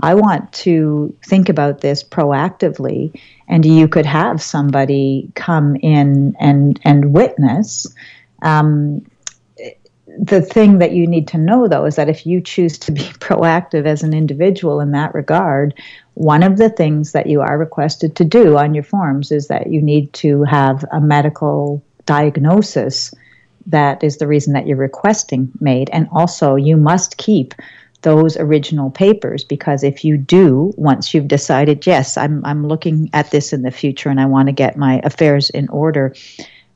I 0.00 0.14
want 0.14 0.52
to 0.52 1.14
think 1.24 1.48
about 1.48 1.80
this 1.80 2.02
proactively. 2.02 3.18
And 3.46 3.64
you 3.64 3.86
could 3.86 4.06
have 4.06 4.42
somebody 4.42 5.30
come 5.34 5.76
in 5.76 6.34
and, 6.40 6.80
and 6.82 7.12
witness. 7.12 7.86
Um, 8.42 9.04
the 10.18 10.40
thing 10.40 10.78
that 10.78 10.92
you 10.92 11.06
need 11.06 11.26
to 11.28 11.38
know 11.38 11.66
though 11.66 11.84
is 11.84 11.96
that 11.96 12.08
if 12.08 12.24
you 12.26 12.40
choose 12.40 12.78
to 12.78 12.92
be 12.92 13.00
proactive 13.20 13.86
as 13.86 14.02
an 14.02 14.14
individual 14.14 14.80
in 14.80 14.92
that 14.92 15.14
regard 15.14 15.74
one 16.14 16.42
of 16.42 16.58
the 16.58 16.70
things 16.70 17.12
that 17.12 17.26
you 17.26 17.40
are 17.40 17.58
requested 17.58 18.14
to 18.16 18.24
do 18.24 18.56
on 18.56 18.74
your 18.74 18.84
forms 18.84 19.32
is 19.32 19.48
that 19.48 19.68
you 19.68 19.82
need 19.82 20.12
to 20.12 20.44
have 20.44 20.84
a 20.92 21.00
medical 21.00 21.82
diagnosis 22.06 23.12
that 23.66 24.04
is 24.04 24.18
the 24.18 24.26
reason 24.26 24.52
that 24.52 24.66
you're 24.66 24.76
requesting 24.76 25.50
MAID. 25.60 25.90
And 25.92 26.08
also 26.12 26.54
you 26.54 26.76
must 26.76 27.16
keep 27.16 27.54
those 28.02 28.36
original 28.36 28.90
papers 28.90 29.44
because 29.44 29.82
if 29.82 30.04
you 30.04 30.18
do 30.18 30.74
once 30.76 31.14
you've 31.14 31.26
decided 31.26 31.86
yes 31.86 32.18
I'm 32.18 32.44
I'm 32.44 32.68
looking 32.68 33.08
at 33.14 33.30
this 33.30 33.50
in 33.50 33.62
the 33.62 33.70
future 33.70 34.10
and 34.10 34.20
I 34.20 34.26
want 34.26 34.48
to 34.48 34.52
get 34.52 34.76
my 34.76 35.00
affairs 35.04 35.48
in 35.48 35.70
order 35.70 36.14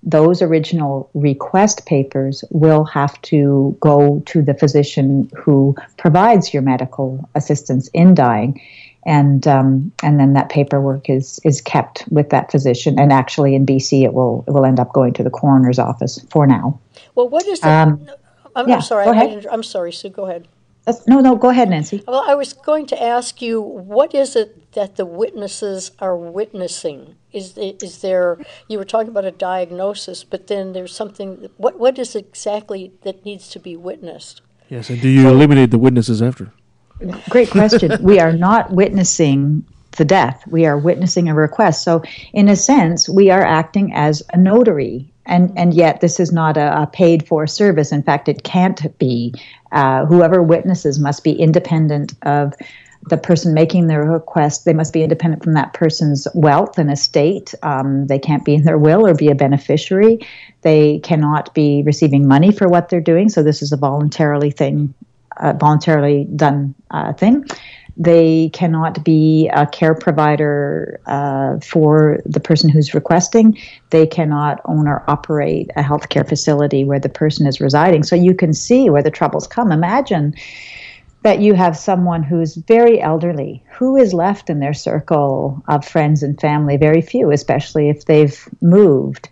those 0.03 0.42
original 0.42 1.11
request 1.14 1.86
papers 1.86 2.44
will 2.51 2.84
have 2.84 3.20
to 3.22 3.76
go 3.80 4.22
to 4.26 4.42
the 4.42 4.55
physician 4.55 5.30
who 5.36 5.74
provides 5.96 6.53
your 6.55 6.62
medical 6.62 7.28
assistance 7.34 7.88
in 7.88 8.14
dying 8.14 8.61
and 9.07 9.46
um, 9.46 9.92
and 10.03 10.20
then 10.20 10.34
that 10.34 10.49
paperwork 10.49 11.09
is 11.09 11.40
is 11.44 11.61
kept 11.61 12.05
with 12.11 12.30
that 12.30 12.51
physician 12.51 12.99
and 12.99 13.12
actually 13.12 13.55
in 13.55 13.64
BC 13.66 14.05
it 14.05 14.12
will 14.12 14.44
it 14.46 14.53
will 14.53 14.64
end 14.64 14.78
up 14.78 14.92
going 14.92 15.12
to 15.14 15.22
the 15.22 15.30
coroner's 15.30 15.78
office 15.78 16.24
for 16.30 16.46
now 16.46 16.78
Well, 17.14 17.28
what 17.28 17.46
is 17.46 17.61
the? 17.61 17.70
Um, 17.70 18.09
I'm, 18.55 18.68
yeah, 18.68 18.76
I'm 18.76 18.82
sorry. 18.82 19.07
I. 19.07 19.44
I'm 19.51 19.62
sorry, 19.62 19.92
Sue. 19.92 20.11
Go 20.11 20.26
ahead. 20.26 20.49
That's- 20.84 21.07
no 21.07 21.20
no 21.20 21.36
go 21.36 21.51
ahead 21.51 21.68
Nancy 21.68 22.03
Well, 22.09 22.24
I 22.26 22.34
was 22.34 22.55
going 22.55 22.86
to 22.86 23.03
ask 23.03 23.42
you, 23.42 23.61
what 23.61 24.14
is 24.14 24.34
it 24.34 24.72
that 24.72 24.96
the 24.96 25.05
witnesses 25.05 25.90
are 25.99 26.16
witnessing? 26.16 27.14
Is 27.33 27.57
is 27.59 28.01
there? 28.01 28.39
You 28.68 28.79
were 28.79 28.85
talking 28.85 29.11
about 29.11 29.24
a 29.24 29.31
diagnosis, 29.31 30.24
but 30.24 30.47
then 30.47 30.72
there's 30.72 30.95
something. 30.95 31.49
What 31.57 31.79
what 31.79 31.99
is 31.99 32.16
exactly 32.16 32.93
that 33.03 33.24
needs 33.24 33.49
to 33.51 33.59
be 33.59 33.76
witnessed? 33.76 34.41
Yes, 34.68 34.91
and 34.91 35.01
do 35.01 35.09
you 35.09 35.29
eliminate 35.29 35.70
the 35.70 35.79
witnesses 35.79 36.22
after? 36.22 36.53
Great 37.31 37.51
question. 37.51 38.03
we 38.03 38.18
are 38.18 38.33
not 38.33 38.72
witnessing 38.72 39.64
the 39.97 40.05
death. 40.05 40.43
We 40.47 40.66
are 40.66 40.79
witnessing 40.79 41.29
a 41.29 41.35
request. 41.35 41.83
So, 41.83 42.03
in 42.33 42.49
a 42.49 42.57
sense, 42.57 43.09
we 43.09 43.31
are 43.31 43.43
acting 43.43 43.93
as 43.95 44.22
a 44.33 44.37
notary. 44.37 45.12
And, 45.26 45.53
and 45.59 45.74
yet, 45.74 46.01
this 46.01 46.18
is 46.18 46.33
not 46.33 46.57
a, 46.57 46.83
a 46.83 46.87
paid 46.87 47.26
for 47.26 47.47
service. 47.47 47.93
In 47.93 48.03
fact, 48.03 48.29
it 48.29 48.45
can't 48.45 48.99
be. 48.99 49.35
Uh, 49.72 50.07
whoever 50.07 50.43
witnesses 50.43 50.99
must 50.99 51.22
be 51.22 51.33
independent 51.33 52.14
of 52.22 52.55
the 53.09 53.16
person 53.16 53.55
making 53.55 53.86
the 53.86 53.99
request. 53.99 54.64
They 54.64 54.74
must 54.74 54.92
be 54.92 55.03
independent 55.03 55.44
from 55.44 55.55
that 55.55 55.72
person's 55.72 56.26
wealth 56.34 56.78
and 56.78 56.90
estate. 56.90 57.55
Um, 57.62 58.07
they 58.07 58.18
can't 58.18 58.44
be 58.44 58.55
in 58.55 58.64
their 58.64 58.78
will 58.78 59.07
or 59.07 59.14
be 59.14 59.28
a 59.28 59.34
beneficiary. 59.34 60.26
They 60.62 60.99
cannot 61.01 61.55
be 61.55 61.82
receiving 61.84 62.26
money 62.26 62.53
for 62.53 62.68
what 62.68 62.88
they're 62.88 63.01
doing. 63.01 63.28
So, 63.28 63.42
this 63.42 63.62
is 63.62 63.72
a 63.72 63.76
voluntarily 63.76 64.51
thing 64.51 64.94
uh, 65.38 65.53
voluntarily 65.53 66.24
done 66.36 66.74
uh, 66.90 67.12
thing. 67.12 67.44
They 67.96 68.51
cannot 68.51 69.03
be 69.03 69.49
a 69.49 69.66
care 69.66 69.94
provider 69.94 71.01
uh, 71.07 71.59
for 71.59 72.20
the 72.24 72.38
person 72.38 72.70
who's 72.70 72.94
requesting. 72.94 73.59
They 73.90 74.07
cannot 74.07 74.61
own 74.66 74.86
or 74.86 75.03
operate 75.09 75.70
a 75.74 75.82
healthcare 75.82 76.28
facility 76.28 76.84
where 76.84 77.01
the 77.01 77.09
person 77.09 77.46
is 77.46 77.61
residing. 77.61 78.05
So 78.05 78.14
you 78.14 78.34
can 78.34 78.55
see 78.55 78.88
where 78.88 79.03
the 79.03 79.11
troubles 79.11 79.49
come. 79.49 79.72
Imagine 79.72 80.34
that 81.23 81.41
you 81.41 81.55
have 81.55 81.77
someone 81.77 82.23
who's 82.23 82.55
very 82.55 83.01
elderly. 83.01 83.62
Who 83.73 83.97
is 83.97 84.14
left 84.14 84.51
in 84.51 84.61
their 84.61 84.75
circle 84.75 85.62
of 85.69 85.85
friends 85.85 86.23
and 86.23 86.41
family? 86.41 86.77
Very 86.77 87.03
few, 87.03 87.31
especially 87.31 87.89
if 87.89 88.05
they've 88.05 88.49
moved 88.61 89.29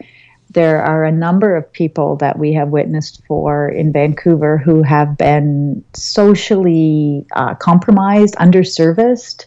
there 0.57 0.82
are 0.82 1.05
a 1.05 1.12
number 1.12 1.55
of 1.55 1.70
people 1.70 2.16
that 2.16 2.39
we 2.39 2.53
have 2.55 2.70
witnessed 2.70 3.22
for 3.26 3.68
in 3.68 3.93
Vancouver 3.93 4.57
who 4.57 4.82
have 4.82 5.18
been 5.18 5.84
socially 5.93 7.26
uh, 7.32 7.55
compromised, 7.57 8.34
underserviced, 8.37 9.45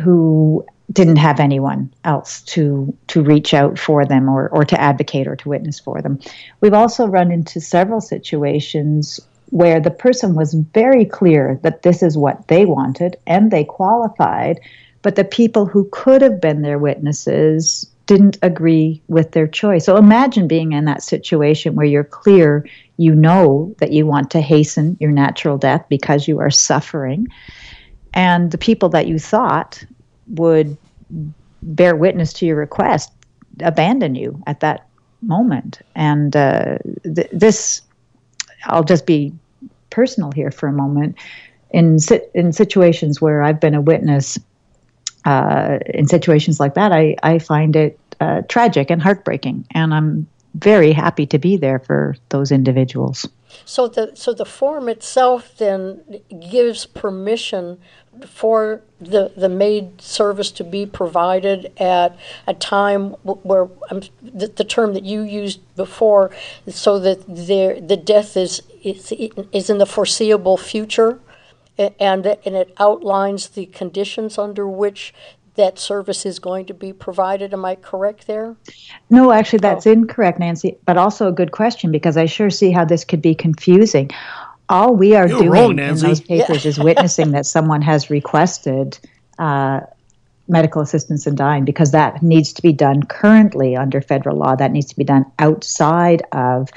who 0.00 0.64
didn't 0.92 1.16
have 1.16 1.40
anyone 1.40 1.92
else 2.04 2.42
to 2.42 2.96
to 3.08 3.22
reach 3.22 3.54
out 3.54 3.76
for 3.76 4.04
them 4.04 4.28
or, 4.28 4.48
or 4.50 4.64
to 4.64 4.80
advocate 4.80 5.26
or 5.26 5.34
to 5.34 5.48
witness 5.48 5.80
for 5.80 6.00
them. 6.00 6.20
We've 6.60 6.74
also 6.74 7.06
run 7.06 7.32
into 7.32 7.60
several 7.60 8.00
situations 8.00 9.18
where 9.50 9.80
the 9.80 9.90
person 9.90 10.34
was 10.34 10.54
very 10.54 11.04
clear 11.04 11.58
that 11.62 11.82
this 11.82 12.02
is 12.02 12.16
what 12.16 12.48
they 12.48 12.64
wanted 12.64 13.16
and 13.26 13.50
they 13.50 13.64
qualified, 13.64 14.60
but 15.02 15.16
the 15.16 15.24
people 15.24 15.66
who 15.66 15.88
could 15.92 16.22
have 16.22 16.40
been 16.40 16.62
their 16.62 16.78
witnesses 16.78 17.90
didn't 18.06 18.38
agree 18.42 19.00
with 19.08 19.32
their 19.32 19.46
choice. 19.46 19.84
So 19.84 19.96
imagine 19.96 20.48
being 20.48 20.72
in 20.72 20.84
that 20.86 21.02
situation 21.02 21.74
where 21.76 21.86
you're 21.86 22.02
clear, 22.02 22.66
you 22.96 23.14
know 23.14 23.74
that 23.78 23.92
you 23.92 24.04
want 24.04 24.30
to 24.32 24.40
hasten 24.40 24.96
your 24.98 25.12
natural 25.12 25.58
death 25.58 25.84
because 25.88 26.26
you 26.26 26.40
are 26.40 26.50
suffering, 26.50 27.28
and 28.12 28.50
the 28.50 28.58
people 28.58 28.88
that 28.90 29.06
you 29.06 29.18
thought 29.18 29.84
would 30.28 30.76
bear 31.62 31.94
witness 31.94 32.32
to 32.32 32.46
your 32.46 32.56
request 32.56 33.12
abandon 33.60 34.14
you 34.14 34.42
at 34.46 34.60
that 34.60 34.88
moment. 35.22 35.80
And 35.94 36.34
uh, 36.34 36.78
th- 37.04 37.30
this, 37.32 37.82
I'll 38.64 38.84
just 38.84 39.06
be 39.06 39.32
personal 39.90 40.32
here 40.32 40.50
for 40.50 40.68
a 40.68 40.72
moment. 40.72 41.16
In 41.70 41.98
in 42.34 42.52
situations 42.52 43.20
where 43.20 43.42
I've 43.42 43.60
been 43.60 43.74
a 43.74 43.80
witness, 43.80 44.38
uh, 45.24 45.78
in 45.86 46.08
situations 46.08 46.58
like 46.58 46.74
that, 46.74 46.92
I 46.92 47.16
I 47.22 47.38
find 47.38 47.76
it 47.76 47.98
uh, 48.20 48.42
tragic 48.48 48.90
and 48.90 49.00
heartbreaking, 49.00 49.66
and 49.72 49.94
I'm 49.94 50.26
very 50.54 50.92
happy 50.92 51.26
to 51.26 51.38
be 51.38 51.56
there 51.56 51.78
for 51.78 52.16
those 52.30 52.50
individuals. 52.50 53.28
So 53.64 53.88
the 53.88 54.12
so 54.14 54.32
the 54.32 54.44
form 54.44 54.88
itself 54.88 55.56
then 55.58 56.20
gives 56.50 56.86
permission 56.86 57.78
for 58.26 58.82
the 59.00 59.32
the 59.36 59.48
MAID 59.48 60.00
service 60.00 60.50
to 60.52 60.64
be 60.64 60.86
provided 60.86 61.72
at 61.78 62.16
a 62.46 62.54
time 62.54 63.10
where 63.22 63.68
um, 63.90 64.02
the, 64.22 64.48
the, 64.48 64.64
term 64.64 64.94
that 64.94 65.04
you 65.04 65.22
used 65.22 65.60
before, 65.76 66.30
so 66.68 66.98
that 66.98 67.24
there 67.28 67.80
the 67.80 67.96
death 67.96 68.36
is 68.36 68.62
is 68.82 69.12
is 69.52 69.70
in 69.70 69.78
the 69.78 69.86
foreseeable 69.86 70.56
future, 70.56 71.20
and 71.78 72.26
and 72.26 72.54
it 72.56 72.74
outlines 72.78 73.48
the 73.48 73.66
conditions 73.66 74.38
under 74.38 74.66
which 74.68 75.14
that 75.56 75.78
service 75.78 76.24
is 76.24 76.38
going 76.38 76.66
to 76.66 76.74
be 76.74 76.92
provided. 76.92 77.52
Am 77.52 77.64
I 77.64 77.74
correct 77.74 78.26
there? 78.26 78.56
No, 79.10 79.32
actually, 79.32 79.58
that's 79.58 79.86
oh. 79.86 79.92
incorrect, 79.92 80.38
Nancy, 80.38 80.76
but 80.86 80.96
also 80.96 81.28
a 81.28 81.32
good 81.32 81.52
question 81.52 81.90
because 81.90 82.16
I 82.16 82.26
sure 82.26 82.50
see 82.50 82.70
how 82.70 82.84
this 82.84 83.04
could 83.04 83.22
be 83.22 83.34
confusing. 83.34 84.10
All 84.68 84.94
we 84.94 85.16
are 85.16 85.26
You're 85.28 85.38
doing 85.38 85.50
wrong, 85.50 85.78
in 85.78 85.96
those 85.96 86.20
papers 86.20 86.64
yeah. 86.64 86.68
is 86.68 86.78
witnessing 86.78 87.32
that 87.32 87.44
someone 87.44 87.82
has 87.82 88.08
requested 88.08 88.98
uh, 89.38 89.80
medical 90.48 90.80
assistance 90.80 91.26
in 91.26 91.34
dying 91.34 91.64
because 91.64 91.90
that 91.90 92.22
needs 92.22 92.52
to 92.52 92.62
be 92.62 92.72
done 92.72 93.02
currently 93.02 93.76
under 93.76 94.00
federal 94.00 94.36
law. 94.36 94.54
That 94.54 94.72
needs 94.72 94.86
to 94.86 94.96
be 94.96 95.04
done 95.04 95.24
outside 95.38 96.22
of 96.32 96.70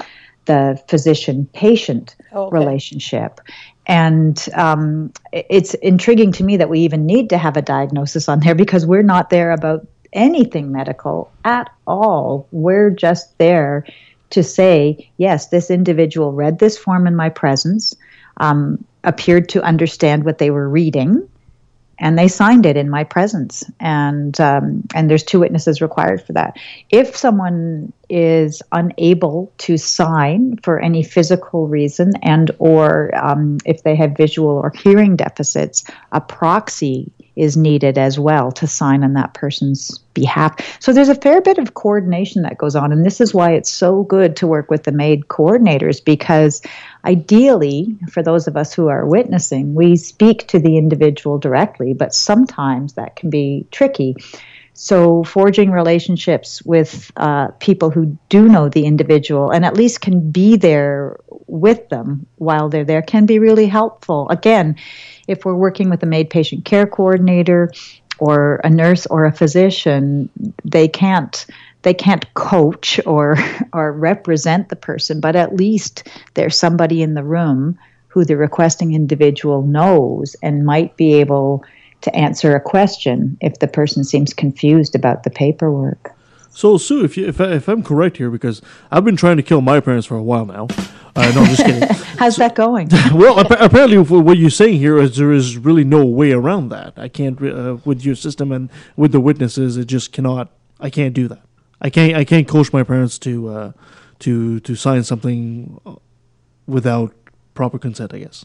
the 0.46 0.82
physician 0.88 1.48
patient 1.52 2.16
okay. 2.32 2.56
relationship. 2.56 3.40
And 3.86 4.46
um, 4.54 5.12
it's 5.32 5.74
intriguing 5.74 6.32
to 6.32 6.44
me 6.44 6.56
that 6.56 6.70
we 6.70 6.80
even 6.80 7.04
need 7.06 7.28
to 7.30 7.38
have 7.38 7.56
a 7.56 7.62
diagnosis 7.62 8.28
on 8.28 8.40
there 8.40 8.54
because 8.54 8.86
we're 8.86 9.02
not 9.02 9.30
there 9.30 9.50
about 9.50 9.86
anything 10.12 10.72
medical 10.72 11.30
at 11.44 11.70
all. 11.86 12.46
We're 12.50 12.90
just 12.90 13.36
there 13.38 13.84
to 14.30 14.42
say, 14.42 15.10
yes, 15.18 15.48
this 15.48 15.70
individual 15.70 16.32
read 16.32 16.58
this 16.58 16.78
form 16.78 17.06
in 17.06 17.14
my 17.14 17.28
presence, 17.28 17.94
um, 18.38 18.84
appeared 19.04 19.48
to 19.50 19.62
understand 19.62 20.24
what 20.24 20.38
they 20.38 20.50
were 20.50 20.68
reading, 20.68 21.28
and 21.98 22.18
they 22.18 22.28
signed 22.28 22.66
it 22.66 22.76
in 22.76 22.90
my 22.90 23.04
presence 23.04 23.64
and 23.80 24.40
um, 24.40 24.82
and 24.94 25.08
there's 25.08 25.22
two 25.22 25.40
witnesses 25.40 25.80
required 25.80 26.22
for 26.22 26.32
that 26.32 26.56
if 26.90 27.16
someone 27.16 27.92
is 28.14 28.62
unable 28.70 29.52
to 29.58 29.76
sign 29.76 30.56
for 30.62 30.78
any 30.78 31.02
physical 31.02 31.66
reason 31.66 32.12
and 32.22 32.52
or 32.60 33.10
um, 33.16 33.58
if 33.66 33.82
they 33.82 33.96
have 33.96 34.16
visual 34.16 34.50
or 34.50 34.70
hearing 34.70 35.16
deficits 35.16 35.82
a 36.12 36.20
proxy 36.20 37.10
is 37.34 37.56
needed 37.56 37.98
as 37.98 38.16
well 38.16 38.52
to 38.52 38.68
sign 38.68 39.02
on 39.02 39.14
that 39.14 39.34
person's 39.34 39.98
behalf. 40.14 40.54
So 40.80 40.92
there's 40.92 41.08
a 41.08 41.16
fair 41.16 41.40
bit 41.40 41.58
of 41.58 41.74
coordination 41.74 42.42
that 42.42 42.58
goes 42.58 42.76
on. 42.76 42.92
And 42.92 43.04
this 43.04 43.20
is 43.20 43.34
why 43.34 43.52
it's 43.52 43.72
so 43.72 44.04
good 44.04 44.36
to 44.36 44.46
work 44.46 44.70
with 44.70 44.84
the 44.84 44.92
MAID 44.92 45.26
coordinators 45.26 46.04
because 46.04 46.62
ideally, 47.04 47.96
for 48.08 48.22
those 48.22 48.46
of 48.46 48.56
us 48.56 48.72
who 48.72 48.86
are 48.86 49.04
witnessing, 49.04 49.74
we 49.74 49.96
speak 49.96 50.46
to 50.48 50.60
the 50.60 50.78
individual 50.78 51.38
directly, 51.38 51.92
but 51.92 52.14
sometimes 52.14 52.92
that 52.92 53.16
can 53.16 53.30
be 53.30 53.66
tricky. 53.72 54.14
So, 54.76 55.22
forging 55.22 55.70
relationships 55.70 56.60
with 56.64 57.12
uh, 57.16 57.48
people 57.60 57.90
who 57.90 58.18
do 58.28 58.48
know 58.48 58.68
the 58.68 58.86
individual 58.86 59.50
and 59.50 59.64
at 59.64 59.76
least 59.76 60.00
can 60.00 60.32
be 60.32 60.56
there 60.56 61.16
with 61.46 61.88
them 61.90 62.26
while 62.36 62.68
they're 62.68 62.84
there 62.84 63.02
can 63.02 63.24
be 63.24 63.38
really 63.38 63.66
helpful. 63.66 64.28
Again, 64.30 64.74
if 65.28 65.44
we're 65.44 65.54
working 65.54 65.90
with 65.90 66.02
a 66.02 66.06
MAID 66.06 66.28
patient 66.28 66.64
care 66.64 66.86
coordinator 66.86 67.70
or 68.18 68.60
a 68.64 68.70
nurse 68.70 69.06
or 69.06 69.26
a 69.26 69.32
physician, 69.32 70.28
they 70.64 70.88
can't 70.88 71.46
they 71.82 71.94
can't 71.94 72.32
coach 72.34 72.98
or 73.06 73.36
or 73.72 73.92
represent 73.92 74.70
the 74.70 74.76
person, 74.76 75.20
but 75.20 75.36
at 75.36 75.54
least 75.54 76.08
there's 76.34 76.58
somebody 76.58 77.00
in 77.00 77.14
the 77.14 77.24
room 77.24 77.78
who 78.08 78.24
the 78.24 78.36
requesting 78.36 78.92
individual 78.94 79.62
knows 79.62 80.34
and 80.42 80.66
might 80.66 80.96
be 80.96 81.14
able 81.14 81.64
to 82.04 82.14
answer 82.14 82.54
a 82.54 82.60
question 82.60 83.36
if 83.40 83.58
the 83.58 83.66
person 83.66 84.04
seems 84.04 84.32
confused 84.32 84.94
about 84.94 85.24
the 85.24 85.30
paperwork. 85.30 86.12
So, 86.50 86.78
Sue, 86.78 87.04
if, 87.04 87.16
you, 87.16 87.26
if, 87.26 87.40
I, 87.40 87.52
if 87.54 87.68
I'm 87.68 87.82
correct 87.82 88.18
here, 88.18 88.30
because 88.30 88.62
I've 88.90 89.04
been 89.04 89.16
trying 89.16 89.38
to 89.38 89.42
kill 89.42 89.60
my 89.60 89.80
parents 89.80 90.06
for 90.06 90.16
a 90.16 90.22
while 90.22 90.46
now. 90.46 90.68
Uh, 91.16 91.32
no, 91.34 91.42
I'm 91.42 91.46
just 91.46 91.64
kidding. 91.64 91.88
How's 92.18 92.36
that 92.36 92.54
going? 92.54 92.88
well, 93.12 93.40
apparently, 93.40 93.98
what 93.98 94.36
you're 94.36 94.50
saying 94.50 94.78
here 94.78 94.98
is 94.98 95.16
there 95.16 95.32
is 95.32 95.58
really 95.58 95.82
no 95.82 96.04
way 96.04 96.32
around 96.32 96.68
that. 96.68 96.92
I 96.96 97.08
can't, 97.08 97.40
uh, 97.42 97.78
with 97.84 98.04
your 98.04 98.14
system 98.14 98.52
and 98.52 98.70
with 98.96 99.12
the 99.12 99.20
witnesses, 99.20 99.76
it 99.76 99.86
just 99.86 100.12
cannot. 100.12 100.50
I 100.78 100.90
can't 100.90 101.14
do 101.14 101.26
that. 101.28 101.42
I 101.80 101.90
can't. 101.90 102.16
I 102.16 102.24
can't 102.24 102.46
coach 102.46 102.72
my 102.72 102.82
parents 102.82 103.18
to 103.20 103.48
uh, 103.48 103.72
to 104.20 104.60
to 104.60 104.74
sign 104.74 105.02
something 105.04 105.80
without 106.66 107.14
proper 107.54 107.78
consent. 107.78 108.12
I 108.14 108.18
guess. 108.18 108.44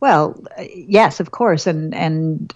Well, 0.00 0.42
yes, 0.74 1.20
of 1.20 1.30
course, 1.30 1.66
and 1.66 1.94
and 1.94 2.52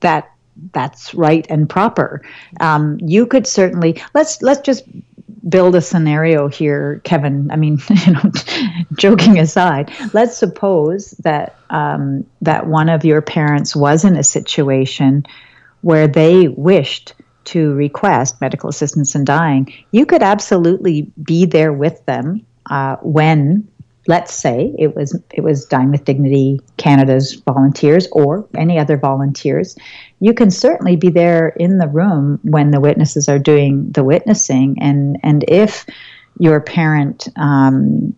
that 0.00 0.30
that's 0.72 1.14
right 1.14 1.46
and 1.48 1.68
proper. 1.68 2.22
Um, 2.60 2.98
you 3.00 3.26
could 3.26 3.46
certainly 3.46 4.02
let's 4.14 4.40
let's 4.42 4.60
just 4.60 4.84
build 5.48 5.74
a 5.74 5.80
scenario 5.80 6.48
here, 6.48 7.00
Kevin. 7.04 7.50
I 7.50 7.56
mean, 7.56 7.78
you 8.06 8.12
know, 8.12 8.32
joking 8.94 9.38
aside, 9.38 9.92
let's 10.12 10.36
suppose 10.36 11.12
that 11.22 11.56
um, 11.70 12.26
that 12.42 12.66
one 12.66 12.88
of 12.88 13.04
your 13.04 13.22
parents 13.22 13.74
was 13.74 14.04
in 14.04 14.16
a 14.16 14.24
situation 14.24 15.26
where 15.82 16.06
they 16.06 16.48
wished 16.48 17.14
to 17.42 17.72
request 17.74 18.40
medical 18.40 18.68
assistance 18.68 19.14
in 19.14 19.24
dying. 19.24 19.72
You 19.92 20.04
could 20.04 20.22
absolutely 20.22 21.10
be 21.22 21.46
there 21.46 21.72
with 21.72 22.04
them 22.04 22.44
uh, 22.68 22.96
when 23.02 23.66
let's 24.10 24.34
say 24.34 24.74
it 24.76 24.96
was 24.96 25.16
it 25.32 25.42
was 25.42 25.68
with 25.70 26.04
Dignity 26.04 26.60
Canada's 26.78 27.34
volunteers 27.46 28.08
or 28.10 28.44
any 28.56 28.76
other 28.76 28.96
volunteers, 28.96 29.76
you 30.18 30.34
can 30.34 30.50
certainly 30.50 30.96
be 30.96 31.10
there 31.10 31.50
in 31.50 31.78
the 31.78 31.86
room 31.86 32.40
when 32.42 32.72
the 32.72 32.80
witnesses 32.80 33.28
are 33.28 33.38
doing 33.38 33.88
the 33.92 34.02
witnessing, 34.02 34.76
and 34.80 35.16
and 35.22 35.44
if 35.46 35.86
your 36.40 36.60
parent 36.60 37.28
um, 37.36 38.12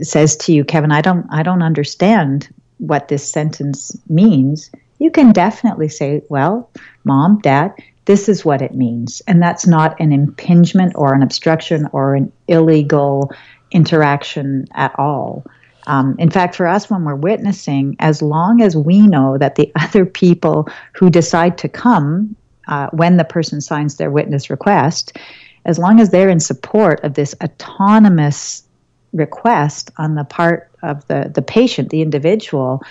says 0.00 0.34
to 0.36 0.52
you, 0.54 0.64
Kevin, 0.64 0.92
I 0.92 1.02
don't 1.02 1.26
I 1.30 1.42
don't 1.42 1.62
understand 1.62 2.48
what 2.78 3.08
this 3.08 3.30
sentence 3.30 3.96
means, 4.08 4.70
you 4.98 5.10
can 5.10 5.30
definitely 5.32 5.90
say, 5.90 6.22
well, 6.30 6.70
mom, 7.04 7.40
dad, 7.40 7.74
this 8.06 8.28
is 8.28 8.44
what 8.44 8.62
it 8.62 8.74
means. 8.74 9.22
And 9.28 9.42
that's 9.42 9.66
not 9.66 10.00
an 10.00 10.10
impingement 10.12 10.92
or 10.96 11.14
an 11.14 11.22
obstruction 11.22 11.88
or 11.92 12.14
an 12.14 12.32
illegal 12.48 13.30
interaction 13.74 14.66
at 14.72 14.98
all. 14.98 15.44
Um, 15.86 16.16
in 16.18 16.30
fact, 16.30 16.54
for 16.54 16.66
us, 16.66 16.88
when 16.88 17.04
we're 17.04 17.14
witnessing, 17.14 17.96
as 17.98 18.22
long 18.22 18.62
as 18.62 18.74
we 18.74 19.06
know 19.06 19.36
that 19.36 19.56
the 19.56 19.70
other 19.80 20.06
people 20.06 20.68
who 20.94 21.10
decide 21.10 21.58
to 21.58 21.68
come 21.68 22.34
uh, 22.68 22.88
when 22.92 23.18
the 23.18 23.24
person 23.24 23.60
signs 23.60 23.96
their 23.96 24.10
witness 24.10 24.48
request, 24.48 25.18
as 25.66 25.78
long 25.78 26.00
as 26.00 26.10
they're 26.10 26.30
in 26.30 26.40
support 26.40 27.02
of 27.04 27.14
this 27.14 27.34
autonomous 27.42 28.62
request 29.12 29.90
on 29.98 30.14
the 30.14 30.24
part 30.24 30.70
of 30.82 31.06
the, 31.08 31.30
the 31.34 31.42
patient, 31.42 31.90
the 31.90 32.02
individual, 32.02 32.82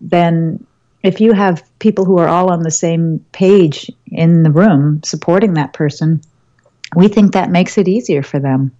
then 0.00 0.64
if 1.02 1.20
you 1.20 1.32
have 1.32 1.62
people 1.78 2.04
who 2.04 2.18
are 2.18 2.28
all 2.28 2.50
on 2.50 2.62
the 2.62 2.70
same 2.70 3.24
page 3.32 3.90
in 4.06 4.42
the 4.42 4.50
room 4.50 5.02
supporting 5.02 5.54
that 5.54 5.72
person, 5.72 6.20
we 6.94 7.08
think 7.08 7.32
that 7.32 7.50
makes 7.50 7.78
it 7.78 7.88
easier 7.88 8.22
for 8.22 8.38
them. 8.38 8.70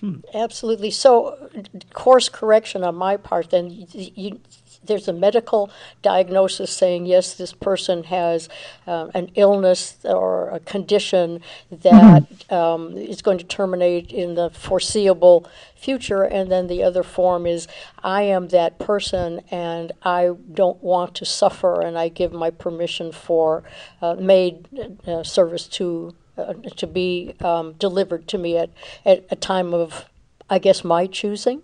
Hmm. 0.00 0.16
Absolutely. 0.34 0.90
So, 0.90 1.50
course 1.92 2.28
correction 2.28 2.84
on 2.84 2.94
my 2.96 3.16
part, 3.16 3.50
then 3.50 3.70
you, 3.70 3.86
you, 4.14 4.40
there's 4.86 5.08
a 5.08 5.12
medical 5.12 5.70
diagnosis 6.02 6.70
saying, 6.70 7.06
yes, 7.06 7.34
this 7.34 7.52
person 7.52 8.04
has 8.04 8.48
uh, 8.86 9.08
an 9.14 9.30
illness 9.34 9.96
or 10.04 10.50
a 10.50 10.60
condition 10.60 11.40
that 11.70 12.22
mm-hmm. 12.22 12.54
um, 12.54 12.96
is 12.96 13.22
going 13.22 13.38
to 13.38 13.44
terminate 13.44 14.12
in 14.12 14.34
the 14.34 14.50
foreseeable 14.50 15.48
future. 15.74 16.22
And 16.22 16.50
then 16.50 16.66
the 16.66 16.82
other 16.82 17.02
form 17.02 17.46
is, 17.46 17.66
I 18.02 18.22
am 18.22 18.48
that 18.48 18.78
person 18.78 19.40
and 19.50 19.92
I 20.02 20.30
don't 20.52 20.82
want 20.82 21.14
to 21.16 21.24
suffer, 21.24 21.80
and 21.80 21.98
I 21.98 22.08
give 22.08 22.32
my 22.32 22.50
permission 22.50 23.12
for 23.12 23.64
uh, 24.00 24.14
MAID 24.14 24.98
uh, 25.06 25.22
service 25.22 25.66
to 25.68 26.14
uh, 26.38 26.54
to 26.76 26.86
be 26.86 27.34
um, 27.40 27.72
delivered 27.74 28.28
to 28.28 28.38
me 28.38 28.56
at, 28.56 28.70
at 29.04 29.24
a 29.30 29.36
time 29.36 29.74
of, 29.74 30.06
I 30.48 30.58
guess, 30.58 30.84
my 30.84 31.06
choosing. 31.06 31.62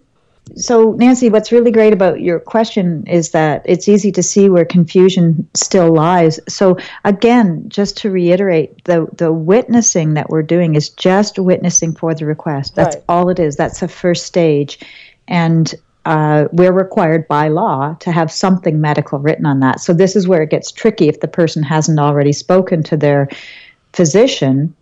So, 0.56 0.92
Nancy, 0.92 1.30
what's 1.30 1.52
really 1.52 1.70
great 1.70 1.92
about 1.92 2.20
your 2.20 2.40
question 2.40 3.06
is 3.06 3.30
that 3.30 3.62
it's 3.64 3.88
easy 3.88 4.10
to 4.12 4.22
see 4.22 4.48
where 4.48 4.64
confusion 4.64 5.48
still 5.54 5.94
lies. 5.94 6.40
So, 6.48 6.76
again, 7.04 7.64
just 7.68 7.96
to 7.98 8.10
reiterate, 8.10 8.84
the, 8.84 9.06
the 9.12 9.32
witnessing 9.32 10.14
that 10.14 10.30
we're 10.30 10.42
doing 10.42 10.74
is 10.74 10.90
just 10.90 11.38
witnessing 11.38 11.94
for 11.94 12.12
the 12.14 12.26
request. 12.26 12.74
That's 12.74 12.96
Right. 12.96 13.04
all 13.08 13.28
it 13.28 13.38
is. 13.38 13.56
That's 13.56 13.80
the 13.80 13.88
first 13.88 14.26
stage. 14.26 14.80
And 15.28 15.72
uh, 16.04 16.48
we're 16.50 16.72
required 16.72 17.28
by 17.28 17.46
law 17.46 17.94
to 18.00 18.10
have 18.10 18.30
something 18.32 18.80
medical 18.80 19.20
written 19.20 19.46
on 19.46 19.60
that. 19.60 19.80
So, 19.80 19.94
this 19.94 20.16
is 20.16 20.26
where 20.26 20.42
it 20.42 20.50
gets 20.50 20.72
tricky 20.72 21.08
if 21.08 21.20
the 21.20 21.28
person 21.28 21.62
hasn't 21.62 22.00
already 22.00 22.32
spoken 22.32 22.82
to 22.82 22.96
their 22.96 23.28
physician 23.92 24.74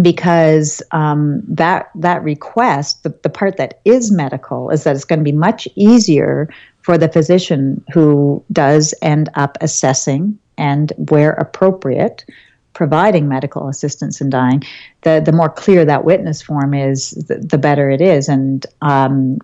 because 0.00 0.82
um, 0.92 1.42
that 1.46 1.90
that 1.94 2.22
request, 2.22 3.02
the, 3.02 3.10
the 3.22 3.28
part 3.28 3.56
that 3.58 3.80
is 3.84 4.10
medical, 4.10 4.70
is 4.70 4.84
that 4.84 4.96
it's 4.96 5.04
going 5.04 5.18
to 5.18 5.24
be 5.24 5.32
much 5.32 5.68
easier 5.74 6.48
for 6.80 6.96
the 6.96 7.08
physician 7.08 7.84
who 7.92 8.42
does 8.50 8.94
end 9.02 9.28
up 9.34 9.58
assessing 9.60 10.38
and, 10.56 10.92
where 10.96 11.32
appropriate, 11.32 12.24
providing 12.72 13.28
medical 13.28 13.68
assistance 13.68 14.20
in 14.20 14.30
dying. 14.30 14.62
The 15.02 15.22
the 15.24 15.32
more 15.32 15.50
clear 15.50 15.84
that 15.84 16.04
witness 16.04 16.40
form 16.40 16.72
is, 16.74 17.10
the, 17.10 17.36
the 17.36 17.58
better 17.58 17.90
it 17.90 18.00
is. 18.00 18.28
And 18.28 18.64
um, 18.80 19.38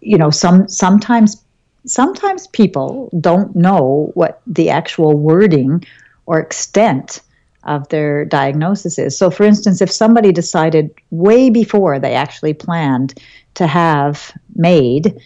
you 0.00 0.16
know, 0.16 0.30
some 0.30 0.68
sometimes 0.68 1.42
sometimes 1.86 2.46
people 2.48 3.10
don't 3.20 3.54
know 3.56 4.10
what 4.14 4.40
the 4.46 4.70
actual 4.70 5.14
wording 5.14 5.84
or 6.26 6.38
extent 6.38 7.20
of 7.66 7.88
their 7.88 8.24
diagnosis 8.24 8.98
is. 8.98 9.16
So, 9.16 9.30
for 9.30 9.44
instance, 9.44 9.80
if 9.80 9.90
somebody 9.90 10.32
decided 10.32 10.90
way 11.10 11.50
before 11.50 11.98
they 11.98 12.14
actually 12.14 12.54
planned 12.54 13.20
to 13.54 13.66
have 13.66 14.32
MAID 14.56 15.20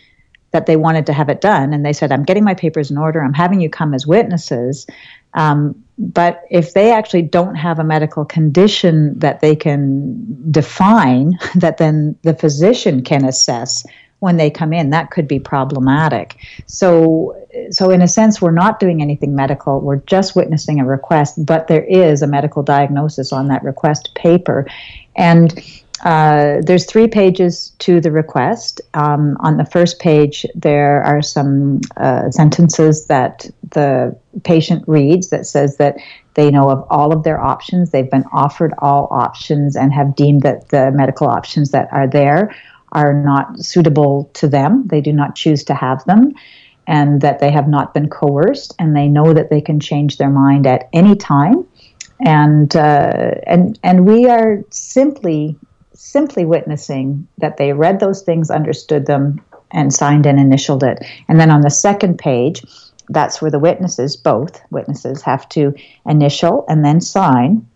that 0.51 0.67
they 0.67 0.77
wanted 0.77 1.07
to 1.07 1.13
have 1.13 1.29
it 1.29 1.41
done, 1.41 1.73
and 1.73 1.85
they 1.85 1.93
said, 1.93 2.11
I'm 2.11 2.25
getting 2.25 2.45
my 2.45 2.55
papers 2.55 2.91
in 2.91 2.99
order, 2.99 3.23
I'm 3.23 3.35
having 3.35 3.61
you 3.61 3.69
come 3.69 3.93
as 3.93 4.07
witnesses. 4.07 4.87
Um, 5.35 5.83
but 5.99 6.45
if 6.51 6.75
they 6.75 6.93
actually 6.93 7.23
don't 7.23 7.57
have 7.57 7.79
a 7.79 7.85
medical 7.85 8.25
condition 8.25 9.19
that 9.19 9.41
they 9.41 9.55
can 9.57 10.51
define, 10.51 11.39
that 11.57 11.79
then 11.79 12.17
the 12.23 12.35
physician 12.35 13.03
can 13.03 13.25
assess 13.25 13.85
when 14.21 14.37
they 14.37 14.51
come 14.51 14.73
in, 14.73 14.91
that 14.91 15.11
could 15.11 15.29
be 15.29 15.39
problematic. 15.39 16.37
So, 16.67 17.37
so 17.71 17.91
in 17.91 18.03
a 18.03 18.09
sense, 18.09 18.41
we're 18.41 18.51
not 18.51 18.81
doing 18.81 19.01
anything 19.01 19.35
medical. 19.35 19.81
We're 19.81 19.97
just 19.97 20.35
witnessing 20.35 20.81
a 20.81 20.85
request, 20.85 21.45
but 21.45 21.69
there 21.69 21.85
is 21.85 22.23
a 22.23 22.27
medical 22.27 22.63
diagnosis 22.63 23.33
on 23.33 23.49
that 23.49 23.63
request 23.63 24.11
paper, 24.15 24.67
and 25.17 25.63
uh, 26.05 26.59
there's 26.63 26.87
three 26.87 27.09
pages 27.09 27.71
to 27.81 28.01
the 28.01 28.13
request. 28.13 28.81
Um, 28.95 29.37
on 29.41 29.57
the 29.57 29.65
first 29.65 29.99
page, 29.99 30.47
there 30.55 31.03
are 31.03 31.23
some 31.23 31.81
uh, 31.97 32.31
sentences 32.31 33.07
that 33.07 33.51
the 33.71 34.17
patient 34.45 34.85
reads 34.87 35.31
that 35.31 35.47
says 35.47 35.77
that 35.79 35.97
they 36.35 36.51
know 36.51 36.71
of 36.71 36.87
all 36.89 37.13
of 37.13 37.25
their 37.25 37.41
options. 37.41 37.91
They've 37.91 38.11
been 38.11 38.27
offered 38.33 38.73
all 38.79 39.09
options 39.11 39.75
and 39.75 39.93
have 39.93 40.15
deemed 40.15 40.43
that 40.43 40.69
the 40.69 40.93
medical 40.93 41.27
options 41.27 41.73
that 41.73 41.89
are 41.93 42.07
there 42.07 42.55
are 42.93 43.15
not 43.15 43.59
suitable 43.59 44.31
to 44.35 44.49
them. 44.49 44.87
They 44.87 45.01
do 45.01 45.13
not 45.13 45.35
choose 45.35 45.65
to 45.65 45.75
have 45.75 46.05
them. 46.05 46.33
And 46.87 47.21
that 47.21 47.39
they 47.39 47.51
have 47.51 47.69
not 47.69 47.93
been 47.93 48.09
coerced, 48.09 48.75
and 48.79 48.97
they 48.97 49.09
know 49.09 49.35
that 49.35 49.51
they 49.51 49.61
can 49.61 49.79
change 49.79 50.17
their 50.17 50.31
mind 50.31 50.67
at 50.67 50.89
any 50.95 51.17
time, 51.17 51.67
and 52.25 52.75
uh, 52.75 53.33
and 53.47 53.79
and 53.83 54.07
we 54.07 54.27
are 54.27 54.65
simply 54.71 55.55
simply 55.93 56.47
witnessing 56.47 57.29
that 57.39 57.59
they 57.59 57.75
read 57.75 58.01
those 58.01 58.23
things, 58.23 58.51
understood 58.51 59.05
them, 59.05 59.39
and 59.71 59.93
signed 59.93 60.25
and 60.25 60.41
initialed 60.41 60.83
it. 60.83 61.05
And 61.29 61.39
then 61.39 61.51
on 61.51 61.61
the 61.61 61.71
second 61.71 62.19
page, 62.19 62.63
that's 63.09 63.43
where 63.43 63.51
the 63.51 63.59
witnesses, 63.59 64.17
both 64.17 64.61
witnesses, 64.71 65.23
have 65.23 65.49
to 65.51 65.75
initial 66.07 66.65
and 66.69 66.85
then 66.85 67.01
sign 67.01 67.67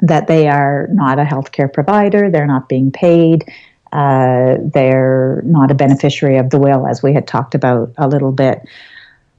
that 0.00 0.26
they 0.26 0.48
are 0.48 0.88
not 0.92 1.18
a 1.18 1.24
healthcare 1.24 1.72
provider, 1.72 2.30
they're 2.30 2.46
not 2.46 2.68
being 2.68 2.90
paid, 2.90 3.44
uh, 3.92 4.56
they're 4.60 5.42
not 5.44 5.70
a 5.70 5.74
beneficiary 5.74 6.36
of 6.36 6.50
the 6.50 6.58
will, 6.58 6.86
as 6.86 7.02
we 7.02 7.12
had 7.12 7.26
talked 7.26 7.54
about 7.54 7.92
a 7.98 8.06
little 8.06 8.32
bit 8.32 8.62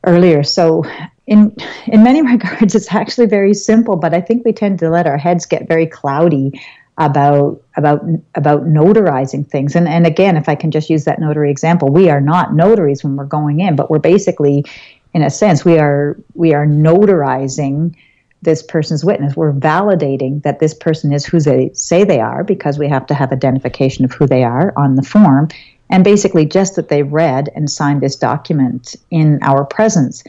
earlier. 0.06 0.44
So, 0.44 0.84
in 1.28 1.56
in 1.88 2.04
many 2.04 2.22
regards, 2.34 2.76
it's 2.76 2.94
actually 2.94 3.28
very 3.28 3.54
simple, 3.54 3.96
but 3.96 4.14
I 4.14 4.22
think 4.22 4.44
we 4.46 4.54
tend 4.54 4.80
to 4.80 4.90
let 4.90 5.08
our 5.08 5.18
heads 5.18 5.46
get 5.46 5.68
very 5.68 5.88
cloudy 5.88 6.60
about 6.98 7.62
about 7.78 8.04
about 8.36 8.66
notarizing 8.66 9.48
things. 9.48 9.76
And 9.76 9.88
and 9.88 10.06
again, 10.06 10.38
if 10.38 10.50
I 10.50 10.56
can 10.56 10.72
just 10.72 10.90
use 10.90 11.06
that 11.06 11.20
notary 11.20 11.50
example, 11.50 11.90
we 11.90 12.10
are 12.10 12.22
not 12.22 12.54
notaries 12.54 13.04
when 13.04 13.16
we're 13.16 13.26
going 13.26 13.62
in, 13.62 13.76
but 13.76 13.90
we're 13.90 14.00
basically, 14.00 14.66
in 15.14 15.22
a 15.22 15.30
sense, 15.30 15.64
we 15.64 15.80
are 15.80 16.18
we 16.36 16.54
are 16.54 16.66
notarizing 16.66 17.96
this 18.42 18.64
person's 18.64 19.06
witness. 19.06 19.36
We're 19.36 19.54
validating 19.54 20.44
that 20.44 20.60
this 20.60 20.74
person 20.74 21.14
is 21.14 21.26
who 21.26 21.40
they 21.40 21.72
say 21.74 22.04
they 22.04 22.20
are 22.20 22.44
because 22.44 22.78
we 22.78 22.88
have 22.90 23.06
to 23.08 23.14
have 23.14 23.32
identification 23.32 24.06
of 24.06 24.12
who 24.12 24.26
they 24.26 24.44
are 24.44 24.74
on 24.78 24.96
the 24.96 25.04
form, 25.04 25.50
and 25.90 26.04
basically 26.04 26.46
just 26.46 26.76
that 26.76 26.90
they 26.90 27.04
read 27.04 27.50
and 27.56 27.70
signed 27.70 28.02
this 28.02 28.16
document 28.16 28.96
in 29.12 29.40
our 29.44 29.64
presence. 29.64 30.24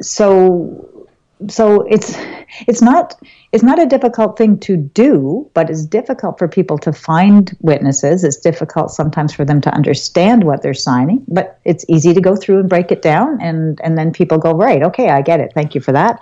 So, 0.00 1.08
so 1.48 1.82
it's 1.82 2.16
it's 2.66 2.82
not 2.82 3.14
it's 3.52 3.62
not 3.62 3.80
a 3.80 3.86
difficult 3.86 4.36
thing 4.36 4.58
to 4.60 4.76
do, 4.76 5.48
but 5.54 5.70
it's 5.70 5.84
difficult 5.84 6.38
for 6.38 6.48
people 6.48 6.78
to 6.78 6.92
find 6.92 7.56
witnesses. 7.60 8.24
It's 8.24 8.38
difficult 8.38 8.90
sometimes 8.90 9.32
for 9.32 9.44
them 9.44 9.60
to 9.60 9.72
understand 9.72 10.42
what 10.42 10.62
they're 10.62 10.74
signing, 10.74 11.24
but 11.28 11.60
it's 11.64 11.84
easy 11.88 12.12
to 12.14 12.20
go 12.20 12.34
through 12.34 12.60
and 12.60 12.68
break 12.68 12.90
it 12.90 13.00
down, 13.00 13.40
and 13.40 13.80
and 13.84 13.96
then 13.96 14.12
people 14.12 14.38
go 14.38 14.52
right, 14.52 14.82
okay, 14.82 15.10
I 15.10 15.22
get 15.22 15.38
it. 15.38 15.52
Thank 15.54 15.76
you 15.76 15.80
for 15.80 15.92
that 15.92 16.20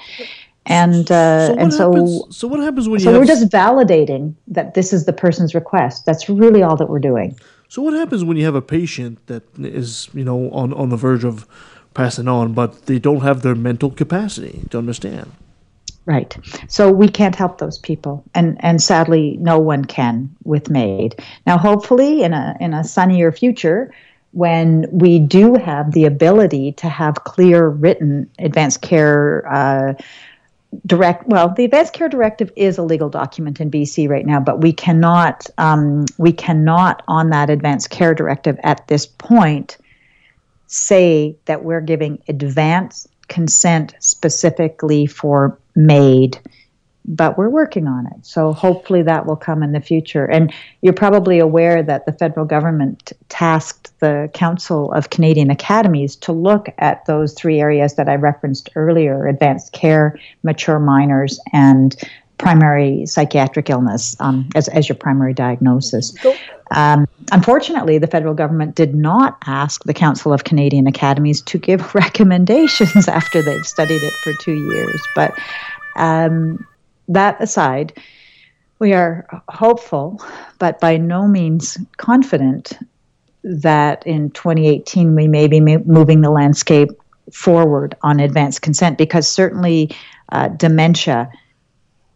and 0.67 1.11
uh, 1.11 1.47
So 1.47 1.53
what 1.53 1.59
and 1.63 1.73
so 1.73 1.93
happens- 1.93 2.37
so 2.37 2.49
what 2.49 2.61
happens 2.61 2.89
when 2.89 3.01
you 3.01 3.05
so 3.05 3.13
we're 3.13 3.19
have- 3.27 3.29
just 3.29 3.49
validating 3.51 4.35
that 4.49 4.75
this 4.75 4.93
is 4.93 5.05
the 5.05 5.13
person's 5.13 5.55
request. 5.55 6.07
That's 6.07 6.29
really 6.29 6.63
all 6.63 6.77
that 6.77 6.89
we're 6.89 6.99
doing. 7.13 7.37
So 7.69 7.83
what 7.83 7.95
happens 7.95 8.23
when 8.25 8.37
you 8.37 8.45
have 8.45 8.55
a 8.55 8.63
patient 8.63 9.27
that 9.27 9.43
is, 9.59 10.09
you 10.15 10.25
know, 10.25 10.51
on, 10.51 10.73
on 10.75 10.91
the 10.91 10.97
verge 10.97 11.25
of 11.25 11.47
passing 11.93 12.29
on, 12.29 12.53
but 12.53 12.87
they 12.87 12.99
don't 12.99 13.21
have 13.23 13.43
their 13.43 13.55
mental 13.55 13.91
capacity 13.91 14.61
to 14.71 14.79
understand? 14.79 15.33
Right. 16.07 16.37
So 16.69 16.91
we 16.93 17.09
can't 17.09 17.35
help 17.35 17.59
those 17.59 17.79
people, 17.79 18.23
and 18.35 18.59
and 18.61 18.83
sadly, 18.83 19.39
no 19.41 19.59
one 19.59 19.85
can 19.87 20.29
with 20.45 20.69
MAID. 20.69 21.19
Now, 21.47 21.57
hopefully, 21.57 22.23
in 22.23 22.35
a 22.35 22.55
in 22.61 22.75
a 22.75 22.85
sunnier 22.85 23.33
future, 23.33 23.91
when 24.33 24.87
we 24.93 25.19
do 25.19 25.55
have 25.55 25.93
the 25.93 26.05
ability 26.05 26.73
to 26.73 26.89
have 26.91 27.25
clear 27.25 27.69
written 27.71 28.29
advanced 28.39 28.83
care. 28.83 29.47
Uh, 29.51 29.95
direct 30.87 31.27
well 31.27 31.53
the 31.57 31.65
advanced 31.65 31.93
care 31.93 32.09
directive 32.09 32.51
is 32.57 32.79
a 32.79 32.83
legal 32.83 33.09
document 33.09 33.61
in 33.61 33.71
bc 33.71 34.09
right 34.09 34.27
now 34.27 34.41
but 34.41 34.61
we 34.61 34.73
cannot 34.73 35.47
um, 35.59 36.05
we 36.19 36.33
cannot 36.33 37.03
on 37.09 37.31
that 37.31 37.51
advanced 37.51 37.91
care 37.91 38.15
directive 38.15 38.59
at 38.63 38.87
this 38.89 39.07
point 39.07 39.77
say 40.67 41.37
that 41.45 41.65
we're 41.65 41.81
giving 41.81 42.23
advance 42.29 43.07
consent 43.29 43.95
specifically 44.01 45.07
for 45.07 45.59
MAID, 45.77 46.39
but 47.05 47.37
we're 47.37 47.51
working 47.51 47.87
on 47.87 48.07
it. 48.07 48.25
So 48.25 48.53
hopefully 48.53 49.03
that 49.03 49.27
will 49.27 49.37
come 49.37 49.63
in 49.63 49.73
the 49.73 49.81
future. 49.81 50.25
And 50.25 50.53
you're 50.81 50.95
probably 50.95 51.39
aware 51.39 51.83
that 51.83 52.07
the 52.07 52.13
federal 52.13 52.47
government 52.47 53.13
tasked 53.29 53.99
the 54.01 54.31
Council 54.33 54.91
of 54.93 55.11
Canadian 55.11 55.51
Academies 55.51 56.17
to 56.17 56.33
look 56.33 56.69
at 56.79 57.05
those 57.07 57.35
three 57.35 57.61
areas 57.61 57.97
that 57.97 58.09
I 58.09 58.15
referenced 58.15 58.71
earlier 58.75 59.27
advanced 59.27 59.73
care, 59.73 60.19
mature 60.43 60.79
minors, 60.79 61.39
and 61.53 61.95
primary 62.39 63.07
psychiatric 63.07 63.71
illness 63.71 64.17
um, 64.21 64.49
as, 64.55 64.69
as 64.69 64.89
your 64.89 64.97
primary 64.97 65.35
diagnosis. 65.35 66.15
Um, 66.71 67.07
unfortunately, 67.31 67.99
the 67.99 68.07
federal 68.07 68.35
government 68.35 68.75
did 68.75 68.95
not 68.95 69.39
ask 69.47 69.85
the 69.85 69.95
Council 69.95 70.33
of 70.33 70.45
Canadian 70.45 70.87
Academies 70.87 71.43
to 71.43 71.59
give 71.59 71.95
recommendations 71.95 73.09
after 73.09 73.43
they've 73.43 73.67
studied 73.67 74.03
it 74.03 74.13
for 74.25 74.33
two 74.43 74.55
years. 74.55 75.01
But 75.15 75.39
um, 75.97 76.67
that 77.09 77.41
aside, 77.41 77.93
we 78.79 78.93
are 78.93 79.27
hopeful, 79.49 80.23
but 80.59 80.81
by 80.81 80.97
no 80.97 81.27
means 81.27 81.79
confident 81.97 82.79
that 83.43 84.07
in 84.07 84.31
2018 84.31 85.15
we 85.15 85.29
may 85.29 85.47
be 85.47 85.61
moving 85.61 86.23
the 86.23 86.31
landscape 86.31 86.91
forward 87.33 87.95
on 88.03 88.21
advanced 88.21 88.63
consent 88.63 88.99
because 88.99 89.29
certainly 89.29 89.95
uh, 90.31 90.49
dementia 90.49 91.31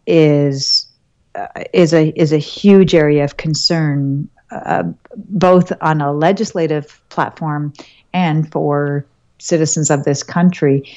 is 0.07 0.87
uh, 1.35 1.47
is 1.73 1.93
a 1.93 2.09
is 2.21 2.33
a 2.33 2.39
huge 2.39 2.95
area 2.95 3.25
of 3.25 3.37
concern, 3.37 4.29
uh, 4.51 4.85
both 5.17 5.73
on 5.81 6.01
a 6.01 6.13
legislative 6.13 7.01
platform 7.11 7.73
and 8.15 8.51
for 8.51 9.05
citizens 9.39 9.91
of 9.91 10.05
this 10.05 10.23
country. 10.23 10.91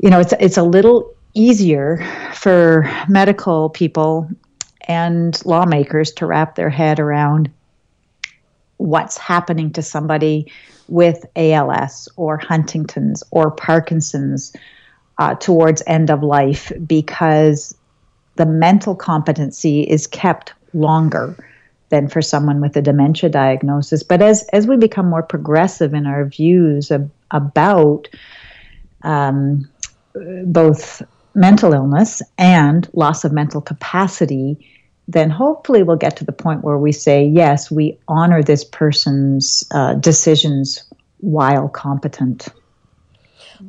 You 0.00 0.10
know, 0.10 0.20
it's 0.20 0.34
it's 0.40 0.56
a 0.56 0.62
little 0.64 1.14
easier 1.34 2.04
for 2.34 2.90
medical 3.08 3.70
people 3.70 4.28
and 4.88 5.44
lawmakers 5.44 6.12
to 6.12 6.26
wrap 6.26 6.54
their 6.54 6.70
head 6.70 6.98
around 6.98 7.50
what's 8.78 9.18
happening 9.18 9.72
to 9.72 9.82
somebody 9.82 10.50
with 10.88 11.24
ALS 11.36 12.08
or 12.16 12.38
Huntington's 12.38 13.22
or 13.30 13.50
Parkinson's 13.50 14.54
uh, 15.18 15.34
towards 15.34 15.82
end 15.86 16.10
of 16.10 16.22
life 16.22 16.72
because 16.86 17.76
the 18.36 18.46
mental 18.46 18.94
competency 18.94 19.82
is 19.82 20.06
kept 20.06 20.54
longer 20.72 21.36
than 21.90 22.08
for 22.08 22.22
someone 22.22 22.60
with 22.60 22.76
a 22.76 22.82
dementia 22.82 23.28
diagnosis. 23.28 24.02
But 24.02 24.22
as, 24.22 24.44
as 24.52 24.66
we 24.66 24.76
become 24.76 25.06
more 25.06 25.22
progressive 25.22 25.92
in 25.92 26.06
our 26.06 26.24
views 26.24 26.90
of, 26.90 27.10
about 27.30 28.08
um, 29.02 29.68
both 30.44 31.02
mental 31.34 31.72
illness 31.72 32.22
and 32.38 32.88
loss 32.92 33.24
of 33.24 33.32
mental 33.32 33.60
capacity, 33.60 34.58
then 35.08 35.30
hopefully 35.30 35.82
we'll 35.82 35.96
get 35.96 36.16
to 36.16 36.24
the 36.24 36.32
point 36.32 36.62
where 36.62 36.78
we 36.78 36.92
say, 36.92 37.24
yes, 37.24 37.70
we 37.70 37.98
honor 38.08 38.42
this 38.42 38.64
person's 38.64 39.64
uh, 39.72 39.94
decisions 39.94 40.84
while 41.18 41.68
competent. 41.68 42.48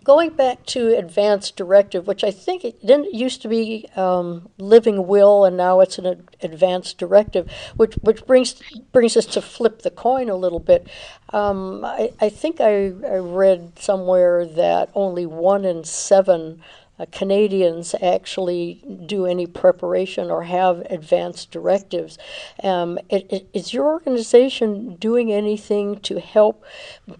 Going 0.05 0.29
back 0.29 0.65
to 0.67 0.97
advanced 0.97 1.57
directive, 1.57 2.07
which 2.07 2.23
I 2.23 2.31
think 2.31 2.63
it 2.63 2.79
didn't 2.79 3.13
used 3.13 3.41
to 3.41 3.49
be 3.49 3.89
um, 3.97 4.47
living 4.57 5.05
will, 5.05 5.43
and 5.43 5.57
now 5.57 5.81
it's 5.81 5.97
an 5.97 6.05
ad- 6.05 6.37
advanced 6.41 6.97
directive, 6.97 7.51
which 7.75 7.95
which 7.95 8.25
brings 8.25 8.55
brings 8.93 9.17
us 9.17 9.25
to 9.25 9.41
flip 9.41 9.81
the 9.81 9.91
coin 9.91 10.29
a 10.29 10.35
little 10.35 10.61
bit. 10.61 10.87
Um, 11.33 11.83
I, 11.83 12.11
I 12.21 12.29
think 12.29 12.61
I, 12.61 12.85
I 12.85 13.17
read 13.17 13.73
somewhere 13.79 14.45
that 14.45 14.91
only 14.95 15.25
one 15.25 15.65
in 15.65 15.83
seven 15.83 16.61
uh, 17.01 17.05
Canadians 17.11 17.95
actually 18.01 18.83
do 19.07 19.25
any 19.25 19.47
preparation 19.47 20.29
or 20.29 20.43
have 20.43 20.79
advanced 20.89 21.49
directives. 21.49 22.19
Um, 22.63 22.99
it, 23.09 23.25
it, 23.31 23.49
is 23.53 23.73
your 23.73 23.85
organization 23.85 24.95
doing 24.97 25.31
anything 25.31 25.99
to 26.01 26.19
help 26.19 26.63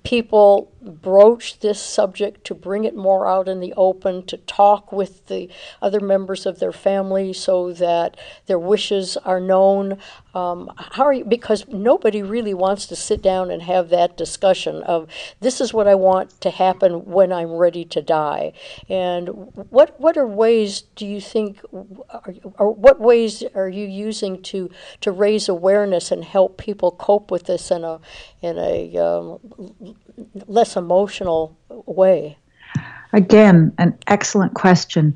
people 0.04 0.71
broach 0.82 1.60
this 1.60 1.82
subject, 1.82 2.44
to 2.46 2.56
bring 2.56 2.84
it 2.84 2.96
more 2.96 3.28
out 3.28 3.48
in 3.48 3.60
the 3.60 3.74
open, 3.76 4.26
to 4.26 4.38
talk 4.38 4.92
with 4.92 5.28
the 5.28 5.50
other 5.82 6.00
members 6.00 6.46
of 6.46 6.60
their 6.60 6.72
family 6.72 7.34
so 7.34 7.72
that 7.74 8.18
their 8.48 8.60
wishes 8.60 9.18
are 9.18 9.40
known? 9.40 9.98
Um, 10.34 10.72
how 10.78 11.04
are 11.04 11.14
you? 11.14 11.26
Because 11.26 11.68
nobody 11.68 12.24
really 12.24 12.54
wants 12.54 12.86
to 12.88 12.96
sit 12.96 13.22
down 13.22 13.52
and 13.52 13.62
have 13.64 13.90
that 13.90 14.18
discussion 14.18 14.82
of 14.84 15.08
this 15.40 15.60
is 15.62 15.74
what 15.74 15.88
I 15.88 15.96
want 15.96 16.40
to 16.42 16.50
happen 16.50 17.06
when 17.06 17.32
I'm 17.34 17.52
ready 17.52 17.86
to 17.86 18.02
die. 18.02 18.54
And 18.90 19.30
what 19.70 20.00
what 20.00 20.18
are 20.18 20.28
ways 20.28 20.84
do 20.96 21.06
you 21.06 21.22
think, 21.22 21.62
or 21.72 22.74
what 22.74 23.00
ways 23.00 23.44
are 23.54 23.70
you 23.70 23.86
using 23.86 24.42
to 24.44 24.70
to 25.02 25.12
raise 25.12 25.50
awareness 25.50 26.12
and 26.12 26.24
help 26.24 26.58
people 26.58 26.92
cope 26.92 27.30
with 27.30 27.46
this 27.46 27.72
in 27.72 27.84
a 27.84 28.00
in 28.42 28.58
a 28.58 28.98
um, 28.98 29.40
less 30.48 30.71
emotional 30.76 31.58
way? 31.70 32.38
Again, 33.14 33.74
an 33.78 33.98
excellent 34.08 34.54
question. 34.54 35.16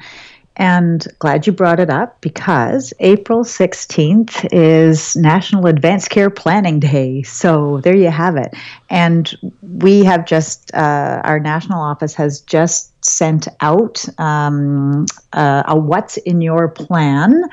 And 0.57 1.05
glad 1.19 1.45
you 1.45 1.51
brought 1.51 1.81
it 1.81 1.89
up 1.89 2.21
because 2.21 2.93
April 2.99 3.43
16th 3.43 4.47
is 4.53 5.15
National 5.17 5.67
Advanced 5.67 6.09
Care 6.09 6.29
Planning 6.29 6.79
Day. 6.79 7.23
So 7.23 7.81
there 7.83 7.95
you 7.95 8.09
have 8.09 8.37
it. 8.37 8.53
And 8.89 9.37
we 9.61 10.05
have 10.05 10.25
just, 10.25 10.73
uh, 10.73 11.21
our 11.25 11.39
national 11.39 11.81
office 11.81 12.15
has 12.15 12.39
just 12.39 12.93
sent 13.03 13.49
out 13.59 14.05
um, 14.17 15.05
uh, 15.33 15.63
a 15.67 15.77
What's 15.77 16.17
in 16.17 16.41
Your 16.41 16.69
Plan. 16.69 17.43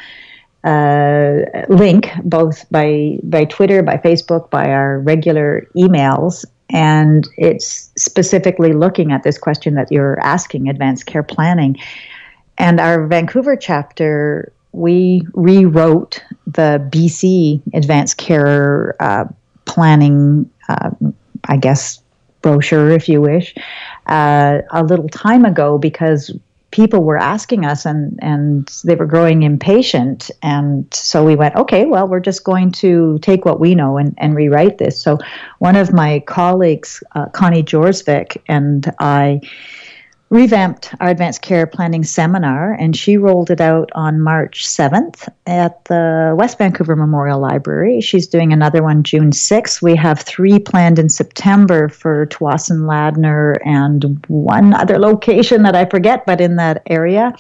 Uh, 0.65 1.41
link 1.69 2.09
both 2.23 2.71
by 2.71 3.19
by 3.25 3.45
Twitter, 3.47 3.83
by 3.83 3.97
Facebook, 3.97 4.49
by 4.49 4.71
our 4.71 5.01
regular 5.01 5.67
emails, 5.77 6.45
and 6.73 7.29
it's 7.37 7.91
specifically 7.97 8.73
looking 8.73 9.13
at 9.13 9.23
this 9.23 9.39
question 9.39 9.75
that 9.75 9.91
you're 9.91 10.19
asking: 10.21 10.69
advanced 10.69 11.07
care 11.07 11.23
planning. 11.23 11.79
And 12.59 12.81
our 12.81 13.07
Vancouver 13.07 13.57
chapter, 13.57 14.53
we 14.73 15.27
rewrote 15.35 16.23
the 16.47 16.87
BC 16.91 17.61
Advanced 17.75 18.19
Care 18.19 18.95
uh, 19.01 19.25
Planning, 19.65 20.51
uh, 20.69 20.91
I 21.45 21.57
guess, 21.57 22.01
brochure, 22.43 22.91
if 22.91 23.09
you 23.09 23.21
wish, 23.21 23.55
uh, 24.07 24.59
a 24.71 24.83
little 24.83 25.09
time 25.09 25.45
ago 25.45 25.79
because 25.79 26.37
people 26.73 27.05
were 27.05 27.19
asking 27.19 27.65
us 27.65 27.87
and, 27.87 28.19
and 28.23 28.67
they 28.85 28.97
were 28.97 29.07
growing 29.07 29.45
impatient. 29.45 30.31
And 30.43 30.93
so 30.93 31.25
we 31.25 31.37
went, 31.37 31.55
okay, 31.55 31.85
well, 31.85 32.09
we're 32.09 32.21
just 32.21 32.43
going 32.43 32.73
to 32.73 33.19
take 33.21 33.45
what 33.45 33.61
we 33.61 33.75
know 33.75 33.99
and, 33.99 34.15
and 34.19 34.35
rewrite 34.35 34.79
this. 34.79 35.01
So 35.01 35.19
one 35.59 35.77
of 35.77 35.93
my 35.93 36.21
colleagues, 36.21 37.03
uh, 37.15 37.27
Connie 37.27 37.63
Jorsvik, 37.63 38.39
and 38.49 38.93
I, 38.99 39.41
revamped 40.33 40.95
our 40.99 41.11
advanced 41.11 41.43
care 41.43 41.67
planning 41.67 42.03
seminar, 42.03 42.73
and 42.73 42.97
she 42.97 43.19
rolled 43.19 43.51
it 43.51 43.61
out 43.61 43.91
on 43.95 44.19
March 44.19 44.67
7th 44.67 45.29
at 45.47 45.85
the 45.85 46.35
West 46.39 46.57
Vancouver 46.57 46.97
Memorial 46.97 47.39
Library. 47.39 48.01
She's 48.01 48.27
doing 48.27 48.51
another 48.51 48.83
one 48.83 49.03
June 49.03 49.33
6th. 49.33 49.83
We 49.83 49.95
have 49.97 50.21
three 50.21 50.59
planned 50.59 50.99
in 50.99 51.11
September 51.11 51.91
for 51.91 52.25
Tsawwassen 52.29 52.87
Ladner 52.87 53.59
and 53.67 54.25
one 54.29 54.73
other 54.73 54.99
location 54.99 55.65
that 55.65 55.77
I 55.77 55.85
forget, 55.85 56.25
but 56.25 56.41
in 56.41 56.57
that 56.57 56.81
area. 56.87 57.35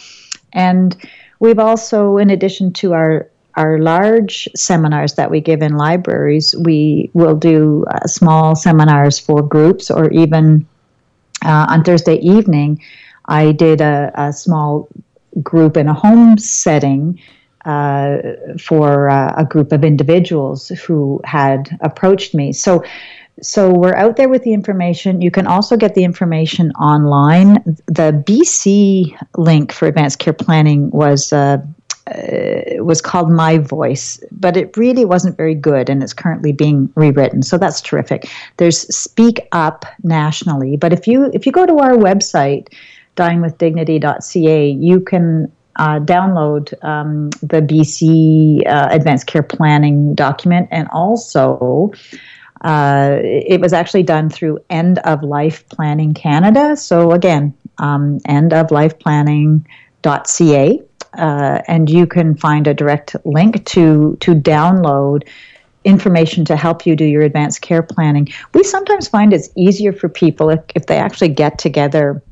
And 0.52 0.94
we've 1.40 1.58
also, 1.58 2.18
in 2.18 2.28
addition 2.28 2.74
to 2.74 2.92
our 2.92 3.26
our 3.54 3.78
large 3.78 4.48
seminars 4.56 5.14
that 5.14 5.30
we 5.30 5.38
give 5.38 5.60
in 5.60 5.76
libraries, 5.76 6.54
we 6.64 7.10
will 7.12 7.34
do 7.34 7.84
uh, 7.90 8.06
small 8.06 8.56
seminars 8.56 9.18
for 9.18 9.42
groups 9.42 9.90
or 9.90 10.10
even 10.10 10.66
uh, 11.44 11.66
on 11.68 11.84
Thursday 11.84 12.16
evening, 12.16 12.82
I 13.26 13.52
did 13.52 13.80
a, 13.80 14.10
a, 14.14 14.32
small 14.32 14.88
group 15.42 15.76
in 15.76 15.88
a 15.88 15.94
home 15.94 16.38
setting 16.38 17.20
uh, 17.64 18.18
for 18.60 19.08
uh, 19.08 19.34
a 19.36 19.44
group 19.44 19.72
of 19.72 19.84
individuals 19.84 20.68
who 20.68 21.20
had 21.24 21.76
approached 21.80 22.34
me. 22.34 22.52
So, 22.52 22.84
so 23.40 23.72
we're 23.72 23.94
out 23.94 24.16
there 24.16 24.28
with 24.28 24.42
the 24.42 24.52
information. 24.52 25.22
You 25.22 25.30
can 25.30 25.46
also 25.46 25.76
get 25.76 25.94
the 25.94 26.04
information 26.04 26.72
online. 26.72 27.62
The 27.86 28.22
BC 28.26 29.16
link 29.36 29.72
for 29.72 29.86
advanced 29.86 30.18
care 30.18 30.32
planning 30.32 30.90
was 30.90 31.32
uh, 32.06 32.82
was 32.82 33.00
called 33.00 33.30
My 33.30 33.58
Voice, 33.58 34.20
but 34.32 34.56
it 34.56 34.76
really 34.76 35.04
wasn't 35.04 35.36
very 35.36 35.54
good, 35.54 35.88
and 35.88 36.02
it's 36.02 36.12
currently 36.12 36.50
being 36.50 36.92
rewritten. 36.96 37.42
So 37.42 37.58
that's 37.58 37.80
terrific. 37.80 38.28
There's 38.56 38.80
Speak 38.94 39.46
Up 39.52 39.84
nationally, 40.02 40.76
but 40.76 40.92
if 40.92 41.06
you 41.06 41.30
if 41.32 41.46
you 41.46 41.52
go 41.52 41.64
to 41.64 41.78
our 41.78 41.92
website, 41.92 42.74
dyingwithdignity.ca, 43.16 44.70
you 44.70 45.00
can 45.00 45.52
uh, 45.76 46.00
download 46.00 46.74
um, 46.84 47.30
the 47.40 47.62
BC 47.62 48.66
uh, 48.66 48.88
Advanced 48.90 49.28
Care 49.28 49.44
Planning 49.44 50.14
document, 50.14 50.68
and 50.70 50.88
also. 50.92 51.92
Uh, 52.64 53.18
it 53.24 53.60
was 53.60 53.72
actually 53.72 54.04
done 54.04 54.30
through 54.30 54.56
End 54.70 55.00
of 55.00 55.24
Life 55.24 55.68
Planning 55.70 56.14
Canada. 56.14 56.76
So 56.76 57.10
again, 57.10 57.52
um, 57.78 58.20
endoflifeplanning.ca 58.20 60.82
uh, 61.14 61.60
and 61.68 61.90
you 61.90 62.06
can 62.06 62.34
find 62.36 62.66
a 62.66 62.74
direct 62.74 63.16
link 63.24 63.64
to 63.66 64.16
to 64.20 64.34
download 64.34 65.28
information 65.84 66.44
to 66.44 66.56
help 66.56 66.86
you 66.86 66.94
do 66.94 67.04
your 67.04 67.22
advanced 67.22 67.60
care 67.60 67.82
planning. 67.82 68.28
We 68.54 68.62
sometimes 68.62 69.08
find 69.08 69.32
it's 69.32 69.50
easier 69.56 69.92
for 69.92 70.08
people 70.08 70.50
if, 70.50 70.60
if 70.74 70.86
they 70.86 70.96
actually 70.96 71.30
get 71.30 71.58
together 71.58 72.22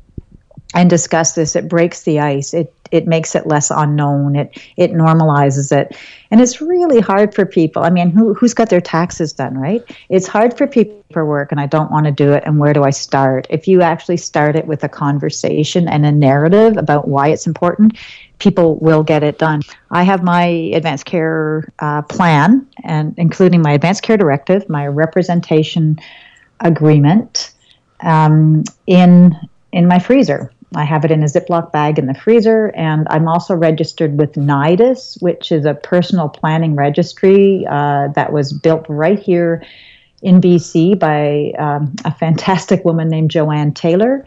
and 0.73 0.89
discuss 0.89 1.33
this. 1.33 1.55
It 1.55 1.67
breaks 1.67 2.03
the 2.03 2.19
ice. 2.19 2.53
It 2.53 2.73
it 2.91 3.07
makes 3.07 3.35
it 3.35 3.47
less 3.47 3.71
unknown. 3.71 4.35
It 4.35 4.57
it 4.77 4.91
normalizes 4.91 5.71
it, 5.71 5.95
and 6.29 6.41
it's 6.41 6.61
really 6.61 6.99
hard 6.99 7.33
for 7.33 7.45
people. 7.45 7.83
I 7.83 7.89
mean, 7.89 8.09
who 8.09 8.33
who's 8.33 8.53
got 8.53 8.69
their 8.69 8.81
taxes 8.81 9.33
done, 9.33 9.57
right? 9.57 9.83
It's 10.09 10.27
hard 10.27 10.57
for 10.57 10.67
people 10.67 11.03
for 11.11 11.25
work, 11.25 11.51
and 11.51 11.59
I 11.59 11.65
don't 11.65 11.91
want 11.91 12.05
to 12.05 12.11
do 12.11 12.31
it. 12.33 12.43
And 12.45 12.59
where 12.59 12.73
do 12.73 12.83
I 12.83 12.89
start? 12.89 13.47
If 13.49 13.67
you 13.67 13.81
actually 13.81 14.17
start 14.17 14.55
it 14.55 14.67
with 14.67 14.83
a 14.83 14.89
conversation 14.89 15.87
and 15.87 16.05
a 16.05 16.11
narrative 16.11 16.77
about 16.77 17.07
why 17.07 17.29
it's 17.29 17.47
important, 17.47 17.97
people 18.41 18.75
will 18.79 19.03
get 19.03 19.21
it 19.21 19.37
done. 19.37 19.61
I 19.91 20.01
have 20.03 20.23
my 20.23 20.45
advanced 20.73 21.05
care 21.05 21.71
uh, 21.79 22.01
plan, 22.01 22.67
and 22.83 23.13
including 23.17 23.61
my 23.61 23.73
advanced 23.73 24.01
care 24.01 24.17
directive, 24.17 24.67
my 24.67 24.87
representation 24.87 25.99
agreement, 26.59 27.51
um, 28.01 28.63
in 28.87 29.35
in 29.71 29.87
my 29.87 29.99
freezer. 29.99 30.51
I 30.73 30.85
have 30.85 31.03
it 31.05 31.11
in 31.11 31.21
a 31.21 31.25
Ziploc 31.25 31.71
bag 31.71 31.99
in 31.99 32.07
the 32.07 32.13
freezer, 32.13 32.71
and 32.75 33.05
I'm 33.09 33.27
also 33.27 33.53
registered 33.55 34.17
with 34.17 34.33
NIDUS, 34.33 35.21
which 35.21 35.51
is 35.51 35.65
a 35.65 35.73
personal 35.73 36.29
planning 36.29 36.75
registry 36.75 37.65
uh, 37.69 38.07
that 38.15 38.31
was 38.31 38.53
built 38.53 38.85
right 38.87 39.19
here 39.19 39.63
in 40.21 40.39
BC 40.39 40.97
by 40.97 41.51
um, 41.59 41.93
a 42.05 42.13
fantastic 42.13 42.85
woman 42.85 43.09
named 43.09 43.31
Joanne 43.31 43.73
Taylor 43.73 44.25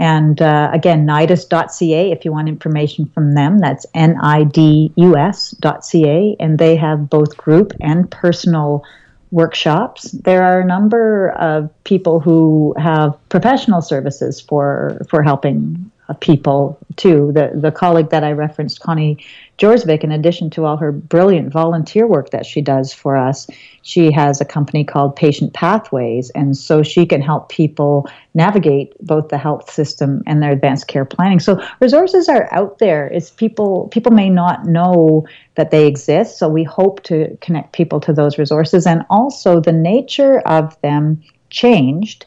And 0.00 0.40
uh, 0.40 0.70
again, 0.72 1.06
nidus.ca 1.06 2.10
if 2.10 2.24
you 2.24 2.32
want 2.32 2.48
information 2.48 3.04
from 3.04 3.34
them. 3.34 3.58
That's 3.58 3.84
N 3.94 4.16
I 4.20 4.44
D 4.44 4.92
U 4.96 5.16
S.ca. 5.16 6.36
And 6.40 6.58
they 6.58 6.74
have 6.76 7.10
both 7.10 7.36
group 7.36 7.74
and 7.80 8.10
personal 8.10 8.82
workshops. 9.30 10.10
There 10.12 10.42
are 10.42 10.60
a 10.60 10.64
number 10.64 11.28
of 11.32 11.70
people 11.84 12.18
who 12.18 12.74
have 12.78 13.14
professional 13.28 13.82
services 13.82 14.40
for, 14.40 15.02
for 15.10 15.22
helping 15.22 15.90
people 16.14 16.78
too. 16.96 17.32
The, 17.32 17.52
the 17.54 17.70
colleague 17.70 18.10
that 18.10 18.24
I 18.24 18.32
referenced, 18.32 18.80
Connie 18.80 19.24
Jorsvik, 19.58 20.02
in 20.02 20.10
addition 20.10 20.50
to 20.50 20.64
all 20.64 20.76
her 20.78 20.90
brilliant 20.90 21.52
volunteer 21.52 22.06
work 22.06 22.30
that 22.30 22.46
she 22.46 22.60
does 22.60 22.92
for 22.92 23.16
us, 23.16 23.46
she 23.82 24.10
has 24.12 24.40
a 24.40 24.44
company 24.44 24.84
called 24.84 25.16
Patient 25.16 25.52
Pathways, 25.52 26.30
and 26.30 26.56
so 26.56 26.82
she 26.82 27.06
can 27.06 27.20
help 27.20 27.48
people 27.48 28.08
navigate 28.34 28.94
both 29.04 29.28
the 29.28 29.38
health 29.38 29.70
system 29.70 30.22
and 30.26 30.42
their 30.42 30.52
advanced 30.52 30.88
care 30.88 31.04
planning. 31.04 31.40
So 31.40 31.62
resources 31.80 32.28
are 32.28 32.48
out 32.52 32.78
there. 32.78 33.06
It's 33.08 33.30
people 33.30 33.88
people 33.88 34.12
may 34.12 34.30
not 34.30 34.64
know 34.66 35.26
that 35.56 35.70
they 35.70 35.86
exist, 35.86 36.38
so 36.38 36.48
we 36.48 36.64
hope 36.64 37.02
to 37.04 37.36
connect 37.40 37.72
people 37.72 38.00
to 38.00 38.12
those 38.12 38.38
resources, 38.38 38.86
and 38.86 39.04
also 39.10 39.60
the 39.60 39.72
nature 39.72 40.40
of 40.40 40.80
them 40.80 41.22
changed 41.50 42.26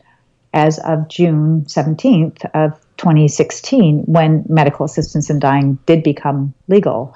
as 0.53 0.77
of 0.79 1.07
June 1.07 1.63
17th 1.65 2.45
of 2.53 2.79
2016 3.03 3.99
when 4.05 4.45
medical 4.47 4.85
assistance 4.85 5.29
in 5.29 5.39
dying 5.39 5.77
did 5.85 6.03
become 6.03 6.53
legal. 6.69 7.13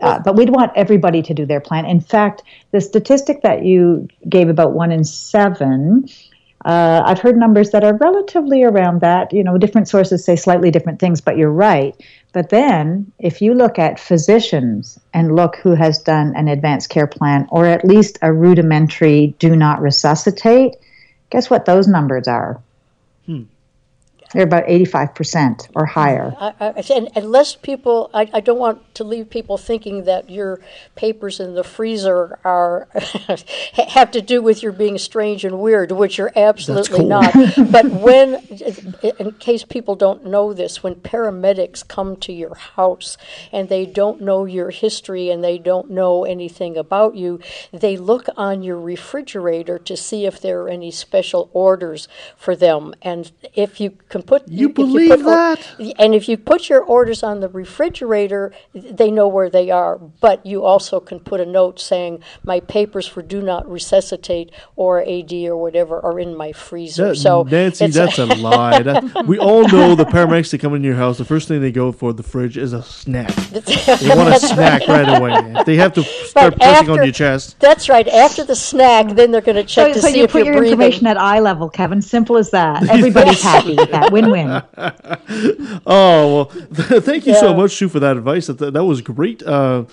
Uh, 0.00 0.18
but 0.24 0.36
we'd 0.36 0.50
want 0.50 0.72
everybody 0.76 1.22
to 1.22 1.34
do 1.34 1.44
their 1.46 1.60
plan. 1.60 1.86
In 1.86 2.00
fact, 2.00 2.42
the 2.72 2.80
statistic 2.80 3.42
that 3.42 3.64
you 3.64 4.08
gave 4.28 4.48
about 4.48 4.72
one 4.72 4.92
in 4.92 5.04
seven, 5.04 6.06
uh, 6.64 7.02
I've 7.04 7.20
heard 7.20 7.36
numbers 7.36 7.70
that 7.70 7.84
are 7.84 7.96
relatively 7.96 8.62
around 8.64 9.00
that. 9.00 9.32
You 9.32 9.44
know, 9.44 9.58
different 9.58 9.88
sources 9.88 10.24
say 10.24 10.36
slightly 10.36 10.70
different 10.70 11.00
things, 11.00 11.20
but 11.20 11.36
you're 11.36 11.50
right. 11.50 11.94
But 12.32 12.50
then, 12.50 13.12
if 13.18 13.40
you 13.42 13.54
look 13.54 13.78
at 13.78 14.00
physicians 14.00 14.98
and 15.12 15.36
look 15.36 15.56
who 15.56 15.74
has 15.74 15.98
done 15.98 16.34
an 16.36 16.48
advanced 16.48 16.90
care 16.90 17.06
plan 17.06 17.46
or 17.50 17.66
at 17.66 17.84
least 17.84 18.18
a 18.22 18.32
rudimentary 18.32 19.34
do 19.38 19.54
not 19.54 19.80
resuscitate, 19.80 20.74
guess 21.30 21.50
what 21.50 21.64
those 21.64 21.86
numbers 21.86 22.26
are? 22.26 22.60
They're 24.34 24.42
about 24.42 24.66
85% 24.66 25.70
or 25.76 25.86
higher. 25.86 26.34
I, 26.38 26.54
I, 26.58 26.84
and, 26.92 27.08
and 27.14 27.30
lest 27.30 27.62
people, 27.62 28.10
I, 28.12 28.28
I 28.32 28.40
don't 28.40 28.58
want 28.58 28.94
to 28.96 29.04
leave 29.04 29.30
people 29.30 29.56
thinking 29.56 30.04
that 30.04 30.28
your 30.28 30.60
papers 30.96 31.38
in 31.38 31.54
the 31.54 31.62
freezer 31.62 32.40
are 32.44 32.88
have 33.74 34.10
to 34.10 34.20
do 34.20 34.42
with 34.42 34.60
your 34.60 34.72
being 34.72 34.98
strange 34.98 35.44
and 35.44 35.60
weird, 35.60 35.92
which 35.92 36.18
you're 36.18 36.32
absolutely 36.34 36.98
cool. 36.98 37.08
not. 37.08 37.32
but 37.70 37.86
when, 37.86 38.34
in 39.18 39.32
case 39.38 39.62
people 39.62 39.94
don't 39.94 40.26
know 40.26 40.52
this, 40.52 40.82
when 40.82 40.96
paramedics 40.96 41.86
come 41.86 42.16
to 42.16 42.32
your 42.32 42.56
house 42.56 43.16
and 43.52 43.68
they 43.68 43.86
don't 43.86 44.20
know 44.20 44.44
your 44.44 44.70
history 44.70 45.30
and 45.30 45.44
they 45.44 45.58
don't 45.58 45.90
know 45.90 46.24
anything 46.24 46.76
about 46.76 47.14
you, 47.14 47.38
they 47.72 47.96
look 47.96 48.26
on 48.36 48.64
your 48.64 48.80
refrigerator 48.80 49.78
to 49.78 49.96
see 49.96 50.26
if 50.26 50.40
there 50.40 50.62
are 50.62 50.68
any 50.68 50.90
special 50.90 51.48
orders 51.52 52.08
for 52.36 52.56
them. 52.56 52.94
And 53.00 53.30
if 53.54 53.80
you 53.80 53.90
can 54.08 54.23
put 54.26 54.48
You 54.48 54.54
if 54.54 54.60
you 54.60 54.84
believe 54.84 55.10
put 55.10 55.24
that? 55.24 55.66
and 55.98 56.14
if 56.14 56.28
you 56.28 56.36
put 56.36 56.68
your 56.68 56.82
orders 56.82 57.22
on 57.22 57.40
the 57.40 57.48
refrigerator, 57.48 58.52
they 58.74 59.10
know 59.10 59.28
where 59.28 59.50
they 59.50 59.70
are. 59.70 59.98
But 59.98 60.44
you 60.46 60.64
also 60.64 61.00
can 61.00 61.20
put 61.20 61.40
a 61.40 61.46
note 61.46 61.78
saying, 61.80 62.20
"My 62.44 62.60
papers 62.60 63.06
for 63.06 63.22
do 63.22 63.40
not 63.42 63.68
resuscitate 63.70 64.50
or 64.76 65.02
AD 65.02 65.32
or 65.48 65.56
whatever 65.56 66.00
are 66.04 66.18
in 66.18 66.36
my 66.36 66.52
freezer." 66.52 67.08
That- 67.08 67.16
so 67.16 67.42
Nancy, 67.44 67.86
that's 67.88 68.18
a 68.18 68.26
lie. 68.48 68.82
That- 68.82 69.24
we 69.26 69.38
all 69.38 69.68
know 69.68 69.94
the 69.94 70.04
paramedics 70.04 70.50
that 70.50 70.58
come 70.60 70.74
into 70.74 70.88
your 70.88 70.96
house. 70.96 71.18
The 71.18 71.24
first 71.24 71.48
thing 71.48 71.60
they 71.60 71.72
go 71.72 71.92
for 71.92 72.12
the 72.12 72.22
fridge 72.22 72.56
is 72.56 72.72
a 72.72 72.82
snack. 72.82 73.34
They 73.34 74.08
want 74.16 74.34
a 74.34 74.38
snack 74.40 74.86
right. 74.88 75.06
right 75.06 75.18
away. 75.20 75.52
If 75.60 75.66
they 75.66 75.76
have 75.76 75.92
to 75.94 76.02
start 76.02 76.54
Right, 76.54 76.60
pressing 76.60 76.90
on 76.90 76.96
your 77.04 77.12
chest. 77.12 77.58
That's 77.60 77.88
right. 77.88 78.06
After 78.08 78.44
the 78.44 78.56
snack, 78.56 79.08
then 79.14 79.30
they're 79.30 79.40
going 79.40 79.56
to 79.56 79.64
check 79.64 79.88
So, 79.88 79.92
to 79.94 80.00
so 80.00 80.08
see 80.08 80.18
you 80.18 80.24
if 80.24 80.32
put 80.32 80.38
you're 80.44 80.54
your 80.54 80.60
breathing. 80.62 80.80
information 80.80 81.06
at 81.06 81.16
eye 81.18 81.38
level, 81.40 81.68
Kevin. 81.68 82.02
Simple 82.02 82.36
as 82.36 82.50
that. 82.50 82.88
Everybody's 82.90 83.42
happy. 83.42 83.76
That 83.76 84.10
win-win. 84.14 84.62
Oh 85.86 86.34
well, 86.34 86.44
thank 87.00 87.26
you 87.26 87.34
so 87.34 87.54
much, 87.54 87.72
Sue, 87.76 87.88
for 87.88 88.00
that 88.00 88.16
advice. 88.16 88.46
That 88.46 88.72
that 88.72 88.84
was 88.84 89.00
great. 89.00 89.42
Uh, 89.42 89.84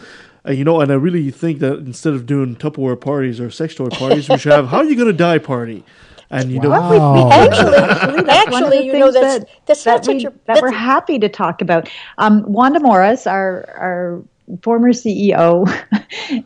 uh, 0.47 0.51
you 0.51 0.63
know, 0.63 0.79
and 0.81 0.91
I 0.91 0.95
really 0.95 1.29
think 1.31 1.59
that 1.59 1.79
instead 1.79 2.13
of 2.13 2.25
doing 2.25 2.55
Tupperware 2.55 2.99
parties 2.99 3.39
or 3.39 3.49
sex 3.51 3.75
toy 3.75 3.89
parties, 3.89 4.29
we 4.29 4.37
should 4.37 4.51
have 4.51 4.67
"How 4.67 4.77
Are 4.77 4.85
you 4.85 4.95
gonna 4.95 5.13
die" 5.13 5.37
party. 5.37 5.83
And 6.29 6.49
you 6.51 6.61
know, 6.61 6.69
Well, 6.69 7.13
we, 7.13 7.25
we 7.25 7.31
actually, 7.31 8.29
actually, 8.29 8.51
one 8.53 8.63
of 8.63 8.69
the 8.71 8.83
you 8.85 8.93
know, 8.93 9.11
things 9.11 9.13
that's- 9.15 9.39
that, 9.39 9.49
that's 9.65 9.83
that, 9.83 9.91
not 9.95 10.05
such 10.05 10.15
we, 10.15 10.25
a- 10.27 10.33
that 10.45 10.61
we're 10.61 10.71
happy 10.71 11.19
to 11.19 11.27
talk 11.27 11.61
about. 11.61 11.89
Um, 12.17 12.43
Wanda 12.43 12.79
Morris, 12.79 13.27
our 13.27 13.67
our 13.77 14.23
former 14.61 14.93
CEO, 14.93 15.67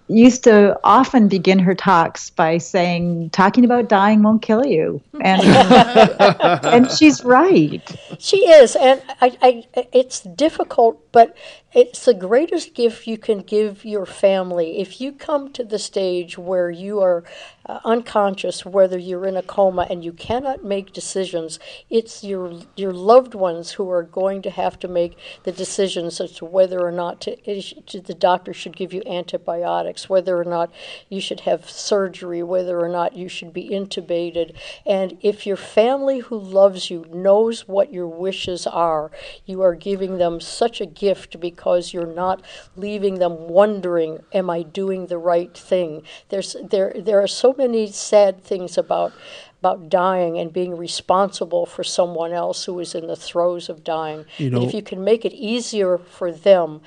used 0.08 0.44
to 0.46 0.80
often 0.84 1.28
begin 1.28 1.60
her 1.60 1.76
talks 1.76 2.30
by 2.30 2.58
saying, 2.58 3.30
"Talking 3.32 3.66
about 3.66 3.90
dying 3.90 4.24
won't 4.24 4.42
kill 4.42 4.66
you," 4.66 5.02
and 5.22 5.42
and 6.66 6.92
she's 6.92 7.24
right. 7.24 7.82
She 8.20 8.38
is, 8.38 8.76
and 8.76 9.02
I, 9.22 9.38
I, 9.42 9.86
it's 9.94 10.22
difficult, 10.22 11.00
but 11.12 11.36
it's 11.76 12.06
the 12.06 12.14
greatest 12.14 12.74
gift 12.74 13.06
you 13.06 13.18
can 13.18 13.40
give 13.40 13.84
your 13.84 14.06
family. 14.06 14.80
If 14.80 15.02
you 15.02 15.12
come 15.12 15.52
to 15.52 15.64
the 15.66 15.78
stage 15.78 16.38
where 16.38 16.72
you 16.72 17.02
are 17.02 17.26
uh, 17.66 17.80
unconscious, 17.84 18.66
whether 18.66 18.98
you're 18.98 19.26
in 19.26 19.36
a 19.36 19.42
coma 19.42 19.86
and 19.90 20.02
you 20.02 20.14
cannot 20.14 20.64
make 20.64 20.94
decisions, 20.94 21.60
it's 21.90 22.24
your 22.24 22.62
your 22.78 22.94
loved 22.94 23.36
ones 23.36 23.72
who 23.72 23.90
are 23.90 24.04
going 24.04 24.42
to 24.44 24.50
have 24.52 24.80
to 24.80 24.88
make 24.88 25.18
the 25.44 25.52
decisions 25.52 26.22
as 26.22 26.32
to 26.34 26.46
whether 26.46 26.80
or 26.80 26.94
not 26.94 27.20
to, 27.22 27.36
to 27.62 28.00
the 28.00 28.14
doctor 28.14 28.54
should 28.54 28.78
give 28.78 28.94
you 28.94 29.02
antibiotics, 29.06 30.08
whether 30.08 30.40
or 30.40 30.46
not 30.46 30.72
you 31.10 31.20
should 31.20 31.42
have 31.42 31.70
surgery, 31.70 32.42
whether 32.42 32.80
or 32.80 32.88
not 32.88 33.18
you 33.18 33.28
should 33.28 33.52
be 33.52 33.68
intubated. 33.70 34.56
And 34.86 35.18
if 35.22 35.46
your 35.46 35.58
family 35.58 36.20
who 36.20 36.40
loves 36.40 36.90
you 36.90 37.06
knows 37.12 37.68
what 37.68 37.92
your 37.92 38.08
wishes 38.08 38.66
are, 38.66 39.12
you 39.46 39.62
are 39.62 39.76
giving 39.76 40.20
them 40.20 40.40
such 40.40 40.80
a 40.80 40.86
gift 40.86 41.38
because 41.42 41.65
you're 41.94 42.06
not 42.06 42.42
leaving 42.76 43.16
them 43.16 43.48
wondering, 43.48 44.24
am 44.34 44.50
I 44.50 44.64
doing 44.64 45.08
the 45.08 45.18
right 45.18 45.56
thing? 45.58 46.04
There's 46.30 46.56
there 46.64 46.94
there 46.96 47.22
are 47.22 47.28
so 47.28 47.54
many 47.58 47.88
sad 47.92 48.44
things 48.44 48.78
about 48.78 49.14
about 49.66 49.90
dying 49.90 50.38
and 50.38 50.54
being 50.54 50.78
responsible 50.78 51.66
for 51.66 51.84
someone 51.84 52.32
else 52.34 52.66
who 52.66 52.80
is 52.80 52.94
in 52.94 53.08
the 53.08 53.16
throes 53.16 53.68
of 53.68 53.84
dying. 53.84 54.26
You 54.38 54.48
And 54.48 54.64
if 54.64 54.74
you 54.76 54.84
can 54.84 55.04
make 55.04 55.26
it 55.26 55.34
easier 55.34 55.98
for 55.98 56.32
them, 56.32 56.82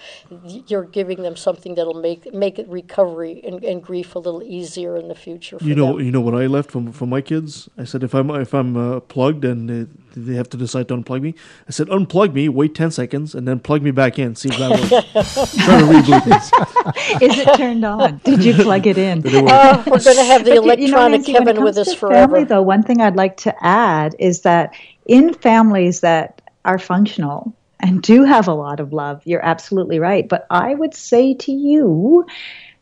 you're 0.69 0.85
giving 0.85 1.23
them 1.23 1.35
something 1.35 1.75
that'll 1.75 2.01
make 2.01 2.33
make 2.33 2.61
recovery 2.69 3.41
and, 3.45 3.65
and 3.65 3.83
grief 3.83 4.15
a 4.15 4.21
little 4.21 4.43
easier 4.45 4.97
in 4.97 5.09
the 5.09 5.15
future. 5.17 5.59
For 5.59 5.65
you 5.65 5.75
know, 5.75 5.97
them. 5.97 6.07
you 6.07 6.13
know 6.13 6.21
what 6.21 6.35
I 6.35 6.47
left 6.47 6.71
from 6.71 6.93
from 6.93 7.09
my 7.09 7.21
kids. 7.21 7.69
I 7.77 7.85
said 7.85 8.05
if 8.05 8.15
I'm 8.15 8.31
if 8.31 8.55
I'm 8.55 8.77
uh, 8.77 9.01
plugged 9.01 9.45
and 9.45 9.61
uh, 9.71 9.91
they 10.17 10.35
have 10.35 10.49
to 10.51 10.57
decide 10.57 10.87
to 10.89 10.95
unplug 10.97 11.23
me, 11.23 11.35
I 11.69 11.73
said 11.73 11.89
unplug 11.89 12.33
me, 12.33 12.49
wait 12.49 12.75
ten 12.77 12.91
seconds, 12.93 13.35
and 13.35 13.47
then 13.49 13.59
plug 13.59 13.83
me 13.83 13.91
back 13.91 14.19
in. 14.19 14.37
See 14.37 14.49
if 14.51 14.59
that 14.59 14.71
works. 14.71 15.55
Try 15.65 15.79
to 15.81 15.87
reboot 15.95 16.25
this. 16.31 17.23
Is 17.23 17.39
it 17.39 17.57
turned 17.57 17.85
on? 17.85 18.21
Did 18.25 18.45
you 18.45 18.55
plug 18.55 18.87
it 18.87 18.99
in? 18.99 19.21
Did 19.23 19.35
it 19.35 19.43
work? 19.45 19.53
Oh, 19.53 19.83
we're 19.87 19.99
going 20.03 20.17
to 20.17 20.25
have 20.25 20.45
the 20.45 20.61
But 20.63 20.79
you- 20.79 20.87
you 20.89 20.93
know, 20.93 20.99
electronic 20.99 21.21
Nancy, 21.21 21.33
when 21.35 21.45
Kevin 21.45 21.65
with 21.65 21.77
us 21.79 21.95
forever. 21.95 22.35
Family, 22.37 22.45
though, 22.45 22.63
one 22.69 22.83
thing 22.83 23.01
I'd 23.01 23.17
like 23.17 23.39
to 23.39 23.55
add 23.65 24.15
is 24.19 24.43
that 24.43 24.75
in 25.07 25.33
families 25.33 26.01
that 26.01 26.43
are 26.67 26.79
functional 26.79 27.55
and 27.81 28.03
do 28.03 28.25
have 28.25 28.47
a 28.47 28.53
lot 28.53 28.79
of 28.79 28.93
love, 28.93 29.23
you're 29.25 29.45
absolutely 29.45 29.99
right. 29.99 30.29
But 30.29 30.47
I 30.51 30.75
would 30.75 30.93
say 30.93 31.33
to 31.33 31.51
you 31.51 32.27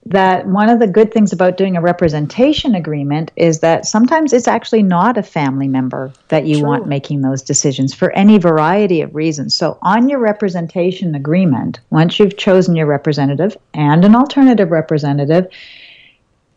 that 0.06 0.48
one 0.48 0.68
of 0.68 0.80
the 0.80 0.88
good 0.88 1.14
things 1.14 1.32
about 1.32 1.56
doing 1.56 1.76
a 1.76 1.80
representation 1.80 2.74
agreement 2.74 3.30
is 3.36 3.60
that 3.60 3.86
sometimes 3.86 4.32
it's 4.32 4.48
actually 4.48 4.82
not 4.82 5.16
a 5.16 5.22
family 5.22 5.68
member 5.68 6.12
that 6.30 6.46
you 6.46 6.58
True. 6.58 6.68
want 6.68 6.88
making 6.88 7.20
those 7.20 7.40
decisions 7.40 7.94
for 7.94 8.10
any 8.10 8.38
variety 8.38 9.02
of 9.02 9.14
reasons. 9.14 9.54
So, 9.54 9.78
on 9.82 10.08
your 10.08 10.18
representation 10.18 11.14
agreement, 11.14 11.78
once 11.90 12.18
you've 12.18 12.36
chosen 12.36 12.74
your 12.74 12.86
representative 12.86 13.56
and 13.72 14.04
an 14.04 14.16
alternative 14.16 14.72
representative, 14.72 15.46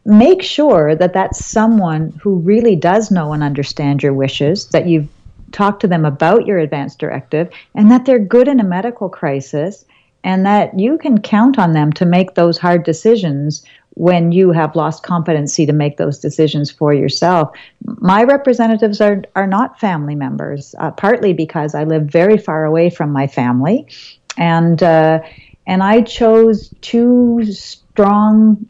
make 0.10 0.42
sure 0.42 0.96
that 0.96 1.14
that's 1.14 1.44
someone 1.46 2.12
who 2.22 2.36
really 2.40 2.76
does 2.76 3.12
know 3.12 3.32
and 3.32 3.44
understand 3.44 4.02
your 4.02 4.14
wishes, 4.14 4.68
that 4.70 4.88
you've 4.88 5.08
talked 5.52 5.82
to 5.82 5.88
them 5.88 6.04
about 6.04 6.46
your 6.46 6.58
advance 6.58 6.96
directive, 6.96 7.50
and 7.76 7.92
that 7.92 8.06
they're 8.06 8.20
good 8.20 8.48
in 8.48 8.60
a 8.60 8.64
medical 8.64 9.08
crisis, 9.08 9.86
and 10.24 10.46
that 10.46 10.78
you 10.78 10.98
can 10.98 11.22
count 11.22 11.60
on 11.60 11.74
them 11.74 11.94
to 11.94 12.06
make 12.06 12.34
those 12.34 12.58
hard 12.58 12.84
decisions 12.84 13.64
when 13.92 14.32
you 14.32 14.52
have 14.52 14.76
lost 14.76 15.04
competency 15.04 15.66
to 15.66 15.74
make 15.74 15.98
those 15.98 16.20
decisions 16.20 16.72
for 16.72 16.94
yourself. 16.94 17.52
My 17.84 18.24
representatives 18.24 19.02
are, 19.02 19.24
are 19.36 19.48
not 19.48 19.80
family 19.80 20.16
members, 20.16 20.74
uh, 20.80 20.92
partly 20.92 21.34
because 21.34 21.76
I 21.76 21.84
live 21.84 22.04
very 22.04 22.38
far 22.38 22.66
away 22.66 22.90
from 22.90 23.12
my 23.12 23.28
family, 23.28 23.86
and 24.38 24.82
uh, 24.82 25.20
and 25.68 25.84
I 25.84 26.02
chose 26.02 26.74
two 26.82 27.46
strong 27.52 28.68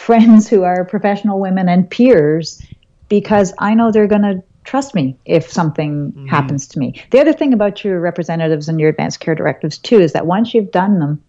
friends 0.00 0.48
who 0.48 0.62
are 0.62 0.84
professional 0.84 1.38
women 1.38 1.68
and 1.68 1.88
peers 1.88 2.62
because 3.08 3.52
I 3.58 3.74
know 3.74 3.92
they're 3.92 4.06
going 4.06 4.22
to 4.22 4.42
trust 4.64 4.94
me 4.94 5.16
if 5.26 5.50
something 5.50 6.12
mm-hmm. 6.12 6.26
happens 6.26 6.66
to 6.68 6.78
me. 6.78 7.02
The 7.10 7.20
other 7.20 7.34
thing 7.34 7.52
about 7.52 7.84
your 7.84 8.00
representatives 8.00 8.68
and 8.68 8.80
your 8.80 8.88
advanced 8.88 9.20
care 9.20 9.34
directives, 9.34 9.76
too, 9.76 10.00
is 10.00 10.12
that 10.12 10.26
once 10.26 10.54
you've 10.54 10.70
done 10.70 11.00
them, 11.00 11.22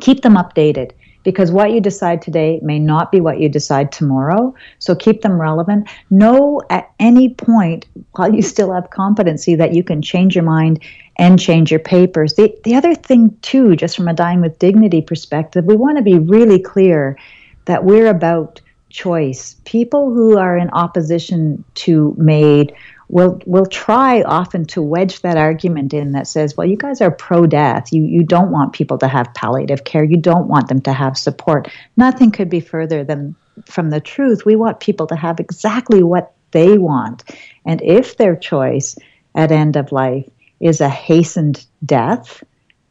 keep 0.00 0.22
them 0.22 0.36
updated 0.36 0.92
because 1.24 1.50
what 1.50 1.72
you 1.72 1.80
decide 1.80 2.22
today 2.22 2.60
may 2.62 2.78
not 2.78 3.10
be 3.10 3.20
what 3.20 3.40
you 3.40 3.48
decide 3.48 3.90
tomorrow. 3.90 4.54
So 4.78 4.94
keep 4.94 5.22
them 5.22 5.40
relevant. 5.40 5.88
Know 6.08 6.62
at 6.70 6.88
any 7.00 7.34
point 7.34 7.86
while 8.12 8.32
you 8.32 8.42
still 8.42 8.72
have 8.72 8.90
competency 8.90 9.56
that 9.56 9.74
you 9.74 9.82
can 9.82 10.00
change 10.00 10.36
your 10.36 10.44
mind 10.44 10.80
and 11.18 11.40
change 11.40 11.72
your 11.72 11.80
papers. 11.80 12.34
The, 12.34 12.56
the 12.62 12.76
other 12.76 12.94
thing, 12.94 13.36
too, 13.42 13.74
just 13.74 13.96
from 13.96 14.06
a 14.06 14.14
dying 14.14 14.40
with 14.40 14.60
dignity 14.60 15.02
perspective, 15.02 15.64
we 15.64 15.74
want 15.74 15.96
to 15.96 16.04
be 16.04 16.18
really 16.18 16.60
clear 16.60 17.18
that 17.66 17.84
we're 17.84 18.08
about 18.08 18.60
choice. 18.90 19.56
People 19.64 20.12
who 20.12 20.38
are 20.38 20.56
in 20.56 20.70
opposition 20.70 21.64
to 21.74 22.14
MAID 22.18 22.72
will 23.08 23.40
will 23.46 23.66
try 23.66 24.22
often 24.22 24.64
to 24.64 24.82
wedge 24.82 25.20
that 25.20 25.36
argument 25.36 25.94
in 25.94 26.12
that 26.12 26.26
says, 26.26 26.56
well, 26.56 26.66
you 26.66 26.76
guys 26.76 27.00
are 27.00 27.10
pro 27.10 27.46
death. 27.46 27.92
You 27.92 28.02
you 28.02 28.22
don't 28.24 28.50
want 28.50 28.72
people 28.72 28.98
to 28.98 29.08
have 29.08 29.32
palliative 29.34 29.84
care. 29.84 30.02
You 30.02 30.16
don't 30.16 30.48
want 30.48 30.68
them 30.68 30.80
to 30.82 30.92
have 30.92 31.16
support. 31.16 31.70
Nothing 31.96 32.30
could 32.30 32.50
be 32.50 32.60
further 32.60 33.04
than 33.04 33.36
from 33.66 33.90
the 33.90 34.00
truth. 34.00 34.44
We 34.44 34.56
want 34.56 34.80
people 34.80 35.06
to 35.08 35.16
have 35.16 35.40
exactly 35.40 36.02
what 36.02 36.32
they 36.50 36.78
want. 36.78 37.24
And 37.64 37.80
if 37.82 38.16
their 38.16 38.36
choice 38.36 38.96
at 39.34 39.52
end 39.52 39.76
of 39.76 39.92
life 39.92 40.28
is 40.60 40.80
a 40.80 40.88
hastened 40.88 41.64
death, 41.84 42.42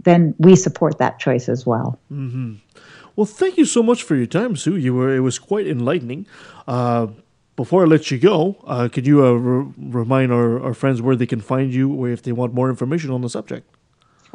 then 0.03 0.35
we 0.37 0.55
support 0.55 0.99
that 0.99 1.19
choice 1.19 1.49
as 1.49 1.65
well. 1.65 1.99
hmm 2.09 2.55
Well, 3.15 3.25
thank 3.25 3.57
you 3.57 3.65
so 3.65 3.81
much 3.81 4.03
for 4.03 4.15
your 4.15 4.25
time, 4.25 4.55
Sue. 4.55 4.75
You 4.75 4.93
were 4.93 5.15
it 5.15 5.21
was 5.21 5.39
quite 5.39 5.67
enlightening. 5.67 6.27
Uh, 6.67 7.07
before 7.55 7.83
I 7.83 7.85
let 7.85 8.11
you 8.11 8.17
go, 8.17 8.57
uh, 8.67 8.89
could 8.91 9.07
you 9.07 9.25
uh, 9.25 9.31
re- 9.31 9.73
remind 9.77 10.33
our, 10.33 10.61
our 10.61 10.73
friends 10.73 11.01
where 11.01 11.15
they 11.15 11.25
can 11.25 11.39
find 11.39 11.73
you, 11.73 11.93
or 11.93 12.09
if 12.09 12.21
they 12.23 12.33
want 12.33 12.53
more 12.53 12.69
information 12.69 13.11
on 13.11 13.21
the 13.21 13.29
subject? 13.29 13.65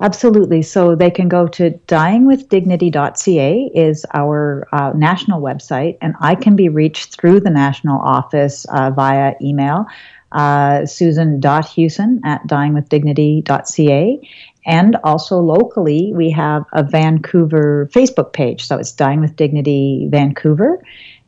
Absolutely. 0.01 0.63
So 0.63 0.95
they 0.95 1.11
can 1.11 1.29
go 1.29 1.47
to 1.49 1.73
dyingwithdignity.ca 1.87 3.71
is 3.75 4.07
our 4.15 4.67
uh, 4.73 4.93
national 4.95 5.43
website, 5.43 5.99
and 6.01 6.15
I 6.21 6.35
can 6.35 6.57
be 6.57 6.71
reached 6.71 7.21
through 7.21 7.41
the 7.41 7.51
national 7.51 8.01
office 8.01 8.65
uh, 8.73 8.91
via 8.93 9.35
email, 9.43 9.85
uh, 10.33 10.87
susan.hughson 10.87 12.21
at 12.25 12.47
dyingwithdignity.ca. 12.47 14.29
And 14.67 14.97
also 15.05 15.39
locally, 15.39 16.13
we 16.15 16.31
have 16.31 16.65
a 16.73 16.83
Vancouver 16.83 17.89
Facebook 17.93 18.33
page. 18.33 18.67
So 18.67 18.77
it's 18.77 18.93
Dying 18.93 19.21
with 19.21 19.37
Dignity 19.37 20.09
Vancouver. 20.11 20.83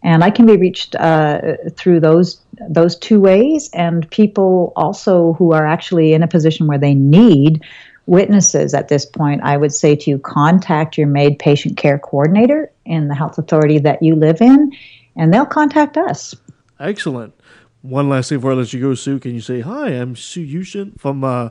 And 0.05 0.25
I 0.25 0.31
can 0.31 0.47
be 0.47 0.57
reached 0.57 0.95
uh, 0.97 1.57
through 1.77 2.01
those 2.01 2.41
those 2.69 2.97
two 2.97 3.21
ways. 3.21 3.71
And 3.73 4.09
people 4.11 4.73
also 4.77 5.35
who 5.35 5.53
are 5.53 5.67
actually 5.67 6.13
in 6.13 6.23
a 6.23 6.29
position 6.29 6.67
where 6.67 6.79
they 6.79 6.95
need 6.95 7.63
witnesses 8.07 8.75
at 8.75 8.89
this 8.89 9.07
point, 9.07 9.43
I 9.45 9.57
would 9.57 9.73
say 9.73 9.95
to 9.97 10.11
you, 10.11 10.19
contact 10.19 10.99
your 10.99 11.07
MAID 11.07 11.39
patient 11.39 11.77
care 11.77 11.99
coordinator 11.99 12.71
in 12.85 13.09
the 13.09 13.15
health 13.15 13.39
authority 13.39 13.79
that 13.79 14.03
you 14.03 14.17
live 14.17 14.41
in, 14.41 14.73
and 15.17 15.33
they'll 15.33 15.47
contact 15.47 15.97
us. 15.97 16.35
Excellent. 16.81 17.33
One 17.83 18.09
last 18.09 18.29
thing 18.29 18.39
before 18.39 18.53
I 18.53 18.55
let 18.55 18.73
you 18.73 18.81
go, 18.81 18.95
Sue. 18.95 19.19
Can 19.19 19.35
you 19.35 19.41
say 19.41 19.61
hi? 19.61 19.89
I'm 19.89 20.17
Sue 20.17 20.45
Yushin 20.47 20.99
from 21.01 21.25
uh, 21.25 21.51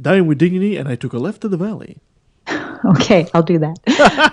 Dying 0.00 0.26
with 0.26 0.38
Dignity, 0.38 0.76
and 0.76 0.88
I 0.88 0.94
took 0.94 1.12
a 1.12 1.18
left 1.18 1.40
to 1.42 1.48
the 1.48 1.56
valley. 1.56 1.98
Okay, 2.84 3.26
I'll 3.34 3.42
do 3.42 3.58
that. 3.58 3.76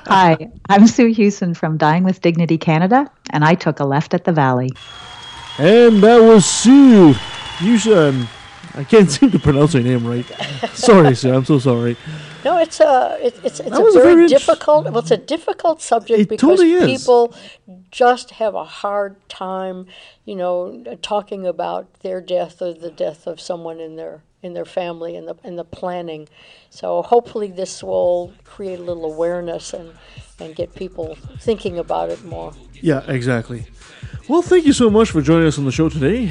Hi, 0.06 0.38
I'm 0.70 0.86
Sue 0.86 1.12
Hughson 1.12 1.58
from 1.58 1.78
Dying 1.78 2.04
with 2.04 2.22
Dignity 2.22 2.60
Canada, 2.60 3.10
and 3.32 3.44
I 3.44 3.56
took 3.56 3.80
a 3.80 3.84
left 3.84 4.14
at 4.14 4.24
the 4.24 4.32
Valley. 4.32 4.70
And 5.58 6.04
that 6.04 6.22
was 6.22 6.46
Sue 6.46 7.14
Yushin. 7.58 8.28
I 8.76 8.84
can't 8.84 9.10
seem 9.12 9.32
to 9.32 9.40
pronounce 9.40 9.74
her 9.74 9.82
name 9.82 10.06
right. 10.06 10.26
sorry, 10.76 11.16
Sue. 11.16 11.34
I'm 11.34 11.44
so 11.44 11.58
sorry. 11.58 11.98
No, 12.46 12.60
it's 12.60 12.80
a 12.80 13.18
it, 13.20 13.34
it's 13.44 13.60
it's 13.60 13.70
That 13.72 13.82
a 13.82 13.92
very, 13.94 14.14
very 14.14 14.28
difficult. 14.28 14.86
Well, 14.86 15.00
it's 15.00 15.10
a 15.10 15.18
difficult 15.18 15.82
subject 15.82 16.20
It 16.20 16.30
because 16.30 16.60
totally 16.60 16.74
is. 16.74 17.02
people 17.02 17.34
just 17.90 18.30
have 18.30 18.54
a 18.54 18.64
hard 18.66 19.16
time, 19.28 19.88
you 20.24 20.36
know, 20.36 20.84
talking 21.02 21.48
about 21.48 21.92
their 22.02 22.22
death 22.22 22.62
or 22.62 22.76
the 22.76 22.92
death 22.92 23.26
of 23.26 23.42
someone 23.42 23.80
in 23.80 23.96
their 23.96 24.22
in 24.46 24.54
their 24.54 24.66
family 24.66 25.16
and 25.16 25.28
the 25.28 25.36
and 25.44 25.58
the 25.58 25.64
planning. 25.66 26.30
So 26.70 27.02
hopefully 27.02 27.52
this 27.52 27.84
will 27.84 28.34
create 28.44 28.80
a 28.80 28.84
little 28.84 29.06
awareness 29.06 29.74
and 29.74 29.94
and 30.40 30.56
get 30.56 30.76
people 30.76 31.18
thinking 31.40 31.78
about 31.78 32.10
it 32.10 32.24
more. 32.24 32.54
Yeah, 32.74 33.04
exactly. 33.08 33.68
Well, 34.28 34.42
thank 34.42 34.66
you 34.66 34.74
so 34.74 34.90
much 34.90 35.12
for 35.12 35.22
joining 35.22 35.48
us 35.48 35.58
on 35.58 35.66
the 35.66 35.72
show 35.72 35.90
today. 35.90 36.30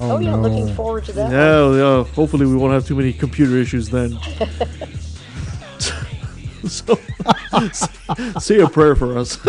Oh, 0.00 0.18
yeah, 0.20 0.36
looking 0.36 0.72
forward 0.74 1.04
to 1.06 1.12
that. 1.12 1.32
Yeah, 1.32 1.74
yeah. 1.74 2.04
Hopefully 2.14 2.46
we 2.46 2.54
won't 2.54 2.72
have 2.72 2.86
too 2.86 2.94
many 2.94 3.12
computer 3.12 3.56
issues 3.56 3.88
then. 3.88 4.16
so, 6.66 6.98
say 8.40 8.60
a 8.60 8.68
prayer 8.68 8.96
for 8.96 9.18
us. 9.18 9.38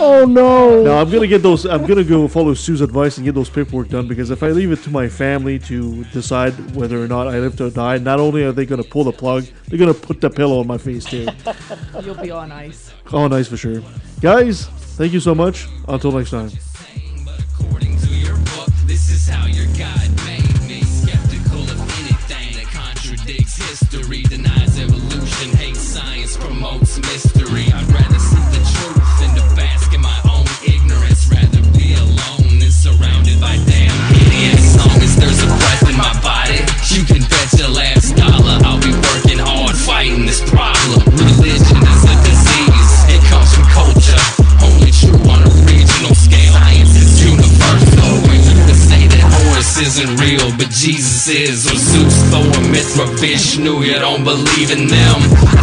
Oh 0.00 0.24
no! 0.24 0.84
No, 0.84 0.98
I'm 0.98 1.10
gonna 1.10 1.26
get 1.26 1.42
those. 1.42 1.66
I'm 1.66 1.84
gonna 1.84 2.04
go 2.04 2.28
follow 2.28 2.54
Sue's 2.54 2.80
advice 2.80 3.16
and 3.16 3.24
get 3.24 3.34
those 3.34 3.50
paperwork 3.50 3.88
done 3.88 4.06
because 4.06 4.30
if 4.30 4.44
I 4.44 4.50
leave 4.50 4.70
it 4.70 4.82
to 4.84 4.90
my 4.90 5.08
family 5.08 5.58
to 5.60 6.04
decide 6.04 6.52
whether 6.76 7.02
or 7.02 7.08
not 7.08 7.26
I 7.26 7.40
live 7.40 7.56
to 7.56 7.68
die, 7.70 7.98
not 7.98 8.20
only 8.20 8.44
are 8.44 8.52
they 8.52 8.64
gonna 8.64 8.84
pull 8.84 9.04
the 9.04 9.12
plug, 9.12 9.46
they're 9.66 9.78
gonna 9.78 9.92
put 9.92 10.20
the 10.20 10.30
pillow 10.30 10.60
on 10.60 10.68
my 10.68 10.78
face 10.78 11.04
too. 11.04 11.26
You'll 12.04 12.14
be 12.14 12.30
on 12.30 12.52
ice. 12.52 12.92
oh, 13.12 13.26
nice 13.26 13.48
for 13.48 13.56
sure, 13.56 13.82
guys. 14.20 14.66
Thank 14.96 15.12
you 15.12 15.20
so 15.20 15.34
much. 15.34 15.66
Until 15.88 16.12
next 16.12 16.30
time. 16.30 16.50
Isn't 49.98 50.20
real, 50.20 50.50
but 50.56 50.70
Jesus 50.70 51.28
is. 51.28 51.66
Or 51.66 51.76
Zeus, 51.76 52.22
Thor, 52.30 52.70
Mithra, 52.70 53.06
Vishnu, 53.16 53.82
you 53.82 53.94
don't 53.94 54.24
believe 54.24 54.70
in 54.70 54.86
them. 54.86 55.57